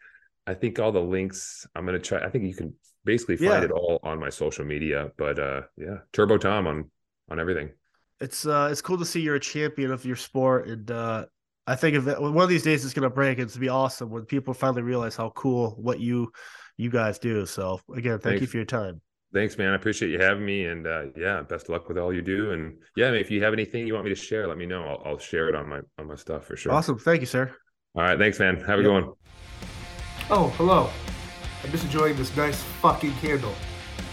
I 0.46 0.54
think 0.54 0.78
all 0.78 0.92
the 0.92 1.00
links 1.00 1.66
I'm 1.74 1.86
gonna 1.86 1.98
try. 1.98 2.24
I 2.24 2.30
think 2.30 2.44
you 2.44 2.54
can 2.54 2.74
basically 3.04 3.36
find 3.36 3.62
yeah. 3.62 3.64
it 3.64 3.70
all 3.70 4.00
on 4.02 4.18
my 4.18 4.28
social 4.28 4.64
media. 4.64 5.10
But 5.16 5.38
uh 5.38 5.62
yeah, 5.76 5.98
Turbo 6.12 6.38
Tom 6.38 6.66
on 6.66 6.90
on 7.30 7.38
everything. 7.38 7.70
It's 8.20 8.46
uh 8.46 8.68
it's 8.70 8.82
cool 8.82 8.98
to 8.98 9.04
see 9.04 9.20
you're 9.20 9.36
a 9.36 9.40
champion 9.40 9.92
of 9.92 10.04
your 10.04 10.16
sport 10.16 10.68
and 10.68 10.90
uh 10.90 11.26
I 11.66 11.76
think 11.76 11.96
if 11.96 12.06
it, 12.08 12.20
one 12.20 12.36
of 12.36 12.48
these 12.48 12.64
days 12.64 12.84
it's 12.84 12.94
going 12.94 13.08
to 13.08 13.14
break, 13.14 13.38
it's 13.38 13.54
going 13.54 13.60
to 13.60 13.60
be 13.60 13.68
awesome 13.68 14.10
when 14.10 14.24
people 14.24 14.52
finally 14.52 14.82
realize 14.82 15.14
how 15.14 15.30
cool 15.30 15.76
what 15.78 16.00
you 16.00 16.32
you 16.76 16.90
guys 16.90 17.18
do. 17.18 17.46
So 17.46 17.80
again, 17.94 18.18
thank 18.18 18.22
Thanks. 18.22 18.40
you 18.40 18.46
for 18.48 18.56
your 18.56 18.66
time. 18.66 19.00
Thanks, 19.32 19.56
man. 19.56 19.72
I 19.72 19.76
appreciate 19.76 20.10
you 20.10 20.18
having 20.18 20.44
me, 20.44 20.66
and 20.66 20.86
uh, 20.86 21.04
yeah, 21.16 21.40
best 21.42 21.70
luck 21.70 21.88
with 21.88 21.96
all 21.96 22.12
you 22.12 22.20
do. 22.20 22.50
And 22.50 22.76
yeah, 22.96 23.12
if 23.12 23.30
you 23.30 23.42
have 23.42 23.54
anything 23.54 23.86
you 23.86 23.94
want 23.94 24.04
me 24.04 24.10
to 24.10 24.20
share, 24.20 24.46
let 24.46 24.58
me 24.58 24.66
know. 24.66 24.84
I'll, 24.84 25.12
I'll 25.12 25.18
share 25.18 25.48
it 25.48 25.54
on 25.54 25.68
my 25.68 25.80
on 25.98 26.08
my 26.08 26.16
stuff 26.16 26.44
for 26.44 26.56
sure. 26.56 26.72
Awesome. 26.72 26.98
Thank 26.98 27.20
you, 27.20 27.26
sir. 27.26 27.54
All 27.94 28.02
right, 28.02 28.18
thanks, 28.18 28.38
man. 28.38 28.56
Have 28.56 28.78
a 28.78 28.82
yep. 28.82 28.84
good 28.84 29.04
one. 29.04 29.12
Oh, 30.30 30.48
hello. 30.56 30.88
I'm 31.62 31.70
just 31.70 31.84
enjoying 31.84 32.16
this 32.16 32.34
nice 32.34 32.58
fucking 32.80 33.12
candle. 33.16 33.52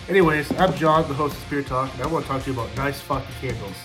Anyways, 0.10 0.52
I'm 0.60 0.74
John, 0.74 1.08
the 1.08 1.14
host 1.14 1.38
of 1.38 1.44
Spirit 1.44 1.68
Talk, 1.68 1.94
and 1.94 2.04
I 2.04 2.08
want 2.08 2.26
to 2.26 2.30
talk 2.30 2.44
to 2.44 2.52
you 2.52 2.60
about 2.60 2.76
nice 2.76 3.00
fucking 3.00 3.34
candles. 3.40 3.78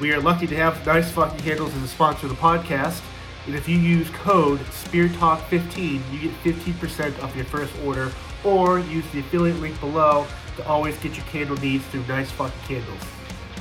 We 0.00 0.12
are 0.12 0.20
lucky 0.20 0.48
to 0.48 0.56
have 0.56 0.84
Nice 0.84 1.12
Fucking 1.12 1.38
Candles 1.38 1.72
as 1.76 1.82
a 1.84 1.86
sponsor 1.86 2.26
of 2.26 2.30
the 2.30 2.38
podcast. 2.38 3.00
And 3.46 3.54
if 3.54 3.68
you 3.68 3.78
use 3.78 4.10
code 4.10 4.58
SpearTalk15, 4.58 6.00
you 6.12 6.18
get 6.18 6.32
15% 6.42 7.22
off 7.22 7.36
your 7.36 7.44
first 7.44 7.72
order, 7.84 8.10
or 8.42 8.80
use 8.80 9.08
the 9.12 9.20
affiliate 9.20 9.60
link 9.60 9.78
below 9.78 10.26
to 10.56 10.66
always 10.66 10.98
get 10.98 11.16
your 11.16 11.26
candle 11.26 11.56
needs 11.58 11.86
through 11.86 12.04
Nice 12.08 12.32
Fucking 12.32 12.60
Candles. 12.62 13.02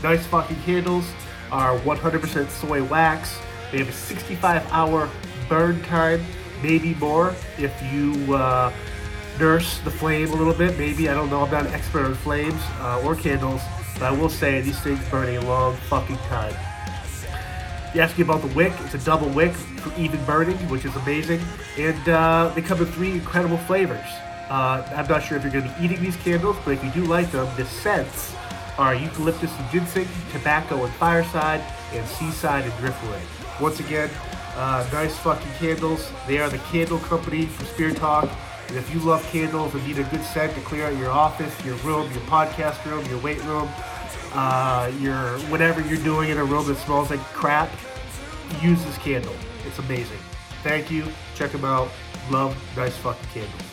Nice 0.01 0.25
Fucking 0.25 0.59
Candles 0.63 1.05
are 1.51 1.77
100% 1.81 2.49
soy 2.49 2.83
wax. 2.85 3.37
They 3.71 3.77
have 3.77 3.89
a 3.89 3.91
65 3.91 4.67
hour 4.71 5.07
burn 5.49 5.81
time, 5.83 6.23
maybe 6.61 6.95
more 6.95 7.35
if 7.57 7.73
you 7.91 8.35
uh, 8.35 8.71
nurse 9.39 9.79
the 9.79 9.91
flame 9.91 10.31
a 10.31 10.35
little 10.35 10.53
bit. 10.53 10.77
Maybe, 10.77 11.09
I 11.09 11.13
don't 11.13 11.29
know, 11.29 11.43
I'm 11.43 11.51
not 11.51 11.65
an 11.65 11.73
expert 11.73 12.05
on 12.05 12.15
flames 12.15 12.61
uh, 12.79 13.01
or 13.03 13.15
candles. 13.15 13.61
But 13.93 14.03
I 14.03 14.11
will 14.11 14.29
say 14.29 14.61
these 14.61 14.79
things 14.79 14.99
burn 15.09 15.35
a 15.35 15.41
long 15.41 15.75
fucking 15.89 16.17
time. 16.17 16.55
You 17.93 18.01
ask 18.01 18.17
me 18.17 18.23
about 18.23 18.41
the 18.41 18.47
wick. 18.55 18.73
It's 18.79 18.95
a 18.95 19.05
double 19.05 19.29
wick 19.29 19.53
for 19.53 19.93
even 20.01 20.23
burning, 20.25 20.57
which 20.67 20.83
is 20.83 20.95
amazing. 20.95 21.41
And 21.77 22.09
uh, 22.09 22.51
they 22.55 22.61
come 22.61 22.79
in 22.79 22.87
three 22.87 23.11
incredible 23.11 23.57
flavors. 23.57 24.07
Uh, 24.49 24.83
I'm 24.95 25.07
not 25.07 25.21
sure 25.23 25.37
if 25.37 25.43
you're 25.43 25.51
going 25.51 25.69
to 25.69 25.79
be 25.79 25.85
eating 25.85 26.01
these 26.01 26.15
candles, 26.17 26.57
but 26.65 26.71
if 26.71 26.83
you 26.83 26.89
do 26.91 27.05
like 27.05 27.31
them, 27.31 27.47
the 27.55 27.65
scents 27.65 28.35
are 28.79 28.95
eucalyptus 28.95 29.51
and 29.57 29.69
ginseng, 29.69 30.07
tobacco 30.31 30.83
and 30.83 30.93
fireside, 30.95 31.61
and 31.93 32.05
seaside 32.07 32.63
and 32.63 32.73
driftwood. 32.79 33.21
Once 33.61 33.79
again, 33.79 34.09
uh, 34.55 34.87
nice 34.91 35.17
fucking 35.17 35.51
candles. 35.53 36.11
They 36.27 36.39
are 36.39 36.49
the 36.49 36.59
candle 36.59 36.99
company 36.99 37.45
for 37.45 37.65
Spirit 37.65 37.97
Talk. 37.97 38.29
And 38.67 38.77
if 38.77 38.93
you 38.93 38.99
love 39.01 39.23
candles 39.31 39.73
and 39.73 39.85
need 39.85 39.99
a 39.99 40.03
good 40.03 40.23
scent 40.23 40.55
to 40.55 40.61
clear 40.61 40.87
out 40.87 40.97
your 40.97 41.11
office, 41.11 41.53
your 41.65 41.75
room, 41.77 42.11
your 42.11 42.21
podcast 42.23 42.83
room, 42.89 43.05
your 43.05 43.19
weight 43.19 43.43
room, 43.43 43.69
uh, 44.33 44.91
your 44.99 45.37
whatever 45.49 45.81
you're 45.81 46.03
doing 46.03 46.29
in 46.29 46.37
a 46.37 46.43
room 46.43 46.65
that 46.67 46.75
smells 46.77 47.09
like 47.09 47.19
crap, 47.19 47.69
use 48.61 48.83
this 48.85 48.97
candle. 48.97 49.35
It's 49.67 49.79
amazing. 49.79 50.19
Thank 50.63 50.89
you. 50.89 51.05
Check 51.35 51.51
them 51.51 51.65
out. 51.65 51.89
Love 52.31 52.55
nice 52.75 52.95
fucking 52.97 53.27
candles. 53.33 53.72